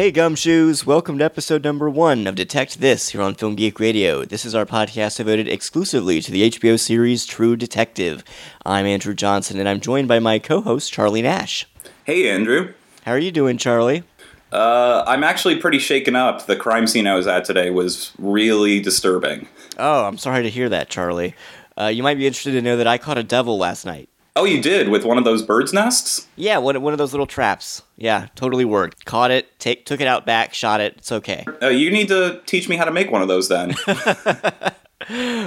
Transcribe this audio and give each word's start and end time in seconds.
Hey 0.00 0.10
gumshoes, 0.10 0.86
welcome 0.86 1.18
to 1.18 1.24
episode 1.26 1.62
number 1.62 1.90
one 1.90 2.26
of 2.26 2.34
Detect 2.34 2.80
This 2.80 3.10
here 3.10 3.20
on 3.20 3.34
Film 3.34 3.54
Geek 3.54 3.78
Radio. 3.78 4.24
This 4.24 4.46
is 4.46 4.54
our 4.54 4.64
podcast 4.64 5.18
devoted 5.18 5.46
exclusively 5.46 6.22
to 6.22 6.32
the 6.32 6.50
HBO 6.50 6.80
series 6.80 7.26
True 7.26 7.54
Detective. 7.54 8.24
I'm 8.64 8.86
Andrew 8.86 9.12
Johnson 9.12 9.60
and 9.60 9.68
I'm 9.68 9.78
joined 9.78 10.08
by 10.08 10.18
my 10.18 10.38
co-host 10.38 10.90
Charlie 10.90 11.20
Nash. 11.20 11.66
Hey, 12.04 12.30
Andrew. 12.30 12.72
How 13.04 13.12
are 13.12 13.18
you 13.18 13.30
doing, 13.30 13.58
Charlie? 13.58 14.02
Uh, 14.50 15.04
I'm 15.06 15.22
actually 15.22 15.56
pretty 15.56 15.78
shaken 15.78 16.16
up. 16.16 16.46
The 16.46 16.56
crime 16.56 16.86
scene 16.86 17.06
I 17.06 17.14
was 17.14 17.26
at 17.26 17.44
today 17.44 17.68
was 17.68 18.12
really 18.18 18.80
disturbing. 18.80 19.48
Oh, 19.76 20.06
I'm 20.06 20.16
sorry 20.16 20.44
to 20.44 20.48
hear 20.48 20.70
that, 20.70 20.88
Charlie. 20.88 21.34
Uh, 21.78 21.88
you 21.88 22.02
might 22.02 22.16
be 22.16 22.26
interested 22.26 22.52
to 22.52 22.62
know 22.62 22.78
that 22.78 22.86
I 22.86 22.96
caught 22.96 23.18
a 23.18 23.22
devil 23.22 23.58
last 23.58 23.84
night. 23.84 24.08
Oh, 24.36 24.44
you 24.44 24.62
did 24.62 24.88
with 24.88 25.04
one 25.04 25.18
of 25.18 25.24
those 25.24 25.42
birds' 25.42 25.72
nests? 25.72 26.28
Yeah, 26.36 26.58
one, 26.58 26.80
one 26.80 26.92
of 26.92 26.98
those 26.98 27.12
little 27.12 27.26
traps. 27.26 27.82
Yeah, 27.96 28.28
totally 28.36 28.64
worked. 28.64 29.04
Caught 29.04 29.32
it, 29.32 29.58
take, 29.58 29.84
took 29.86 30.00
it 30.00 30.06
out 30.06 30.24
back, 30.24 30.54
shot 30.54 30.80
it. 30.80 30.94
It's 30.98 31.10
okay. 31.10 31.44
Uh, 31.60 31.68
you 31.68 31.90
need 31.90 32.08
to 32.08 32.40
teach 32.46 32.68
me 32.68 32.76
how 32.76 32.84
to 32.84 32.92
make 32.92 33.10
one 33.10 33.22
of 33.22 33.28
those 33.28 33.48
then. 33.48 33.74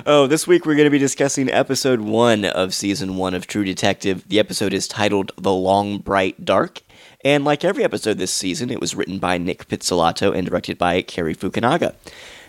Oh, 0.05 0.25
this 0.27 0.47
week 0.47 0.65
we're 0.65 0.75
going 0.75 0.87
to 0.87 0.91
be 0.91 0.97
discussing 0.97 1.49
episode 1.49 2.01
one 2.01 2.43
of 2.43 2.73
season 2.73 3.17
one 3.17 3.33
of 3.33 3.45
True 3.47 3.63
Detective. 3.63 4.27
The 4.27 4.39
episode 4.39 4.73
is 4.73 4.87
titled 4.87 5.31
The 5.37 5.53
Long 5.53 5.99
Bright 5.99 6.43
Dark. 6.43 6.81
And 7.23 7.45
like 7.45 7.63
every 7.63 7.83
episode 7.83 8.17
this 8.17 8.33
season, 8.33 8.71
it 8.71 8.81
was 8.81 8.95
written 8.95 9.19
by 9.19 9.37
Nic 9.37 9.67
Pizzolatto 9.69 10.35
and 10.35 10.47
directed 10.47 10.77
by 10.77 11.01
Cary 11.03 11.35
Fukunaga. 11.35 11.95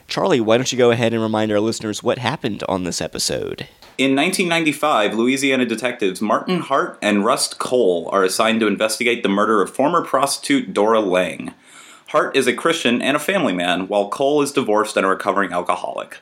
Charlie, 0.08 0.40
why 0.40 0.56
don't 0.56 0.72
you 0.72 0.78
go 0.78 0.90
ahead 0.90 1.12
and 1.12 1.22
remind 1.22 1.52
our 1.52 1.60
listeners 1.60 2.02
what 2.02 2.18
happened 2.18 2.64
on 2.68 2.84
this 2.84 3.00
episode? 3.00 3.68
In 3.96 4.16
1995, 4.16 5.14
Louisiana 5.14 5.64
detectives 5.64 6.20
Martin 6.20 6.58
Hart 6.58 6.98
and 7.00 7.24
Rust 7.24 7.60
Cohle 7.60 8.08
are 8.10 8.24
assigned 8.24 8.58
to 8.58 8.66
investigate 8.66 9.22
the 9.22 9.28
murder 9.28 9.62
of 9.62 9.72
former 9.72 10.02
prostitute 10.02 10.74
Dora 10.74 10.98
Lang. 10.98 11.54
Hart 12.08 12.34
is 12.34 12.48
a 12.48 12.52
Christian 12.52 13.00
and 13.00 13.16
a 13.16 13.20
family 13.20 13.52
man, 13.52 13.86
while 13.86 14.08
Cohle 14.08 14.42
is 14.42 14.50
divorced 14.50 14.96
and 14.96 15.06
a 15.06 15.08
recovering 15.08 15.52
alcoholic. 15.52 16.18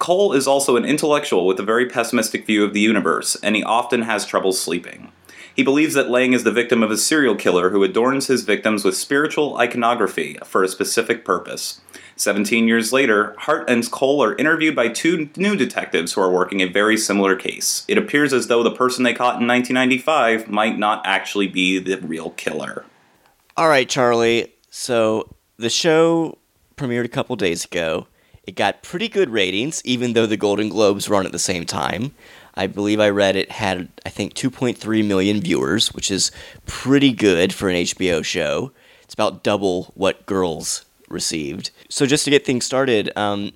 Cohle 0.00 0.32
is 0.32 0.48
also 0.48 0.74
an 0.74 0.84
intellectual 0.84 1.46
with 1.46 1.60
a 1.60 1.64
very 1.64 1.86
pessimistic 1.88 2.46
view 2.46 2.64
of 2.64 2.74
the 2.74 2.80
universe, 2.80 3.36
and 3.44 3.54
he 3.54 3.62
often 3.62 4.02
has 4.02 4.26
trouble 4.26 4.52
sleeping. 4.52 5.12
He 5.54 5.62
believes 5.62 5.94
that 5.94 6.10
Lang 6.10 6.32
is 6.32 6.42
the 6.42 6.50
victim 6.50 6.82
of 6.82 6.90
a 6.90 6.96
serial 6.96 7.36
killer 7.36 7.70
who 7.70 7.84
adorns 7.84 8.26
his 8.26 8.42
victims 8.42 8.84
with 8.84 8.96
spiritual 8.96 9.56
iconography 9.58 10.36
for 10.44 10.64
a 10.64 10.68
specific 10.68 11.24
purpose. 11.24 11.80
Seventeen 12.16 12.68
years 12.68 12.92
later, 12.92 13.34
Hart 13.38 13.68
and 13.68 13.88
Cohle 13.90 14.22
are 14.22 14.36
interviewed 14.36 14.74
by 14.74 14.88
two 14.88 15.30
new 15.36 15.56
detectives 15.56 16.12
who 16.12 16.20
are 16.20 16.30
working 16.30 16.60
a 16.60 16.66
very 16.66 16.96
similar 16.96 17.36
case. 17.36 17.84
It 17.88 17.98
appears 17.98 18.32
as 18.32 18.48
though 18.48 18.62
the 18.62 18.70
person 18.70 19.04
they 19.04 19.14
caught 19.14 19.40
in 19.40 19.48
1995 19.48 20.48
might 20.48 20.78
not 20.78 21.02
actually 21.04 21.48
be 21.48 21.78
the 21.78 21.96
real 22.00 22.30
killer. 22.30 22.84
All 23.56 23.68
right, 23.68 23.88
Charlie. 23.88 24.52
So 24.70 25.34
the 25.56 25.70
show 25.70 26.38
premiered 26.76 27.04
a 27.04 27.08
couple 27.08 27.36
days 27.36 27.64
ago. 27.64 28.08
It 28.46 28.56
got 28.56 28.82
pretty 28.82 29.08
good 29.08 29.30
ratings, 29.30 29.80
even 29.84 30.12
though 30.12 30.26
the 30.26 30.36
Golden 30.36 30.68
Globes 30.68 31.08
run 31.08 31.24
at 31.24 31.32
the 31.32 31.38
same 31.38 31.64
time. 31.64 32.14
I 32.56 32.66
believe 32.66 33.00
I 33.00 33.08
read 33.08 33.36
it 33.36 33.50
had, 33.50 33.88
I 34.06 34.10
think, 34.10 34.34
2.3 34.34 35.06
million 35.06 35.40
viewers, 35.40 35.92
which 35.92 36.10
is 36.10 36.30
pretty 36.66 37.12
good 37.12 37.52
for 37.52 37.68
an 37.68 37.76
HBO 37.76 38.24
show. 38.24 38.72
It's 39.02 39.14
about 39.14 39.42
double 39.42 39.92
what 39.94 40.24
Girls 40.26 40.84
received. 41.08 41.70
So, 41.88 42.06
just 42.06 42.24
to 42.24 42.30
get 42.30 42.46
things 42.46 42.64
started, 42.64 43.10
um, 43.16 43.52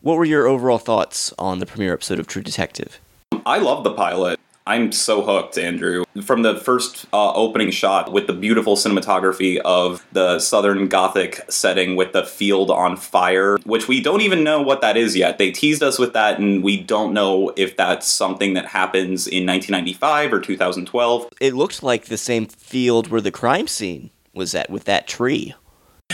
what 0.00 0.16
were 0.16 0.24
your 0.24 0.46
overall 0.46 0.78
thoughts 0.78 1.32
on 1.38 1.58
the 1.58 1.66
premiere 1.66 1.94
episode 1.94 2.18
of 2.20 2.26
True 2.26 2.42
Detective? 2.42 3.00
I 3.44 3.58
love 3.58 3.82
the 3.82 3.94
pilot. 3.94 4.38
I'm 4.68 4.92
so 4.92 5.22
hooked, 5.22 5.56
Andrew. 5.56 6.04
From 6.22 6.42
the 6.42 6.56
first 6.56 7.06
uh, 7.10 7.32
opening 7.32 7.70
shot 7.70 8.12
with 8.12 8.26
the 8.26 8.34
beautiful 8.34 8.76
cinematography 8.76 9.56
of 9.64 10.06
the 10.12 10.38
Southern 10.40 10.88
Gothic 10.88 11.40
setting 11.48 11.96
with 11.96 12.12
the 12.12 12.22
field 12.22 12.70
on 12.70 12.98
fire, 12.98 13.56
which 13.64 13.88
we 13.88 14.02
don't 14.02 14.20
even 14.20 14.44
know 14.44 14.60
what 14.60 14.82
that 14.82 14.98
is 14.98 15.16
yet. 15.16 15.38
They 15.38 15.52
teased 15.52 15.82
us 15.82 15.98
with 15.98 16.12
that, 16.12 16.38
and 16.38 16.62
we 16.62 16.82
don't 16.82 17.14
know 17.14 17.50
if 17.56 17.78
that's 17.78 18.06
something 18.06 18.52
that 18.54 18.66
happens 18.66 19.26
in 19.26 19.46
1995 19.46 20.34
or 20.34 20.40
2012. 20.40 21.32
It 21.40 21.54
looked 21.54 21.82
like 21.82 22.04
the 22.04 22.18
same 22.18 22.44
field 22.44 23.08
where 23.08 23.22
the 23.22 23.30
crime 23.30 23.68
scene 23.68 24.10
was 24.34 24.54
at 24.54 24.68
with 24.68 24.84
that 24.84 25.08
tree. 25.08 25.54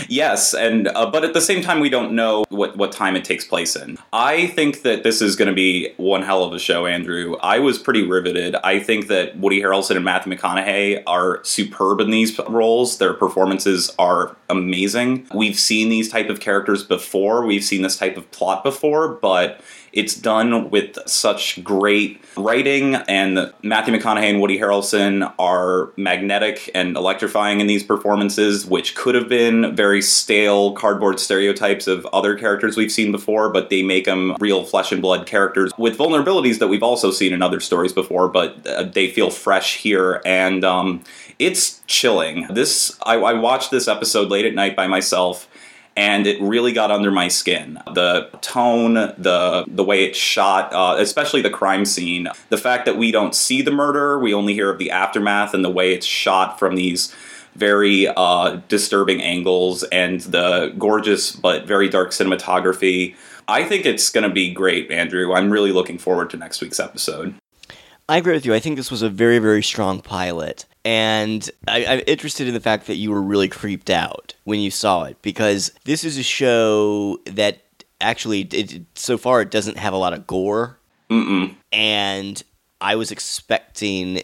Yes, 0.09 0.53
and 0.53 0.89
uh, 0.89 1.09
but 1.09 1.23
at 1.23 1.33
the 1.33 1.41
same 1.41 1.61
time, 1.61 1.79
we 1.79 1.89
don't 1.89 2.13
know 2.13 2.45
what 2.49 2.75
what 2.77 2.91
time 2.91 3.15
it 3.15 3.23
takes 3.23 3.45
place 3.45 3.75
in. 3.75 3.97
I 4.11 4.47
think 4.47 4.81
that 4.81 5.03
this 5.03 5.21
is 5.21 5.35
going 5.35 5.47
to 5.47 5.53
be 5.53 5.93
one 5.97 6.21
hell 6.21 6.43
of 6.43 6.53
a 6.53 6.59
show, 6.59 6.85
Andrew. 6.85 7.37
I 7.41 7.59
was 7.59 7.79
pretty 7.79 8.05
riveted. 8.05 8.55
I 8.55 8.79
think 8.79 9.07
that 9.07 9.37
Woody 9.37 9.61
Harrelson 9.61 9.95
and 9.95 10.05
Matthew 10.05 10.33
McConaughey 10.33 11.03
are 11.07 11.43
superb 11.43 12.01
in 12.01 12.11
these 12.11 12.37
roles. 12.49 12.97
Their 12.97 13.13
performances 13.13 13.93
are 13.97 14.35
amazing. 14.49 15.27
We've 15.33 15.57
seen 15.57 15.89
these 15.89 16.11
type 16.11 16.29
of 16.29 16.39
characters 16.39 16.83
before. 16.83 17.45
We've 17.45 17.63
seen 17.63 17.81
this 17.81 17.97
type 17.97 18.17
of 18.17 18.29
plot 18.31 18.63
before, 18.63 19.07
but 19.15 19.61
it's 19.95 20.13
done 20.13 20.69
with 20.69 20.99
such 21.07 21.63
great 21.63 22.21
writing, 22.35 22.95
and 22.95 23.53
Matthew 23.63 23.95
McConaughey 23.95 24.29
and 24.29 24.41
Woody 24.41 24.59
Harrelson 24.59 25.33
are 25.39 25.93
magnetic 25.95 26.69
and 26.75 26.97
electrifying 26.97 27.61
in 27.61 27.67
these 27.67 27.83
performances, 27.83 28.65
which 28.65 28.93
could 28.95 29.15
have 29.15 29.29
been 29.29 29.73
very 29.73 30.01
stale 30.01 30.73
cardboard 30.73 31.19
stereotypes 31.19 31.87
of 31.87 32.05
other 32.07 32.35
characters 32.35 32.75
we've 32.75 32.91
seen 32.91 33.13
before, 33.13 33.49
but 33.49 33.69
they 33.69 33.81
make 33.83 34.03
them 34.03 34.35
real 34.39 34.65
flesh 34.65 34.91
and 34.91 35.01
blood 35.01 35.25
characters 35.25 35.71
with 35.77 35.97
vulnerabilities 35.97 36.59
that 36.59 36.67
we've 36.67 36.83
also 36.83 37.09
seen 37.09 37.31
in 37.31 37.41
other 37.41 37.61
stories 37.61 37.93
before, 37.93 38.27
but 38.27 38.67
uh, 38.67 38.83
they 38.83 39.09
feel 39.09 39.29
fresh 39.29 39.77
here. 39.77 40.21
And 40.25 40.65
um, 40.65 41.03
it's 41.39 41.81
chilling. 41.87 42.47
This 42.49 42.97
I, 43.05 43.15
I 43.15 43.33
watched 43.33 43.71
this 43.71 43.87
episode 43.87 44.29
late 44.29 44.45
at 44.45 44.53
night 44.53 44.75
by 44.75 44.87
myself 44.87 45.47
and 45.95 46.27
it 46.27 46.41
really 46.41 46.73
got 46.73 46.91
under 46.91 47.11
my 47.11 47.27
skin. 47.27 47.79
The 47.93 48.29
tone, 48.41 48.93
the 48.93 49.65
the 49.67 49.83
way 49.83 50.03
it's 50.03 50.17
shot, 50.17 50.73
uh, 50.73 50.95
especially 50.99 51.41
the 51.41 51.49
crime 51.49 51.85
scene, 51.85 52.27
the 52.49 52.57
fact 52.57 52.85
that 52.85 52.97
we 52.97 53.11
don't 53.11 53.33
see 53.33 53.61
the 53.61 53.71
murder, 53.71 54.19
we 54.19 54.33
only 54.33 54.53
hear 54.53 54.69
of 54.69 54.77
the 54.77 54.91
aftermath, 54.91 55.53
and 55.53 55.63
the 55.63 55.71
way 55.71 55.93
it's 55.93 56.05
shot 56.05 56.59
from 56.59 56.75
these 56.75 57.13
very 57.55 58.07
uh, 58.07 58.59
disturbing 58.67 59.21
angles 59.21 59.83
and 59.83 60.21
the 60.21 60.73
gorgeous 60.77 61.31
but 61.31 61.65
very 61.65 61.87
dark 61.87 62.11
cinematography. 62.11 63.15
I 63.47 63.63
think 63.63 63.85
it's 63.85 64.09
going 64.09 64.27
to 64.27 64.33
be 64.33 64.53
great, 64.53 64.91
Andrew. 64.91 65.33
I'm 65.33 65.51
really 65.51 65.71
looking 65.71 65.97
forward 65.97 66.29
to 66.31 66.37
next 66.37 66.61
week's 66.61 66.79
episode. 66.79 67.35
I 68.07 68.17
agree 68.17 68.33
with 68.33 68.45
you. 68.45 68.53
I 68.53 68.59
think 68.59 68.77
this 68.77 68.91
was 68.91 69.01
a 69.01 69.09
very, 69.09 69.39
very 69.39 69.63
strong 69.63 70.01
pilot. 70.01 70.65
And 70.83 71.49
I, 71.67 71.79
am 71.79 72.01
interested 72.05 72.47
in 72.47 72.53
the 72.53 72.59
fact 72.59 72.85
that 72.87 72.95
you 72.95 73.09
were 73.09 73.21
really 73.21 73.49
creeped 73.49 73.89
out 73.89 74.35
when 74.43 74.59
you 74.59 74.69
saw 74.69 75.03
it 75.03 75.19
because 75.23 75.71
this 75.85 76.03
is 76.03 76.17
a 76.17 76.23
show 76.23 77.17
that 77.25 77.63
actually, 77.99 78.41
it, 78.41 78.81
so 78.93 79.17
far, 79.17 79.41
it 79.41 79.49
doesn't 79.49 79.77
have 79.77 79.93
a 79.93 79.97
lot 79.97 80.13
of 80.13 80.27
gore. 80.27 80.77
Mm-mm. 81.09 81.55
And 81.71 82.41
I 82.79 82.95
was 82.95 83.09
expecting, 83.09 84.21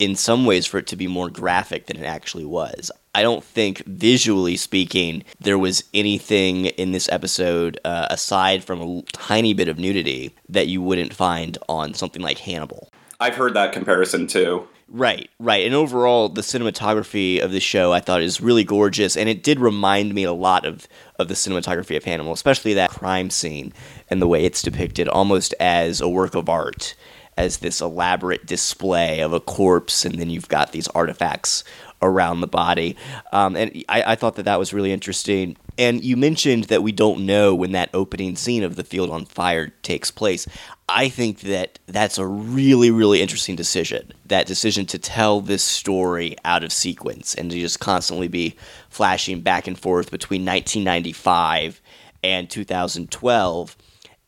in 0.00 0.16
some 0.16 0.44
ways, 0.44 0.66
for 0.66 0.78
it 0.78 0.88
to 0.88 0.96
be 0.96 1.06
more 1.06 1.30
graphic 1.30 1.86
than 1.86 1.96
it 1.96 2.06
actually 2.06 2.44
was. 2.44 2.90
I 3.14 3.22
don't 3.22 3.44
think, 3.44 3.84
visually 3.86 4.56
speaking, 4.56 5.22
there 5.40 5.58
was 5.58 5.84
anything 5.94 6.66
in 6.66 6.90
this 6.90 7.08
episode, 7.10 7.78
uh, 7.84 8.08
aside 8.10 8.64
from 8.64 8.80
a 8.80 9.02
tiny 9.12 9.54
bit 9.54 9.68
of 9.68 9.78
nudity, 9.78 10.34
that 10.48 10.66
you 10.66 10.82
wouldn't 10.82 11.14
find 11.14 11.58
on 11.68 11.94
something 11.94 12.22
like 12.22 12.38
Hannibal. 12.38 12.90
I've 13.20 13.36
heard 13.36 13.54
that 13.54 13.72
comparison 13.72 14.26
too. 14.26 14.66
Right, 14.92 15.30
right. 15.38 15.64
And 15.64 15.74
overall, 15.74 16.28
the 16.28 16.40
cinematography 16.40 17.40
of 17.40 17.52
the 17.52 17.60
show 17.60 17.92
I 17.92 18.00
thought 18.00 18.22
is 18.22 18.40
really 18.40 18.64
gorgeous, 18.64 19.16
and 19.16 19.28
it 19.28 19.44
did 19.44 19.60
remind 19.60 20.14
me 20.14 20.24
a 20.24 20.32
lot 20.32 20.64
of, 20.64 20.88
of 21.16 21.28
the 21.28 21.34
cinematography 21.34 21.96
of 21.96 22.02
Hannibal, 22.02 22.32
especially 22.32 22.74
that 22.74 22.90
crime 22.90 23.30
scene 23.30 23.72
and 24.08 24.20
the 24.20 24.26
way 24.26 24.44
it's 24.44 24.62
depicted 24.62 25.06
almost 25.06 25.54
as 25.60 26.00
a 26.00 26.08
work 26.08 26.34
of 26.34 26.48
art, 26.48 26.96
as 27.36 27.58
this 27.58 27.80
elaborate 27.80 28.46
display 28.46 29.20
of 29.20 29.32
a 29.32 29.38
corpse, 29.38 30.04
and 30.04 30.18
then 30.18 30.28
you've 30.28 30.48
got 30.48 30.72
these 30.72 30.88
artifacts 30.88 31.62
around 32.02 32.40
the 32.40 32.48
body. 32.48 32.96
Um, 33.32 33.54
and 33.54 33.84
I, 33.88 34.02
I 34.02 34.14
thought 34.16 34.34
that 34.36 34.44
that 34.44 34.58
was 34.58 34.72
really 34.72 34.92
interesting. 34.92 35.56
And 35.80 36.04
you 36.04 36.14
mentioned 36.14 36.64
that 36.64 36.82
we 36.82 36.92
don't 36.92 37.24
know 37.24 37.54
when 37.54 37.72
that 37.72 37.88
opening 37.94 38.36
scene 38.36 38.62
of 38.62 38.76
the 38.76 38.84
field 38.84 39.08
on 39.08 39.24
fire 39.24 39.68
takes 39.80 40.10
place. 40.10 40.46
I 40.90 41.08
think 41.08 41.40
that 41.40 41.78
that's 41.86 42.18
a 42.18 42.26
really, 42.26 42.90
really 42.90 43.22
interesting 43.22 43.56
decision. 43.56 44.12
That 44.26 44.46
decision 44.46 44.84
to 44.86 44.98
tell 44.98 45.40
this 45.40 45.62
story 45.62 46.36
out 46.44 46.64
of 46.64 46.70
sequence 46.70 47.34
and 47.34 47.50
to 47.50 47.58
just 47.58 47.80
constantly 47.80 48.28
be 48.28 48.56
flashing 48.90 49.40
back 49.40 49.66
and 49.66 49.78
forth 49.78 50.10
between 50.10 50.44
1995 50.44 51.80
and 52.22 52.50
2012 52.50 53.76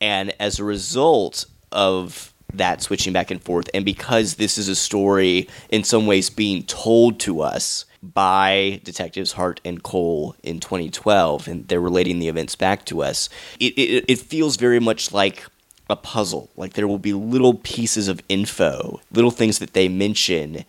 And 0.00 0.32
as 0.40 0.58
a 0.58 0.64
result 0.64 1.44
of 1.70 2.32
that 2.54 2.81
switching 2.81 3.12
back 3.12 3.31
and 3.31 3.43
forth, 3.43 3.69
and 3.75 3.84
because 3.84 4.37
this 4.37 4.56
is 4.56 4.69
a 4.69 4.75
story 4.75 5.50
in 5.69 5.84
some 5.84 6.06
ways 6.06 6.31
being 6.31 6.62
told 6.62 7.20
to 7.20 7.43
us 7.43 7.84
by 8.02 8.81
detectives 8.82 9.32
Hart 9.32 9.60
and 9.64 9.82
Cohle 9.82 10.34
in 10.43 10.58
2012, 10.60 11.46
and 11.46 11.69
they're 11.69 11.81
relating 11.81 12.19
the 12.19 12.28
events 12.28 12.56
back 12.56 12.84
to 12.87 13.02
us, 13.02 13.28
it, 13.60 13.75
it, 13.78 14.04
it 14.08 14.19
feels 14.19 14.56
very 14.56 14.81
much 14.81 15.12
like 15.12 15.46
a 15.88 15.96
puzzle. 15.96 16.50
Like 16.56 16.72
there 16.72 16.88
will 16.88 16.99
be 16.99 17.12
little 17.12 17.54
pieces 17.54 18.08
of 18.08 18.20
info, 18.28 19.00
little 19.12 19.31
things 19.31 19.58
that 19.60 19.72
they 19.72 19.88
mention 19.88 20.64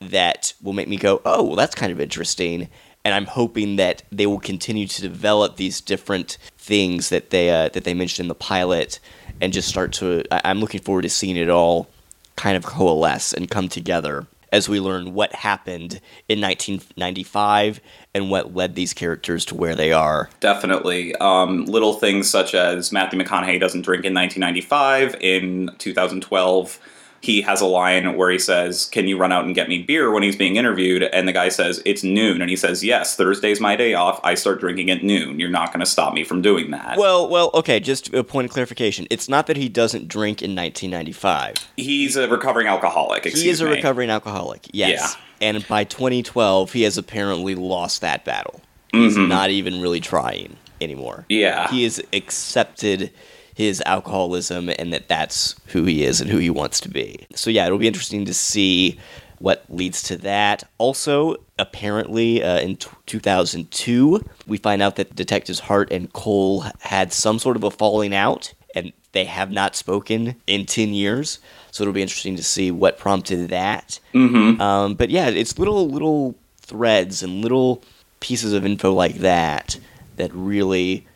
that 0.00 0.54
will 0.62 0.74
make 0.74 0.88
me 0.88 0.96
go, 0.96 1.20
oh, 1.24 1.42
well, 1.42 1.56
that's 1.56 1.74
kind 1.74 1.90
of 1.90 2.00
interesting. 2.00 2.68
And 3.04 3.14
I'm 3.14 3.26
hoping 3.26 3.76
that 3.76 4.02
they 4.12 4.26
will 4.26 4.40
continue 4.40 4.86
to 4.86 5.00
develop 5.00 5.56
these 5.56 5.80
different 5.80 6.38
things 6.58 7.08
that 7.08 7.30
they 7.30 7.50
uh, 7.50 7.68
that 7.68 7.84
they 7.84 7.94
mentioned 7.94 8.24
in 8.24 8.28
the 8.28 8.34
pilot, 8.34 8.98
and 9.40 9.52
just 9.52 9.68
start 9.68 9.92
to. 9.94 10.24
I'm 10.32 10.58
looking 10.58 10.80
forward 10.80 11.02
to 11.02 11.08
seeing 11.08 11.36
it 11.36 11.48
all 11.48 11.88
kind 12.34 12.56
of 12.56 12.64
coalesce 12.64 13.32
and 13.32 13.48
come 13.48 13.68
together 13.68 14.26
as 14.52 14.68
we 14.68 14.80
learn 14.80 15.14
what 15.14 15.34
happened 15.34 16.00
in 16.28 16.40
1995 16.40 17.80
and 18.14 18.30
what 18.30 18.54
led 18.54 18.74
these 18.74 18.94
characters 18.94 19.44
to 19.46 19.54
where 19.54 19.74
they 19.74 19.92
are. 19.92 20.30
Definitely. 20.40 21.14
Um, 21.16 21.64
little 21.66 21.94
things 21.94 22.28
such 22.30 22.54
as 22.54 22.92
Matthew 22.92 23.20
McConaughey 23.20 23.60
doesn't 23.60 23.82
drink 23.82 24.04
in 24.04 24.14
1995. 24.14 25.16
In 25.20 25.70
2012, 25.78 26.78
he 27.20 27.40
has 27.42 27.60
a 27.60 27.66
line 27.66 28.16
where 28.16 28.30
he 28.30 28.38
says, 28.38 28.86
Can 28.86 29.08
you 29.08 29.18
run 29.18 29.32
out 29.32 29.44
and 29.44 29.54
get 29.54 29.68
me 29.68 29.82
beer 29.82 30.10
when 30.10 30.22
he's 30.22 30.36
being 30.36 30.56
interviewed? 30.56 31.02
And 31.02 31.26
the 31.26 31.32
guy 31.32 31.48
says, 31.48 31.82
It's 31.84 32.02
noon. 32.02 32.40
And 32.40 32.50
he 32.50 32.56
says, 32.56 32.84
Yes, 32.84 33.16
Thursday's 33.16 33.60
my 33.60 33.76
day 33.76 33.94
off. 33.94 34.20
I 34.22 34.34
start 34.34 34.60
drinking 34.60 34.90
at 34.90 35.02
noon. 35.02 35.40
You're 35.40 35.50
not 35.50 35.68
going 35.72 35.80
to 35.80 35.86
stop 35.86 36.14
me 36.14 36.24
from 36.24 36.42
doing 36.42 36.70
that. 36.70 36.98
Well, 36.98 37.28
well, 37.28 37.50
okay, 37.54 37.80
just 37.80 38.12
a 38.14 38.22
point 38.24 38.46
of 38.46 38.52
clarification. 38.52 39.06
It's 39.10 39.28
not 39.28 39.46
that 39.46 39.56
he 39.56 39.68
doesn't 39.68 40.08
drink 40.08 40.42
in 40.42 40.54
1995. 40.54 41.54
He's 41.76 42.16
a 42.16 42.28
recovering 42.28 42.66
alcoholic. 42.66 43.24
He 43.24 43.48
is 43.48 43.60
a 43.60 43.64
me. 43.64 43.72
recovering 43.72 44.10
alcoholic, 44.10 44.66
yes. 44.72 45.16
Yeah. 45.40 45.48
And 45.48 45.68
by 45.68 45.84
2012, 45.84 46.72
he 46.72 46.82
has 46.82 46.96
apparently 46.96 47.54
lost 47.54 48.00
that 48.00 48.24
battle. 48.24 48.60
He's 48.92 49.16
not 49.16 49.50
even 49.50 49.82
really 49.82 50.00
trying 50.00 50.56
anymore. 50.80 51.26
Mm-hmm. 51.28 51.32
Yeah. 51.32 51.68
He 51.68 51.84
has 51.84 52.00
accepted 52.12 53.12
his 53.56 53.82
alcoholism 53.86 54.68
and 54.68 54.92
that 54.92 55.08
that's 55.08 55.56
who 55.68 55.84
he 55.84 56.04
is 56.04 56.20
and 56.20 56.30
who 56.30 56.36
he 56.36 56.50
wants 56.50 56.78
to 56.78 56.90
be. 56.90 57.26
So, 57.34 57.48
yeah, 57.48 57.64
it'll 57.64 57.78
be 57.78 57.86
interesting 57.86 58.26
to 58.26 58.34
see 58.34 59.00
what 59.38 59.64
leads 59.70 60.02
to 60.02 60.18
that. 60.18 60.64
Also, 60.76 61.36
apparently, 61.58 62.42
uh, 62.42 62.58
in 62.58 62.76
t- 62.76 62.90
2002, 63.06 64.22
we 64.46 64.58
find 64.58 64.82
out 64.82 64.96
that 64.96 65.16
detectives 65.16 65.60
Hart 65.60 65.90
and 65.90 66.12
Cohle 66.12 66.66
had 66.80 67.14
some 67.14 67.38
sort 67.38 67.56
of 67.56 67.64
a 67.64 67.70
falling 67.70 68.14
out, 68.14 68.52
and 68.74 68.92
they 69.12 69.24
have 69.24 69.50
not 69.50 69.74
spoken 69.74 70.36
in 70.46 70.66
10 70.66 70.90
years. 70.90 71.38
So 71.70 71.82
it'll 71.82 71.94
be 71.94 72.02
interesting 72.02 72.36
to 72.36 72.44
see 72.44 72.70
what 72.70 72.98
prompted 72.98 73.48
that. 73.48 73.98
Mm-hmm. 74.12 74.60
Um, 74.60 74.94
but 74.96 75.08
yeah, 75.08 75.28
it's 75.28 75.58
little 75.58 75.88
little 75.88 76.34
threads 76.58 77.22
and 77.22 77.40
little 77.40 77.82
pieces 78.20 78.52
of 78.52 78.66
info 78.66 78.92
like 78.92 79.16
that 79.16 79.78
that 80.16 80.30
really 80.34 81.06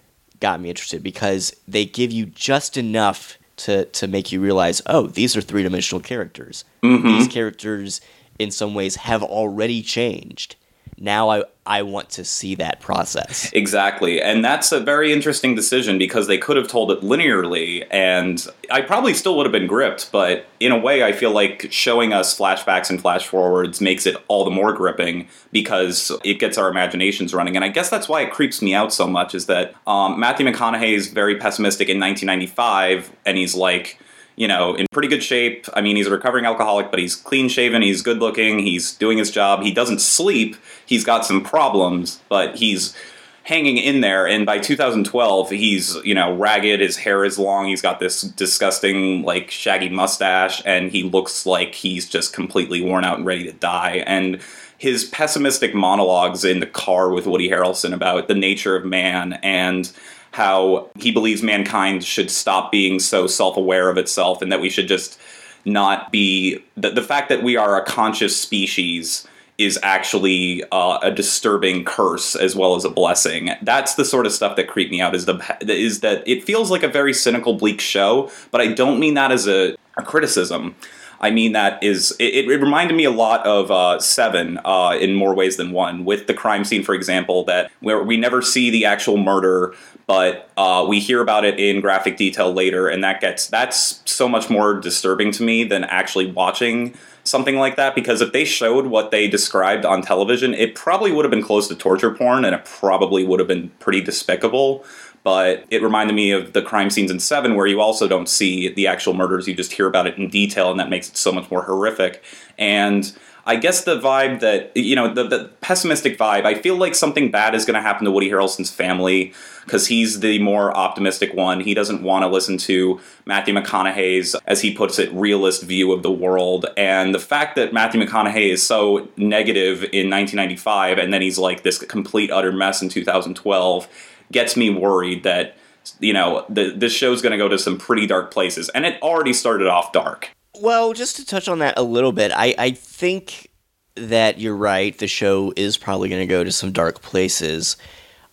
got 0.41 0.61
me 0.61 0.69
interested 0.71 1.03
because 1.03 1.55
they 1.69 1.85
give 1.85 2.11
you 2.11 2.27
just 2.27 2.77
enough 2.77 3.39
to 3.57 3.85
to 3.85 4.07
make 4.07 4.33
you 4.33 4.41
realize, 4.41 4.83
oh, 4.87 5.07
these 5.07 5.37
are 5.37 5.41
three 5.41 5.63
dimensional 5.63 6.01
characters. 6.01 6.65
Mm-hmm. 6.83 7.07
These 7.07 7.29
characters, 7.29 8.01
in 8.39 8.51
some 8.51 8.75
ways, 8.75 8.97
have 8.97 9.23
already 9.23 9.83
changed. 9.83 10.57
Now 11.01 11.31
I 11.31 11.45
I 11.67 11.83
want 11.83 12.11
to 12.11 12.25
see 12.25 12.57
that 12.57 12.81
process. 12.81 13.51
Exactly. 13.53 14.21
And 14.21 14.45
that's 14.45 14.73
a 14.73 14.81
very 14.81 15.13
interesting 15.13 15.55
decision 15.55 15.99
because 15.99 16.27
they 16.27 16.37
could 16.37 16.57
have 16.57 16.69
told 16.69 16.91
it 16.91 17.01
linearly 17.01 17.87
and 17.91 18.45
I 18.71 18.81
probably 18.81 19.15
still 19.15 19.37
would 19.37 19.47
have 19.47 19.53
been 19.53 19.67
gripped, 19.67 20.11
but 20.11 20.47
in 20.59 20.73
a 20.73 20.79
way 20.79 21.03
I 21.05 21.13
feel 21.13 21.31
like 21.31 21.69
showing 21.71 22.13
us 22.13 22.37
flashbacks 22.37 22.91
and 22.91 23.01
flash 23.01 23.27
forwards 23.27 23.81
makes 23.81 24.05
it 24.05 24.17
all 24.29 24.45
the 24.45 24.51
more 24.51 24.73
gripping 24.73 25.29
because 25.53 26.13
it 26.25 26.39
gets 26.39 26.59
our 26.59 26.69
imaginations 26.69 27.33
running. 27.33 27.57
And 27.57 27.65
I 27.65 27.69
guess 27.69 27.89
that's 27.89 28.09
why 28.09 28.23
it 28.23 28.33
creeps 28.33 28.61
me 28.61 28.75
out 28.75 28.93
so 28.93 29.07
much 29.07 29.35
is 29.35 29.47
that 29.47 29.75
um, 29.87 30.19
Matthew 30.19 30.47
McConaughey 30.47 30.93
is 30.93 31.09
very 31.09 31.37
pessimistic 31.37 31.89
in 31.89 32.01
1995 32.01 33.11
and 33.25 33.39
he's 33.39 33.55
like, 33.55 33.99
you 34.41 34.49
know, 34.49 34.75
in 34.75 34.87
pretty 34.91 35.07
good 35.07 35.23
shape. 35.23 35.67
I 35.75 35.83
mean, 35.83 35.97
he's 35.97 36.07
a 36.07 36.11
recovering 36.11 36.47
alcoholic, 36.47 36.91
but 36.91 36.99
he's 36.99 37.15
clean 37.15 37.51
shaven, 37.51 37.83
he's 37.83 38.01
good 38.01 38.21
looking, 38.21 38.61
he's 38.61 38.95
doing 38.95 39.19
his 39.19 39.31
job, 39.31 39.63
he 39.63 39.71
doesn't 39.71 40.01
sleep, 40.01 40.57
he's 40.87 41.05
got 41.05 41.27
some 41.27 41.45
problems, 41.45 42.23
but 42.31 42.57
he's 42.57 42.97
hanging 43.43 43.77
in 43.77 44.01
there. 44.01 44.27
And 44.27 44.47
by 44.47 44.59
2012, 44.59 45.51
he's, 45.51 45.95
you 46.07 46.15
know, 46.15 46.35
ragged, 46.35 46.81
his 46.81 46.97
hair 46.97 47.23
is 47.23 47.39
long, 47.39 47.67
he's 47.67 47.83
got 47.83 48.01
this 48.01 48.23
disgusting, 48.23 49.25
like, 49.25 49.51
shaggy 49.51 49.91
mustache, 49.91 50.63
and 50.65 50.91
he 50.91 51.03
looks 51.03 51.45
like 51.45 51.75
he's 51.75 52.09
just 52.09 52.33
completely 52.33 52.81
worn 52.81 53.05
out 53.05 53.19
and 53.19 53.27
ready 53.27 53.45
to 53.45 53.53
die. 53.53 54.03
And 54.07 54.41
his 54.79 55.05
pessimistic 55.05 55.75
monologues 55.75 56.47
in 56.47 56.61
the 56.61 56.67
car 56.67 57.11
with 57.11 57.27
Woody 57.27 57.51
Harrelson 57.51 57.93
about 57.93 58.27
the 58.27 58.35
nature 58.35 58.75
of 58.75 58.87
man 58.87 59.35
and 59.43 59.93
how 60.33 60.89
he 60.97 61.11
believes 61.11 61.43
mankind 61.43 62.05
should 62.05 62.31
stop 62.31 62.71
being 62.71 62.99
so 63.01 63.27
self-aware 63.27 63.89
of 63.89 63.99
itself 63.99 64.43
and 64.43 64.53
that 64.53 64.61
we 64.61 64.71
should 64.71 64.89
just 64.89 65.19
not 65.65 66.11
be 66.11 66.63
the, 66.77 66.91
the 66.91 67.03
fact 67.03 67.29
that 67.29 67.43
we 67.43 67.57
are 67.57 67.81
a 67.81 67.85
conscious 67.85 68.41
species 68.41 69.27
is 69.59 69.79
actually 69.83 70.65
uh, 70.73 70.99
a 71.03 71.11
disturbing 71.11 71.85
curse 71.85 72.35
as 72.35 72.57
well 72.57 72.77
as 72.77 72.85
a 72.87 72.89
blessing. 72.89 73.51
That's 73.61 73.95
the 73.95 74.07
sort 74.07 74.25
of 74.25 74.33
stuff 74.33 74.57
that 74.57 74.69
creeped 74.69 74.91
me 74.91 75.03
out. 75.03 75.15
Is 75.15 75.27
the 75.27 75.59
is 75.61 76.01
that 76.01 76.27
it 76.27 76.45
feels 76.45 76.71
like 76.71 76.83
a 76.83 76.89
very 76.89 77.13
cynical, 77.13 77.55
bleak 77.55 77.81
show, 77.81 78.31
but 78.51 78.63
I 78.63 78.69
don't 78.69 78.99
mean 78.99 79.15
that 79.15 79.31
as 79.31 79.47
a, 79.47 79.77
a 79.99 80.03
criticism. 80.03 80.77
I 81.21 81.31
mean 81.31 81.53
that 81.53 81.83
is 81.83 82.17
it, 82.19 82.49
it 82.49 82.61
reminded 82.61 82.97
me 82.97 83.05
a 83.05 83.11
lot 83.11 83.45
of 83.47 83.71
uh, 83.71 84.01
Seven 84.01 84.59
uh, 84.65 84.97
in 84.99 85.15
more 85.15 85.35
ways 85.35 85.59
than 85.59 85.73
one. 85.73 86.07
With 86.07 86.27
the 86.27 86.33
crime 86.33 86.65
scene, 86.65 86.83
for 86.83 86.95
example, 86.95 87.45
that 87.45 87.71
where 87.81 88.03
we 88.03 88.17
never 88.17 88.41
see 88.41 88.71
the 88.71 88.87
actual 88.87 89.19
murder, 89.19 89.75
but 90.11 90.51
uh, 90.57 90.85
we 90.89 90.99
hear 90.99 91.21
about 91.21 91.45
it 91.45 91.61
in 91.61 91.81
graphic 91.81 92.17
detail 92.17 92.53
later, 92.53 92.89
and 92.89 93.05
that 93.05 93.21
gets 93.21 93.47
that's 93.47 94.03
so 94.11 94.29
much 94.29 94.51
more 94.51 94.75
disturbing 94.75 95.31
to 95.31 95.45
me 95.45 95.63
than 95.63 95.85
actually 95.85 96.27
watching 96.27 96.97
something 97.23 97.55
like 97.55 97.77
that. 97.77 97.95
Because 97.95 98.21
if 98.21 98.33
they 98.33 98.45
showed 98.45 98.87
what 98.87 99.13
they 99.13 99.29
described 99.29 99.85
on 99.85 100.03
television, 100.03 100.53
it 100.53 100.75
probably 100.75 101.13
would 101.13 101.25
have 101.25 101.31
been 101.31 101.45
close 101.45 101.69
to 101.69 101.77
torture 101.77 102.11
porn, 102.11 102.45
and 102.45 102.57
it 102.57 102.65
probably 102.65 103.25
would 103.25 103.39
have 103.39 103.47
been 103.47 103.69
pretty 103.79 104.01
despicable 104.01 104.85
but 105.23 105.67
it 105.69 105.83
reminded 105.83 106.15
me 106.15 106.31
of 106.31 106.55
the 106.55 106.63
crime 106.63 106.89
scenes 106.89 107.11
in 107.11 107.21
Seven, 107.21 107.55
where 107.55 107.67
you 107.67 107.79
also 107.79 108.09
don't 108.09 108.27
see 108.27 108.71
the 108.71 108.87
actual 108.87 109.13
murders; 109.13 109.47
you 109.47 109.55
just 109.55 109.73
hear 109.73 109.87
about 109.87 110.07
it 110.07 110.17
in 110.17 110.29
detail, 110.29 110.71
and 110.71 110.81
that 110.81 110.89
makes 110.89 111.11
it 111.11 111.17
so 111.17 111.31
much 111.31 111.51
more 111.51 111.63
horrific. 111.63 112.25
And 112.59 113.13
I 113.47 113.57
guess 113.57 113.85
the 113.85 113.99
vibe 113.99 114.41
that 114.41 114.77
you 114.77 114.95
know, 114.97 115.13
the, 115.13 115.25
the 115.25 115.51
pessimistic 115.61 116.19
vibe. 116.19 116.45
I 116.45 116.55
feel 116.55 116.77
like 116.77 116.95
something 116.95 117.31
bad 117.31 117.55
is 117.55 117.65
going 117.65 117.75
to 117.75 117.81
happen 117.81 118.05
to 118.05 118.11
Woody 118.11 118.31
Harrelson's 118.31 118.71
family 118.71 119.33
because 119.65 119.87
he's 119.87 120.21
the 120.21 120.39
more 120.41 120.77
optimistic 120.77 121.35
one. 121.35 121.61
He 121.61 121.75
doesn't 121.75 122.03
want 122.03 122.23
to 122.23 122.29
listen 122.29 122.59
to 122.59 123.01
Matthew 123.25 123.55
McConaughey's, 123.55 124.35
as 124.47 124.63
he 124.63 124.75
puts 124.75 124.99
it, 124.99 125.13
realist 125.13 125.63
view 125.63 125.93
of 125.93 126.03
the 126.03 126.11
world. 126.11 126.67
And 126.77 127.15
the 127.15 127.21
fact 127.21 127.57
that 127.57 127.73
Matthew 127.73 128.01
McConaughey 128.01 128.51
is 128.51 128.67
so 128.67 129.09
negative 129.17 129.83
in 129.85 130.11
1995, 130.11 130.99
and 130.99 131.13
then 131.13 131.23
he's 131.23 131.39
like 131.39 131.63
this 131.63 131.79
complete 131.79 132.31
utter 132.31 132.53
mess 132.53 132.83
in 132.83 132.89
2012 132.89 133.89
gets 134.33 134.57
me 134.57 134.71
worried 134.71 135.23
that 135.25 135.57
you 135.99 136.13
know 136.13 136.45
the, 136.49 136.71
this 136.77 136.93
show's 136.93 137.23
going 137.23 137.33
to 137.33 137.39
go 137.39 137.49
to 137.49 137.59
some 137.59 137.79
pretty 137.79 138.07
dark 138.07 138.31
places 138.31 138.69
and 138.71 138.85
it 138.85 139.01
already 139.03 139.33
started 139.33 139.67
off 139.67 139.93
dark 139.93 140.31
Well, 140.61 140.93
just 140.93 141.17
to 141.17 141.25
touch 141.25 141.49
on 141.49 141.61
that 141.61 141.79
a 141.79 141.83
little 141.83 142.13
bit, 142.13 142.33
I, 142.35 142.55
I 142.59 142.71
think 142.73 143.49
that 143.95 144.39
you're 144.39 144.57
right. 144.57 144.97
The 144.97 145.09
show 145.09 145.55
is 145.57 145.79
probably 145.79 146.11
going 146.11 146.21
to 146.21 146.27
go 146.27 146.45
to 146.45 146.53
some 146.53 146.71
dark 146.71 147.01
places. 147.01 147.79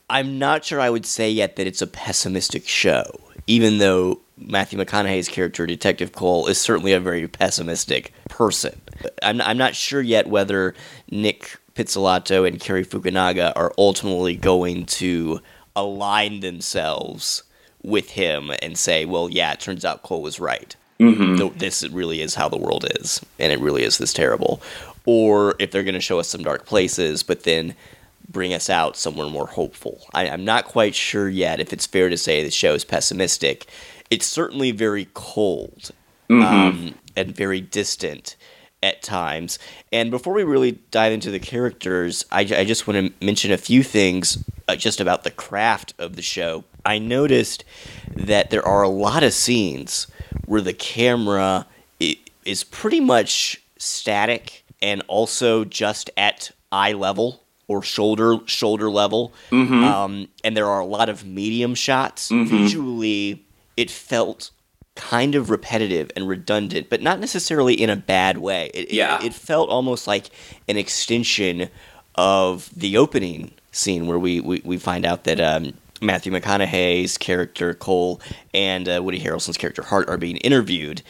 I'm 0.09 0.37
not 0.37 0.65
sure 0.65 0.81
I 0.81 0.89
would 0.89 1.05
say 1.05 1.31
yet 1.31 1.55
that 1.55 1.67
it's 1.67 1.81
a 1.81 1.87
pessimistic 1.87 2.67
show, 2.67 3.05
even 3.47 3.77
though 3.77 4.19
Matthew 4.37 4.77
McConaughey's 4.77 5.29
character, 5.29 5.65
Detective 5.65 6.11
Cohle, 6.11 6.47
is 6.47 6.59
certainly 6.59 6.91
a 6.91 6.99
very 6.99 7.29
pessimistic 7.29 8.11
person. 8.29 8.81
I'm, 9.23 9.39
I'm 9.39 9.57
not 9.57 9.73
sure 9.73 10.01
yet 10.01 10.27
whether 10.27 10.75
Nic 11.09 11.57
Pizzolatto 11.75 12.45
and 12.45 12.59
Cary 12.59 12.83
Fukunaga 12.83 13.53
are 13.55 13.73
ultimately 13.77 14.35
going 14.35 14.85
to 14.85 15.39
align 15.77 16.41
themselves 16.41 17.43
with 17.83 18.09
him 18.11 18.51
and 18.61 18.77
say, 18.77 19.05
well, 19.05 19.29
yeah, 19.29 19.53
it 19.53 19.61
turns 19.61 19.85
out 19.85 20.03
Cohle 20.03 20.21
was 20.21 20.41
right. 20.41 20.75
Th- 21.37 21.53
This 21.53 21.87
really 21.89 22.21
is 22.21 22.35
how 22.35 22.49
the 22.49 22.57
world 22.57 22.85
is, 22.99 23.21
and 23.39 23.51
it 23.51 23.59
really 23.59 23.83
is 23.83 23.97
this 23.97 24.13
terrible. 24.13 24.61
Or 25.05 25.55
if 25.59 25.71
they're 25.71 25.83
going 25.83 25.93
to 25.93 26.01
show 26.01 26.19
us 26.19 26.27
some 26.27 26.43
dark 26.43 26.65
places, 26.65 27.23
but 27.23 27.43
then 27.43 27.75
bring 28.29 28.53
us 28.53 28.69
out 28.69 28.97
somewhere 28.97 29.29
more 29.29 29.47
hopeful. 29.47 30.05
I, 30.13 30.27
I'm 30.27 30.43
not 30.43 30.65
quite 30.65 30.95
sure 30.95 31.29
yet 31.29 31.59
if 31.59 31.71
it's 31.71 31.85
fair 31.85 32.09
to 32.09 32.17
say 32.17 32.43
the 32.43 32.51
show 32.51 32.73
is 32.73 32.83
pessimistic. 32.83 33.67
It's 34.09 34.25
certainly 34.25 34.71
very 34.71 35.07
cold 35.13 35.91
um, 36.29 36.95
and 37.15 37.33
very 37.35 37.61
distant 37.61 38.35
at 38.83 39.01
times. 39.01 39.59
And 39.93 40.11
before 40.11 40.33
we 40.33 40.43
really 40.43 40.73
dive 40.91 41.13
into 41.13 41.31
the 41.31 41.39
characters, 41.39 42.25
I, 42.31 42.41
I 42.41 42.65
just 42.65 42.85
want 42.85 43.07
to 43.17 43.25
mention 43.25 43.51
a 43.51 43.57
few 43.57 43.81
things 43.83 44.43
uh, 44.67 44.75
just 44.75 44.99
about 44.99 45.23
the 45.23 45.31
craft 45.31 45.93
of 45.97 46.15
the 46.17 46.21
show. 46.21 46.65
I 46.85 46.99
noticed 46.99 47.63
that 48.13 48.49
there 48.49 48.65
are 48.65 48.83
a 48.83 48.89
lot 48.89 49.23
of 49.23 49.33
scenes 49.33 50.07
where 50.45 50.61
the 50.61 50.73
camera 50.73 51.65
is 52.45 52.63
pretty 52.63 52.99
much 52.99 53.61
static 53.77 54.63
and 54.81 55.01
also 55.07 55.65
just 55.65 56.09
at 56.17 56.51
eye 56.71 56.93
level 56.93 57.41
or 57.67 57.81
shoulder 57.83 58.37
shoulder 58.45 58.89
level. 58.89 59.33
Um, 59.83 60.27
and 60.43 60.55
there 60.55 60.67
are 60.67 60.79
a 60.79 60.85
lot 60.85 61.09
of 61.09 61.25
medium 61.25 61.75
shots. 61.75 62.29
Visually, 62.29 63.43
it 63.75 63.91
felt 63.91 64.51
kind 64.95 65.35
of 65.35 65.49
repetitive 65.49 66.09
and 66.15 66.27
redundant, 66.27 66.89
but 66.89 67.01
not 67.01 67.19
necessarily 67.19 67.73
in 67.73 67.89
a 67.89 67.95
bad 67.95 68.37
way. 68.37 68.71
It, 68.73 68.87
it- 68.89 68.93
Yeah. 68.93 69.23
it, 69.23 69.33
felt 69.33 69.69
almost 69.69 70.07
like 70.07 70.29
an 70.67 70.77
extension 70.77 71.69
of 72.15 72.69
the 72.75 72.97
opening 72.97 73.51
scene 73.71 74.07
where 74.07 74.17
we, 74.17 74.39
we, 74.39 74.59
we 74.63 74.77
find 74.77 75.05
out 75.05 75.23
that 75.25 75.39
um, 75.39 75.73
Matthew 76.01 76.31
McConaughey's 76.31 77.17
character 77.17 77.73
Cohle 77.73 78.21
and 78.53 78.87
uh, 78.87 79.01
Woody 79.03 79.19
Harrelson's 79.19 79.57
character 79.57 79.83
Hart 79.83 80.09
are 80.09 80.17
being 80.17 80.37
interviewed, 80.37 81.01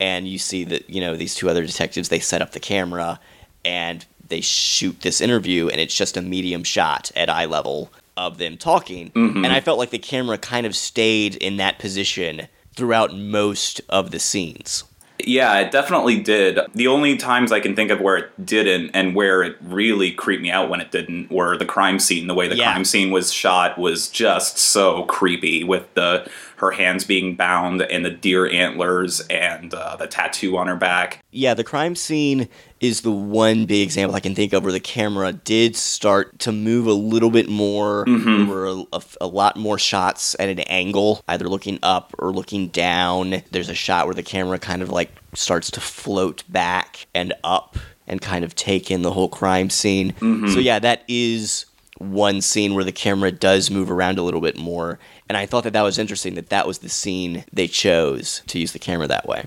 and 0.00 0.28
you 0.28 0.38
see 0.38 0.64
that 0.64 0.88
you 0.88 1.00
know 1.00 1.16
these 1.16 1.34
two 1.34 1.48
other 1.48 1.64
detectives 1.66 2.08
they 2.08 2.20
set 2.20 2.42
up 2.42 2.52
the 2.52 2.60
camera 2.60 3.18
and 3.64 4.06
they 4.28 4.40
shoot 4.40 5.00
this 5.02 5.20
interview, 5.20 5.68
and 5.68 5.80
it's 5.80 5.94
just 5.96 6.16
a 6.16 6.22
medium 6.22 6.64
shot 6.64 7.10
at 7.16 7.28
eye 7.30 7.44
level 7.46 7.90
of 8.16 8.38
them 8.38 8.56
talking, 8.56 9.10
and 9.44 9.52
I 9.52 9.60
felt 9.60 9.78
like 9.78 9.90
the 9.90 9.98
camera 9.98 10.38
kind 10.38 10.66
of 10.66 10.74
stayed 10.74 11.36
in 11.36 11.58
that 11.58 11.78
position 11.78 12.48
throughout 12.74 13.14
most 13.14 13.80
of 13.88 14.10
the 14.10 14.18
scenes. 14.18 14.84
Yeah, 15.24 15.58
it 15.60 15.70
definitely 15.70 16.20
did. 16.20 16.58
The 16.74 16.88
only 16.88 17.16
times 17.16 17.50
I 17.50 17.60
can 17.60 17.74
think 17.74 17.90
of 17.90 18.00
where 18.00 18.16
it 18.16 18.46
didn't 18.46 18.90
and 18.92 19.14
where 19.14 19.42
it 19.42 19.56
really 19.62 20.10
creeped 20.12 20.42
me 20.42 20.50
out 20.50 20.68
when 20.68 20.80
it 20.80 20.90
didn't 20.90 21.30
were 21.30 21.56
the 21.56 21.64
crime 21.64 21.98
scene. 21.98 22.26
The 22.26 22.34
way 22.34 22.48
the 22.48 22.56
Yeah. 22.56 22.72
crime 22.72 22.84
scene 22.84 23.10
was 23.10 23.32
shot 23.32 23.78
was 23.78 24.08
just 24.08 24.58
so 24.58 25.04
creepy 25.04 25.64
with 25.64 25.92
the 25.94 26.28
her 26.56 26.70
hands 26.72 27.04
being 27.04 27.34
bound 27.36 27.82
and 27.82 28.04
the 28.04 28.10
deer 28.10 28.48
antlers 28.50 29.20
and 29.28 29.72
uh, 29.74 29.96
the 29.96 30.06
tattoo 30.06 30.56
on 30.56 30.66
her 30.66 30.76
back. 30.76 31.22
Yeah, 31.30 31.54
the 31.54 31.64
crime 31.64 31.94
scene 31.94 32.48
is 32.80 33.02
the 33.02 33.10
one 33.12 33.64
big 33.66 33.82
example 33.82 34.14
I 34.16 34.20
can 34.20 34.34
think 34.34 34.52
of 34.52 34.62
where 34.62 34.72
the 34.72 34.80
camera 34.80 35.32
did 35.32 35.76
start 35.76 36.38
to 36.40 36.52
move 36.52 36.86
a 36.86 36.92
little 36.92 37.30
bit 37.30 37.48
more. 37.48 38.04
There 38.06 38.46
were 38.46 38.66
a, 38.66 38.84
a- 38.92 39.02
a 39.22 39.26
lot 39.26 39.56
more 39.56 39.78
shots 39.78 40.34
at 40.38 40.48
an 40.48 40.60
angle, 40.60 41.22
either 41.28 41.48
looking 41.48 41.78
up 41.82 42.14
or 42.18 42.32
looking 42.32 42.68
down. 42.68 43.42
There's 43.50 43.68
a 43.68 43.74
shot 43.74 44.06
where 44.06 44.14
the 44.14 44.22
camera 44.22 44.58
kind 44.58 44.82
of 44.82 44.90
like 44.90 45.10
starts 45.34 45.70
to 45.72 45.80
float 45.80 46.42
back 46.48 47.06
and 47.14 47.32
up 47.44 47.76
and 48.06 48.20
kind 48.22 48.44
of 48.44 48.54
take 48.54 48.90
in 48.90 49.02
the 49.02 49.12
whole 49.12 49.28
crime 49.28 49.68
scene. 49.68 50.14
So, 50.20 50.58
yeah, 50.60 50.78
that 50.78 51.02
is 51.08 51.66
one 51.98 52.40
scene 52.42 52.74
where 52.74 52.84
the 52.84 52.92
camera 52.92 53.32
does 53.32 53.70
move 53.70 53.90
around 53.90 54.18
a 54.18 54.22
little 54.22 54.40
bit 54.42 54.56
more. 54.56 54.98
And 55.28 55.36
I 55.36 55.46
thought 55.46 55.64
that 55.64 55.72
that 55.72 55.82
was 55.82 55.98
interesting 55.98 56.34
that 56.34 56.50
that 56.50 56.66
was 56.66 56.78
the 56.78 56.88
scene 56.88 57.44
they 57.52 57.66
chose 57.66 58.42
to 58.46 58.58
use 58.58 58.72
the 58.72 58.78
camera 58.78 59.06
that 59.08 59.26
way. 59.26 59.46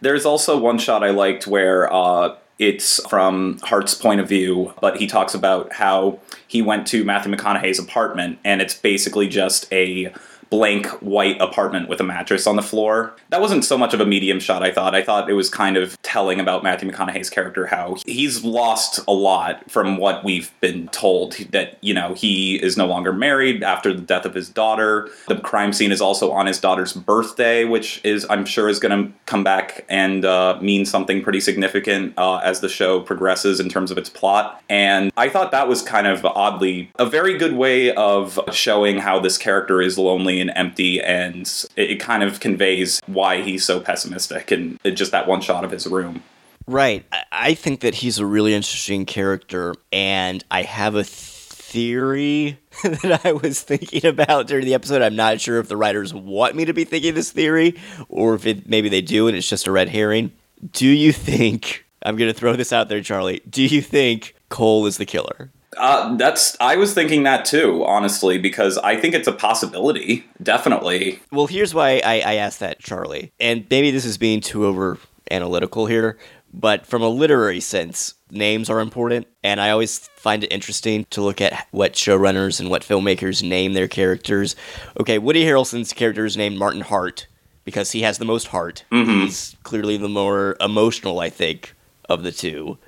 There's 0.00 0.26
also 0.26 0.58
one 0.58 0.78
shot 0.78 1.04
I 1.04 1.10
liked 1.10 1.46
where 1.46 1.92
uh, 1.92 2.36
it's 2.58 3.04
from 3.08 3.58
Hart's 3.62 3.94
point 3.94 4.20
of 4.20 4.28
view, 4.28 4.74
but 4.80 4.98
he 4.98 5.06
talks 5.06 5.34
about 5.34 5.72
how 5.72 6.18
he 6.46 6.60
went 6.60 6.86
to 6.88 7.04
Matthew 7.04 7.32
McConaughey's 7.32 7.78
apartment, 7.78 8.38
and 8.44 8.60
it's 8.60 8.74
basically 8.74 9.28
just 9.28 9.72
a 9.72 10.12
blank 10.50 10.86
white 11.00 11.40
apartment 11.40 11.88
with 11.88 12.00
a 12.00 12.04
mattress 12.04 12.46
on 12.46 12.56
the 12.56 12.62
floor. 12.62 13.14
That 13.30 13.40
wasn't 13.40 13.64
so 13.64 13.78
much 13.78 13.94
of 13.94 14.00
a 14.00 14.06
medium 14.06 14.40
shot, 14.40 14.62
I 14.62 14.72
thought. 14.72 14.94
I 14.94 15.02
thought 15.02 15.30
it 15.30 15.34
was 15.34 15.48
kind 15.48 15.76
of 15.76 16.00
telling 16.02 16.40
about 16.40 16.62
Matthew 16.64 16.90
McConaughey's 16.90 17.30
character, 17.30 17.66
how 17.66 17.96
he's 18.04 18.44
lost 18.44 19.00
a 19.06 19.12
lot 19.12 19.70
from 19.70 19.96
what 19.96 20.24
we've 20.24 20.52
been 20.60 20.88
told. 20.88 21.36
That, 21.52 21.78
you 21.80 21.94
know, 21.94 22.14
he 22.14 22.56
is 22.56 22.76
no 22.76 22.86
longer 22.86 23.12
married 23.12 23.62
after 23.62 23.94
the 23.94 24.00
death 24.00 24.24
of 24.24 24.34
his 24.34 24.48
daughter. 24.48 25.08
The 25.28 25.36
crime 25.36 25.72
scene 25.72 25.92
is 25.92 26.00
also 26.00 26.32
on 26.32 26.46
his 26.46 26.58
daughter's 26.58 26.92
birthday, 26.92 27.64
which 27.64 28.00
is, 28.04 28.26
I'm 28.28 28.44
sure, 28.44 28.68
is 28.68 28.80
going 28.80 29.04
to 29.04 29.12
come 29.26 29.44
back 29.44 29.84
and 29.88 30.24
uh, 30.24 30.58
mean 30.60 30.84
something 30.84 31.22
pretty 31.22 31.40
significant 31.40 32.14
uh, 32.18 32.38
as 32.38 32.60
the 32.60 32.68
show 32.68 33.00
progresses 33.00 33.60
in 33.60 33.68
terms 33.68 33.92
of 33.92 33.98
its 33.98 34.08
plot. 34.08 34.62
And 34.68 35.12
I 35.16 35.28
thought 35.28 35.52
that 35.52 35.68
was 35.68 35.82
kind 35.82 36.08
of 36.08 36.24
oddly 36.24 36.90
a 36.98 37.06
very 37.06 37.38
good 37.38 37.54
way 37.54 37.94
of 37.94 38.38
showing 38.50 38.98
how 38.98 39.20
this 39.20 39.38
character 39.38 39.80
is 39.80 39.96
lonely 39.96 40.39
and 40.40 40.50
empty, 40.54 41.00
and 41.00 41.42
it, 41.76 41.90
it 41.92 41.96
kind 42.00 42.22
of 42.22 42.40
conveys 42.40 43.00
why 43.06 43.42
he's 43.42 43.64
so 43.64 43.80
pessimistic 43.80 44.50
and 44.50 44.78
just 44.84 45.12
that 45.12 45.26
one 45.28 45.40
shot 45.40 45.64
of 45.64 45.70
his 45.70 45.86
room. 45.86 46.22
Right. 46.66 47.04
I- 47.32 47.54
think 47.54 47.80
that 47.80 47.94
he's 47.96 48.18
a 48.18 48.26
really 48.26 48.54
interesting 48.54 49.04
character, 49.04 49.74
and 49.92 50.44
I 50.50 50.62
have 50.62 50.94
a 50.94 51.04
theory 51.04 52.58
that 52.82 53.20
I 53.24 53.32
was 53.32 53.60
thinking 53.62 54.06
about 54.06 54.46
during 54.46 54.64
the 54.64 54.74
episode. 54.74 55.02
I'm 55.02 55.16
not 55.16 55.40
sure 55.40 55.58
if 55.58 55.68
the 55.68 55.76
writers 55.76 56.12
want 56.14 56.56
me 56.56 56.64
to 56.64 56.72
be 56.72 56.84
thinking 56.84 57.14
this 57.14 57.30
theory, 57.30 57.78
or 58.08 58.34
if 58.34 58.46
it, 58.46 58.68
maybe 58.68 58.88
they 58.88 59.02
do 59.02 59.28
and 59.28 59.36
it's 59.36 59.48
just 59.48 59.66
a 59.66 59.72
red 59.72 59.88
herring. 59.88 60.32
Do 60.72 60.86
you 60.88 61.12
think, 61.12 61.84
I'm 62.02 62.16
going 62.16 62.32
to 62.32 62.38
throw 62.38 62.54
this 62.56 62.72
out 62.72 62.88
there, 62.88 63.02
Charlie, 63.02 63.40
do 63.48 63.62
you 63.64 63.82
think 63.82 64.34
Cohle 64.48 64.86
is 64.86 64.96
the 64.96 65.06
killer? 65.06 65.50
Uh, 65.76 66.16
that's 66.16 66.56
I 66.60 66.76
was 66.76 66.94
thinking 66.94 67.22
that 67.24 67.44
too, 67.44 67.84
honestly, 67.84 68.38
because 68.38 68.76
I 68.78 68.96
think 68.96 69.14
it's 69.14 69.28
a 69.28 69.32
possibility. 69.32 70.24
Definitely. 70.42 71.20
Well, 71.30 71.46
here's 71.46 71.74
why 71.74 72.00
I, 72.04 72.20
I 72.20 72.34
asked 72.34 72.60
that, 72.60 72.80
Charlie. 72.80 73.32
And 73.38 73.66
maybe 73.70 73.90
this 73.90 74.04
is 74.04 74.18
being 74.18 74.40
too 74.40 74.66
over 74.66 74.98
analytical 75.30 75.86
here, 75.86 76.18
but 76.52 76.86
from 76.86 77.02
a 77.02 77.08
literary 77.08 77.60
sense, 77.60 78.14
names 78.30 78.68
are 78.68 78.80
important. 78.80 79.28
And 79.44 79.60
I 79.60 79.70
always 79.70 80.08
find 80.16 80.42
it 80.42 80.52
interesting 80.52 81.06
to 81.10 81.22
look 81.22 81.40
at 81.40 81.68
what 81.70 81.92
showrunners 81.92 82.58
and 82.58 82.68
what 82.68 82.82
filmmakers 82.82 83.48
name 83.48 83.72
their 83.74 83.88
characters. 83.88 84.56
Okay, 84.98 85.18
Woody 85.18 85.44
Harrelson's 85.44 85.92
character 85.92 86.24
is 86.24 86.36
named 86.36 86.58
Martin 86.58 86.80
Hart 86.80 87.28
because 87.64 87.92
he 87.92 88.02
has 88.02 88.18
the 88.18 88.24
most 88.24 88.48
heart. 88.48 88.84
He's 88.90 89.54
clearly 89.62 89.96
the 89.96 90.08
more 90.08 90.56
emotional, 90.60 91.20
I 91.20 91.30
think, 91.30 91.74
of 92.08 92.24
the 92.24 92.32
two. 92.32 92.78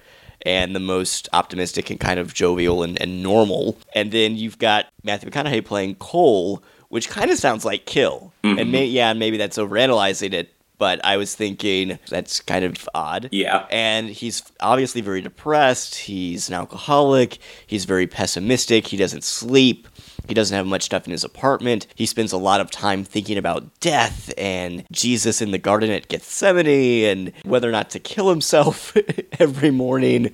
And 0.45 0.75
the 0.75 0.81
most 0.81 1.29
optimistic 1.33 1.91
and 1.91 2.01
kind 2.01 2.19
of 2.19 2.35
jovial 2.35 2.83
and, 2.83 3.01
and 3.01 3.23
normal. 3.23 3.79
And 3.95 4.11
then 4.11 4.37
you've 4.37 4.59
got 4.59 4.87
Matthew 5.05 5.31
McConaughey 5.31 5.65
playing 5.65 5.95
Cohle, 5.97 6.63
which 6.89 7.09
kind 7.09 7.31
of 7.31 7.39
sounds 7.39 7.65
like 7.65 7.87
kill. 7.87 8.33
And 8.43 8.59
mm-hmm. 8.59 8.71
may, 8.71 8.87
yeah, 8.87 9.13
maybe 9.13 9.37
that's 9.37 9.57
overanalyzing 9.57 10.33
it, 10.33 10.53
but 10.79 11.05
I 11.05 11.17
was 11.17 11.35
thinking 11.37 11.99
that's 12.09 12.41
kind 12.41 12.65
of 12.65 12.89
odd. 12.93 13.29
Yeah. 13.31 13.67
And 13.71 14.09
he's 14.09 14.43
obviously 14.59 15.01
very 15.01 15.21
depressed. 15.21 15.95
He's 15.95 16.49
an 16.49 16.55
alcoholic. 16.55 17.39
He's 17.69 17.85
very 17.85 18.09
pessimistic. 18.09 18.89
He 18.89 18.97
doesn't 18.97 19.23
sleep. 19.23 19.87
He 20.29 20.35
doesn't 20.35 20.57
have 20.57 20.67
much 20.67 20.85
stuff 20.85 21.07
in 21.07 21.13
his 21.13 21.25
apartment. 21.25 21.87
He 21.95 22.07
spends 22.07 22.33
a 22.33 22.37
lot 22.37 22.61
of 22.61 22.71
time 22.71 23.05
thinking 23.05 23.39
about 23.39 23.81
death 23.81 24.33
and 24.39 24.85
Jesus 24.91 25.43
in 25.43 25.51
the 25.51 25.59
garden 25.59 25.91
at 25.91 26.09
Gethsemane 26.09 27.05
and 27.05 27.33
whether 27.45 27.69
or 27.69 27.73
not 27.73 27.91
to 27.91 27.99
kill 27.99 28.31
himself 28.31 28.97
every 29.39 29.71
morning. 29.71 30.31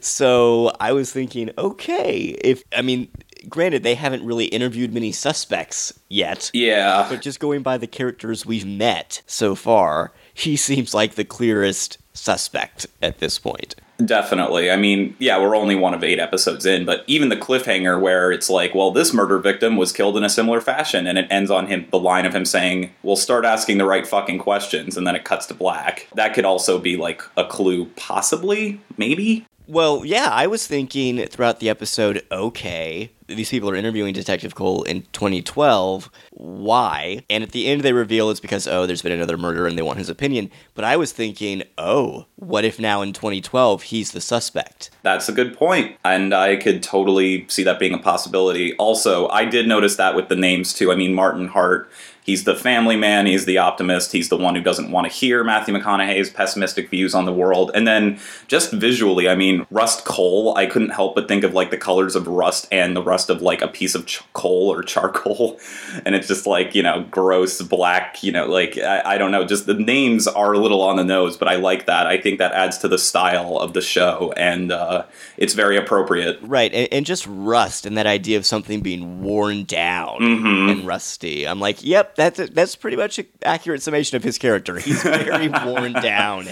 So 0.00 0.72
I 0.80 0.92
was 0.92 1.12
thinking, 1.12 1.50
okay, 1.56 2.36
if, 2.42 2.62
I 2.76 2.82
mean, 2.82 3.08
granted, 3.48 3.82
they 3.82 3.94
haven't 3.94 4.24
really 4.24 4.46
interviewed 4.46 4.92
many 4.92 5.12
suspects 5.12 5.98
yet. 6.08 6.50
Yeah. 6.52 7.06
But 7.08 7.22
just 7.22 7.40
going 7.40 7.62
by 7.62 7.78
the 7.78 7.86
characters 7.86 8.46
we've 8.46 8.66
met 8.66 9.22
so 9.26 9.54
far, 9.54 10.12
he 10.34 10.56
seems 10.56 10.94
like 10.94 11.14
the 11.14 11.24
clearest 11.24 11.98
suspect 12.14 12.86
at 13.00 13.18
this 13.18 13.38
point. 13.38 13.74
Definitely. 14.04 14.70
I 14.70 14.76
mean, 14.76 15.14
yeah, 15.18 15.38
we're 15.40 15.54
only 15.54 15.74
one 15.74 15.94
of 15.94 16.02
eight 16.02 16.18
episodes 16.18 16.66
in, 16.66 16.84
but 16.84 17.04
even 17.06 17.28
the 17.28 17.36
cliffhanger 17.36 18.00
where 18.00 18.32
it's 18.32 18.50
like, 18.50 18.74
well, 18.74 18.90
this 18.90 19.12
murder 19.12 19.38
victim 19.38 19.76
was 19.76 19.92
killed 19.92 20.16
in 20.16 20.24
a 20.24 20.28
similar 20.28 20.60
fashion, 20.60 21.06
and 21.06 21.18
it 21.18 21.26
ends 21.30 21.50
on 21.50 21.66
him 21.66 21.86
the 21.90 21.98
line 21.98 22.26
of 22.26 22.34
him 22.34 22.44
saying, 22.44 22.92
"We'll 23.02 23.16
start 23.16 23.44
asking 23.44 23.78
the 23.78 23.86
right 23.86 24.06
fucking 24.06 24.38
questions," 24.38 24.96
and 24.96 25.06
then 25.06 25.14
it 25.14 25.24
cuts 25.24 25.46
to 25.46 25.54
black. 25.54 26.08
That 26.14 26.34
could 26.34 26.44
also 26.44 26.78
be 26.78 26.96
like 26.96 27.22
a 27.36 27.44
clue, 27.44 27.86
possibly, 27.96 28.80
maybe. 28.96 29.46
Well, 29.68 30.04
yeah, 30.04 30.28
I 30.30 30.48
was 30.48 30.66
thinking 30.66 31.24
throughout 31.26 31.60
the 31.60 31.68
episode, 31.68 32.22
okay, 32.32 33.12
these 33.28 33.50
people 33.50 33.70
are 33.70 33.76
interviewing 33.76 34.12
Detective 34.12 34.54
Cohle 34.54 34.82
in 34.82 35.02
2012. 35.12 36.10
Why? 36.32 37.24
And 37.30 37.44
at 37.44 37.52
the 37.52 37.66
end, 37.66 37.82
they 37.82 37.92
reveal 37.92 38.30
it's 38.30 38.40
because, 38.40 38.66
oh, 38.66 38.86
there's 38.86 39.02
been 39.02 39.12
another 39.12 39.38
murder 39.38 39.66
and 39.66 39.78
they 39.78 39.82
want 39.82 39.98
his 39.98 40.08
opinion. 40.08 40.50
But 40.74 40.84
I 40.84 40.96
was 40.96 41.12
thinking, 41.12 41.62
oh, 41.78 42.26
what 42.36 42.64
if 42.64 42.80
now 42.80 43.02
in 43.02 43.12
2012 43.12 43.84
he's 43.84 44.10
the 44.10 44.20
suspect? 44.20 44.90
That's 45.02 45.28
a 45.28 45.32
good 45.32 45.56
point, 45.56 45.96
and 46.04 46.34
I 46.34 46.56
could 46.56 46.82
totally 46.82 47.46
see 47.48 47.62
that 47.62 47.78
being 47.78 47.94
a 47.94 47.98
possibility. 47.98 48.74
Also, 48.76 49.28
I 49.28 49.44
did 49.44 49.68
notice 49.68 49.96
that 49.96 50.16
with 50.16 50.28
the 50.28 50.36
names 50.36 50.74
too. 50.74 50.90
I 50.90 50.96
mean, 50.96 51.14
Martin 51.14 51.48
Hart 51.48 51.88
He's 52.24 52.44
the 52.44 52.54
family 52.54 52.94
man. 52.96 53.26
He's 53.26 53.46
the 53.46 53.58
optimist. 53.58 54.12
He's 54.12 54.28
the 54.28 54.36
one 54.36 54.54
who 54.54 54.60
doesn't 54.60 54.92
want 54.92 55.06
to 55.08 55.12
hear 55.12 55.42
Matthew 55.42 55.74
McConaughey's 55.74 56.30
pessimistic 56.30 56.88
views 56.88 57.14
on 57.16 57.24
the 57.24 57.32
world. 57.32 57.72
And 57.74 57.86
then 57.86 58.20
just 58.46 58.72
visually, 58.72 59.28
I 59.28 59.34
mean, 59.34 59.66
rust 59.70 60.04
coal. 60.04 60.56
I 60.56 60.66
couldn't 60.66 60.90
help 60.90 61.16
but 61.16 61.26
think 61.26 61.42
of 61.42 61.52
like 61.52 61.70
the 61.72 61.76
colors 61.76 62.14
of 62.14 62.28
rust 62.28 62.68
and 62.70 62.94
the 62.94 63.02
rust 63.02 63.28
of 63.28 63.42
like 63.42 63.60
a 63.60 63.66
piece 63.68 63.96
of 63.96 64.06
ch- 64.06 64.22
coal 64.34 64.72
or 64.72 64.82
charcoal, 64.84 65.58
and 66.06 66.14
it's 66.14 66.28
just 66.28 66.46
like 66.46 66.74
you 66.76 66.82
know 66.82 67.04
gross 67.10 67.60
black. 67.62 68.22
You 68.22 68.30
know, 68.32 68.46
like 68.46 68.78
I, 68.78 69.14
I 69.14 69.18
don't 69.18 69.32
know. 69.32 69.44
Just 69.44 69.66
the 69.66 69.74
names 69.74 70.28
are 70.28 70.52
a 70.52 70.58
little 70.58 70.82
on 70.82 70.96
the 70.96 71.04
nose, 71.04 71.36
but 71.36 71.48
I 71.48 71.56
like 71.56 71.86
that. 71.86 72.06
I 72.06 72.18
think 72.20 72.38
that 72.38 72.52
adds 72.52 72.78
to 72.78 72.88
the 72.88 72.98
style 72.98 73.58
of 73.58 73.72
the 73.72 73.80
show, 73.82 74.32
and 74.36 74.70
uh, 74.70 75.04
it's 75.36 75.54
very 75.54 75.76
appropriate. 75.76 76.38
Right, 76.42 76.72
and, 76.72 76.88
and 76.92 77.06
just 77.06 77.26
rust 77.28 77.84
and 77.84 77.96
that 77.96 78.06
idea 78.06 78.36
of 78.38 78.46
something 78.46 78.80
being 78.80 79.22
worn 79.22 79.64
down 79.64 80.20
Mm-hmm. 80.20 80.68
and 80.68 80.86
rusty. 80.86 81.48
I'm 81.48 81.58
like, 81.60 81.82
yep, 81.84 82.11
that's 82.16 82.38
a, 82.38 82.46
that's 82.46 82.76
pretty 82.76 82.96
much 82.96 83.18
an 83.18 83.26
accurate 83.44 83.82
summation 83.82 84.16
of 84.16 84.24
his 84.24 84.38
character. 84.38 84.78
He's 84.78 85.02
very 85.02 85.48
worn 85.64 85.92
down 85.94 86.48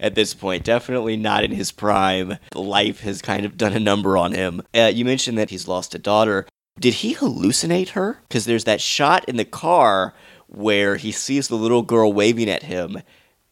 at 0.00 0.14
this 0.14 0.34
point. 0.34 0.64
Definitely 0.64 1.16
not 1.16 1.44
in 1.44 1.52
his 1.52 1.72
prime. 1.72 2.38
Life 2.54 3.00
has 3.00 3.22
kind 3.22 3.44
of 3.44 3.56
done 3.56 3.72
a 3.72 3.80
number 3.80 4.16
on 4.16 4.32
him. 4.32 4.62
Uh, 4.74 4.90
you 4.92 5.04
mentioned 5.04 5.38
that 5.38 5.50
he's 5.50 5.68
lost 5.68 5.94
a 5.94 5.98
daughter. 5.98 6.46
Did 6.78 6.94
he 6.94 7.14
hallucinate 7.14 7.90
her? 7.90 8.18
Because 8.28 8.44
there's 8.46 8.64
that 8.64 8.80
shot 8.80 9.24
in 9.28 9.36
the 9.36 9.44
car 9.44 10.12
where 10.48 10.96
he 10.96 11.12
sees 11.12 11.48
the 11.48 11.56
little 11.56 11.82
girl 11.82 12.12
waving 12.12 12.50
at 12.50 12.64
him, 12.64 13.00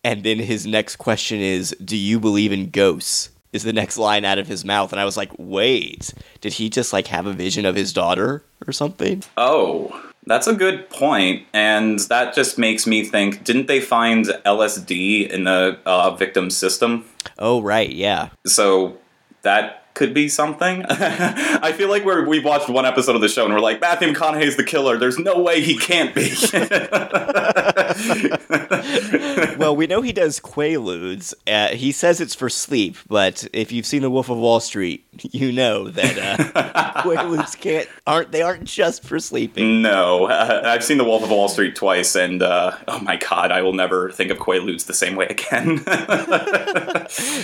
and 0.04 0.24
then 0.24 0.38
his 0.38 0.66
next 0.66 0.96
question 0.96 1.40
is, 1.40 1.74
"Do 1.84 1.96
you 1.96 2.18
believe 2.20 2.52
in 2.52 2.70
ghosts?" 2.70 3.30
Is 3.52 3.64
the 3.64 3.72
next 3.72 3.98
line 3.98 4.24
out 4.24 4.38
of 4.38 4.48
his 4.48 4.64
mouth, 4.64 4.92
and 4.92 5.00
I 5.00 5.04
was 5.04 5.16
like, 5.16 5.30
"Wait, 5.38 6.14
did 6.40 6.54
he 6.54 6.70
just 6.70 6.92
like 6.92 7.08
have 7.08 7.26
a 7.26 7.32
vision 7.32 7.66
of 7.66 7.76
his 7.76 7.92
daughter 7.92 8.44
or 8.66 8.72
something?" 8.72 9.22
Oh, 9.36 10.11
that's 10.26 10.46
a 10.46 10.54
good 10.54 10.88
point, 10.90 11.46
and 11.52 11.98
that 12.00 12.34
just 12.34 12.58
makes 12.58 12.86
me 12.86 13.04
think: 13.04 13.44
Didn't 13.44 13.66
they 13.66 13.80
find 13.80 14.26
LSD 14.46 15.28
in 15.28 15.44
the 15.44 15.78
uh, 15.84 16.14
victim's 16.14 16.56
system? 16.56 17.04
Oh, 17.38 17.60
right, 17.60 17.90
yeah. 17.90 18.30
So 18.46 18.98
that 19.42 19.81
could 19.94 20.14
be 20.14 20.28
something. 20.28 20.84
I 20.88 21.72
feel 21.72 21.88
like 21.88 22.04
we're, 22.04 22.26
we've 22.26 22.44
watched 22.44 22.68
one 22.68 22.86
episode 22.86 23.14
of 23.14 23.20
the 23.20 23.28
show 23.28 23.44
and 23.44 23.54
we're 23.54 23.60
like, 23.60 23.80
Matthew 23.80 24.08
McConaughey's 24.08 24.56
the 24.56 24.64
killer. 24.64 24.96
There's 24.96 25.18
no 25.18 25.40
way 25.40 25.60
he 25.60 25.76
can't 25.76 26.14
be. 26.14 26.32
well, 29.58 29.76
we 29.76 29.86
know 29.86 30.02
he 30.02 30.12
does 30.12 30.40
Quaaludes. 30.40 31.34
Uh, 31.46 31.68
he 31.68 31.92
says 31.92 32.20
it's 32.20 32.34
for 32.34 32.48
sleep, 32.48 32.96
but 33.08 33.46
if 33.52 33.72
you've 33.72 33.86
seen 33.86 34.02
The 34.02 34.10
Wolf 34.10 34.30
of 34.30 34.38
Wall 34.38 34.60
Street, 34.60 35.04
you 35.30 35.52
know 35.52 35.88
that 35.88 36.18
uh, 36.18 36.92
Quaaludes 37.02 37.58
can't 37.60 37.88
aren't 38.06 38.32
they 38.32 38.42
aren't 38.42 38.64
just 38.64 39.02
for 39.02 39.18
sleeping. 39.18 39.82
no, 39.82 40.26
uh, 40.26 40.62
I've 40.64 40.84
seen 40.84 40.98
The 40.98 41.04
Wolf 41.04 41.22
of 41.22 41.30
Wall 41.30 41.48
Street 41.48 41.76
twice, 41.76 42.16
and 42.16 42.42
uh, 42.42 42.76
oh 42.88 43.00
my 43.00 43.16
god, 43.16 43.52
I 43.52 43.62
will 43.62 43.74
never 43.74 44.10
think 44.10 44.30
of 44.30 44.38
Quaaludes 44.38 44.86
the 44.86 44.94
same 44.94 45.16
way 45.16 45.26
again. 45.26 45.82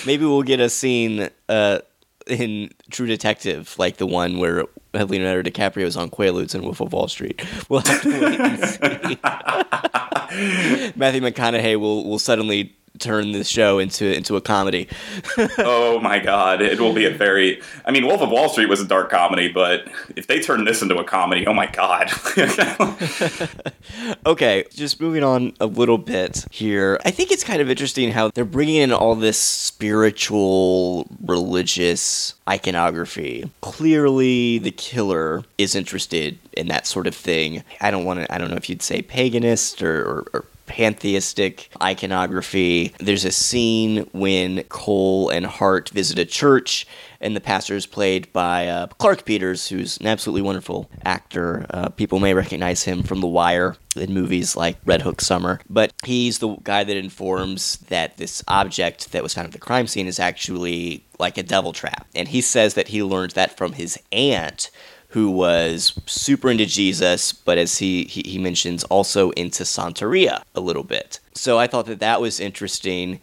Maybe 0.07 0.25
we'll 0.25 0.43
get 0.43 0.61
a 0.61 0.69
scene 0.69 1.28
uh, 1.49 1.78
in 2.28 2.70
True 2.90 3.06
Detective, 3.06 3.75
like 3.78 3.97
the 3.97 4.06
one 4.06 4.38
where 4.38 4.64
Leonardo 4.94 5.49
DiCaprio 5.50 5.85
is 5.85 5.97
on 5.97 6.11
Quaaludes 6.11 6.54
in 6.54 6.62
Wolf 6.62 6.80
of 6.80 6.92
Wall 6.92 7.08
Street. 7.08 7.42
We'll 7.68 7.80
have 7.80 8.02
to 8.02 8.20
wait 8.20 8.40
and 8.40 8.58
see. 8.64 9.18
Matthew 10.97 11.20
McConaughey 11.20 11.78
will 11.78 12.04
will 12.08 12.18
suddenly 12.18 12.75
turn 12.99 13.33
this 13.33 13.49
show 13.49 13.78
into 13.78 14.14
into 14.14 14.37
a 14.37 14.40
comedy. 14.40 14.88
oh 15.59 16.00
my 16.00 16.19
god, 16.19 16.61
it 16.62 16.81
will 16.81 16.93
be 16.93 17.05
a 17.05 17.11
very. 17.11 17.62
I 17.85 17.90
mean, 17.90 18.07
Wolf 18.07 18.21
of 18.21 18.31
Wall 18.31 18.49
Street 18.49 18.69
was 18.69 18.81
a 18.81 18.87
dark 18.87 19.11
comedy, 19.11 19.49
but 19.49 19.88
if 20.17 20.26
they 20.26 20.40
turn 20.40 20.64
this 20.64 20.83
into 20.83 20.97
a 20.97 21.05
comedy, 21.05 21.47
oh 21.47 21.55
my 21.55 21.67
god. 21.67 22.11
Okay, 24.26 24.64
just 24.75 25.00
moving 25.00 25.25
on 25.25 25.52
a 25.61 25.67
little 25.67 25.99
bit 25.99 26.45
here. 26.50 27.00
I 27.05 27.11
think 27.11 27.31
it's 27.31 27.45
kind 27.45 27.61
of 27.61 27.71
interesting 27.71 28.11
how 28.11 28.31
they're 28.31 28.45
bringing 28.45 28.76
in 28.76 28.93
all 28.93 29.14
this 29.14 29.38
spiritual, 29.38 31.07
religious 31.25 32.35
iconography. 32.49 33.50
Clearly, 33.61 34.59
the 34.59 34.71
killer 34.71 35.45
is 35.57 35.75
interested 35.75 36.38
in 36.52 36.69
that 36.69 36.87
sort 36.87 37.07
of 37.07 37.14
thing. 37.14 37.62
I 37.81 37.90
don't 37.90 38.05
want 38.05 38.21
to, 38.21 38.35
I 38.35 38.38
don't 38.38 38.50
know 38.50 38.57
if 38.57 38.69
you'd 38.69 38.83
say 38.83 39.02
paganist 39.02 39.83
or, 39.83 40.02
or, 40.02 40.26
or 40.33 40.45
pantheistic 40.68 41.70
iconography. 41.82 42.94
There's 42.98 43.25
a 43.25 43.32
scene 43.32 44.08
when 44.12 44.62
Cohle 44.64 45.30
and 45.30 45.46
Hart 45.46 45.88
visit 45.88 46.18
a 46.18 46.25
church, 46.25 46.87
and 47.20 47.34
the 47.34 47.40
pastor 47.40 47.75
is 47.75 47.87
played 47.87 48.32
by 48.32 48.68
uh, 48.68 48.87
Clarke 48.98 49.25
Peters, 49.25 49.68
who's 49.68 49.98
an 49.98 50.06
absolutely 50.06 50.42
wonderful 50.42 50.88
actor. 51.04 51.66
Uh, 51.70 51.88
people 51.88 52.20
may 52.20 52.34
recognize 52.34 52.84
him 52.84 53.02
from 53.02 53.20
The 53.20 53.26
Wire 53.26 53.76
in 53.96 54.14
movies 54.14 54.54
like 54.54 54.78
Red 54.84 55.02
Hook 55.02 55.20
Summer, 55.20 55.60
but 55.68 55.92
he's 56.04 56.38
the 56.38 56.54
guy 56.62 56.84
that 56.84 56.96
informs 56.96 57.78
that 57.88 58.16
this 58.18 58.44
object 58.46 59.10
that 59.10 59.22
was 59.22 59.34
found 59.34 59.46
at 59.46 59.52
the 59.52 59.58
crime 59.58 59.88
scene 59.88 60.06
is 60.06 60.20
actually 60.20 61.04
like 61.19 61.38
a 61.38 61.43
devil 61.43 61.73
trap. 61.73 62.06
And 62.14 62.28
he 62.28 62.40
says 62.40 62.75
that 62.75 62.88
he 62.88 63.02
learned 63.02 63.32
that 63.32 63.56
from 63.56 63.73
his 63.73 63.99
aunt 64.12 64.71
who 65.10 65.30
was 65.30 65.99
super 66.06 66.50
into 66.50 66.66
Jesus, 66.66 67.32
but 67.32 67.56
as 67.56 67.78
he, 67.78 68.04
he, 68.04 68.23
he 68.23 68.38
mentions, 68.38 68.84
also 68.84 69.30
into 69.30 69.64
Santeria 69.64 70.42
a 70.54 70.60
little 70.60 70.82
bit. 70.84 71.18
So 71.34 71.58
I 71.58 71.66
thought 71.66 71.86
that 71.86 72.00
that 72.00 72.21
was 72.21 72.40
interesting. 72.40 73.21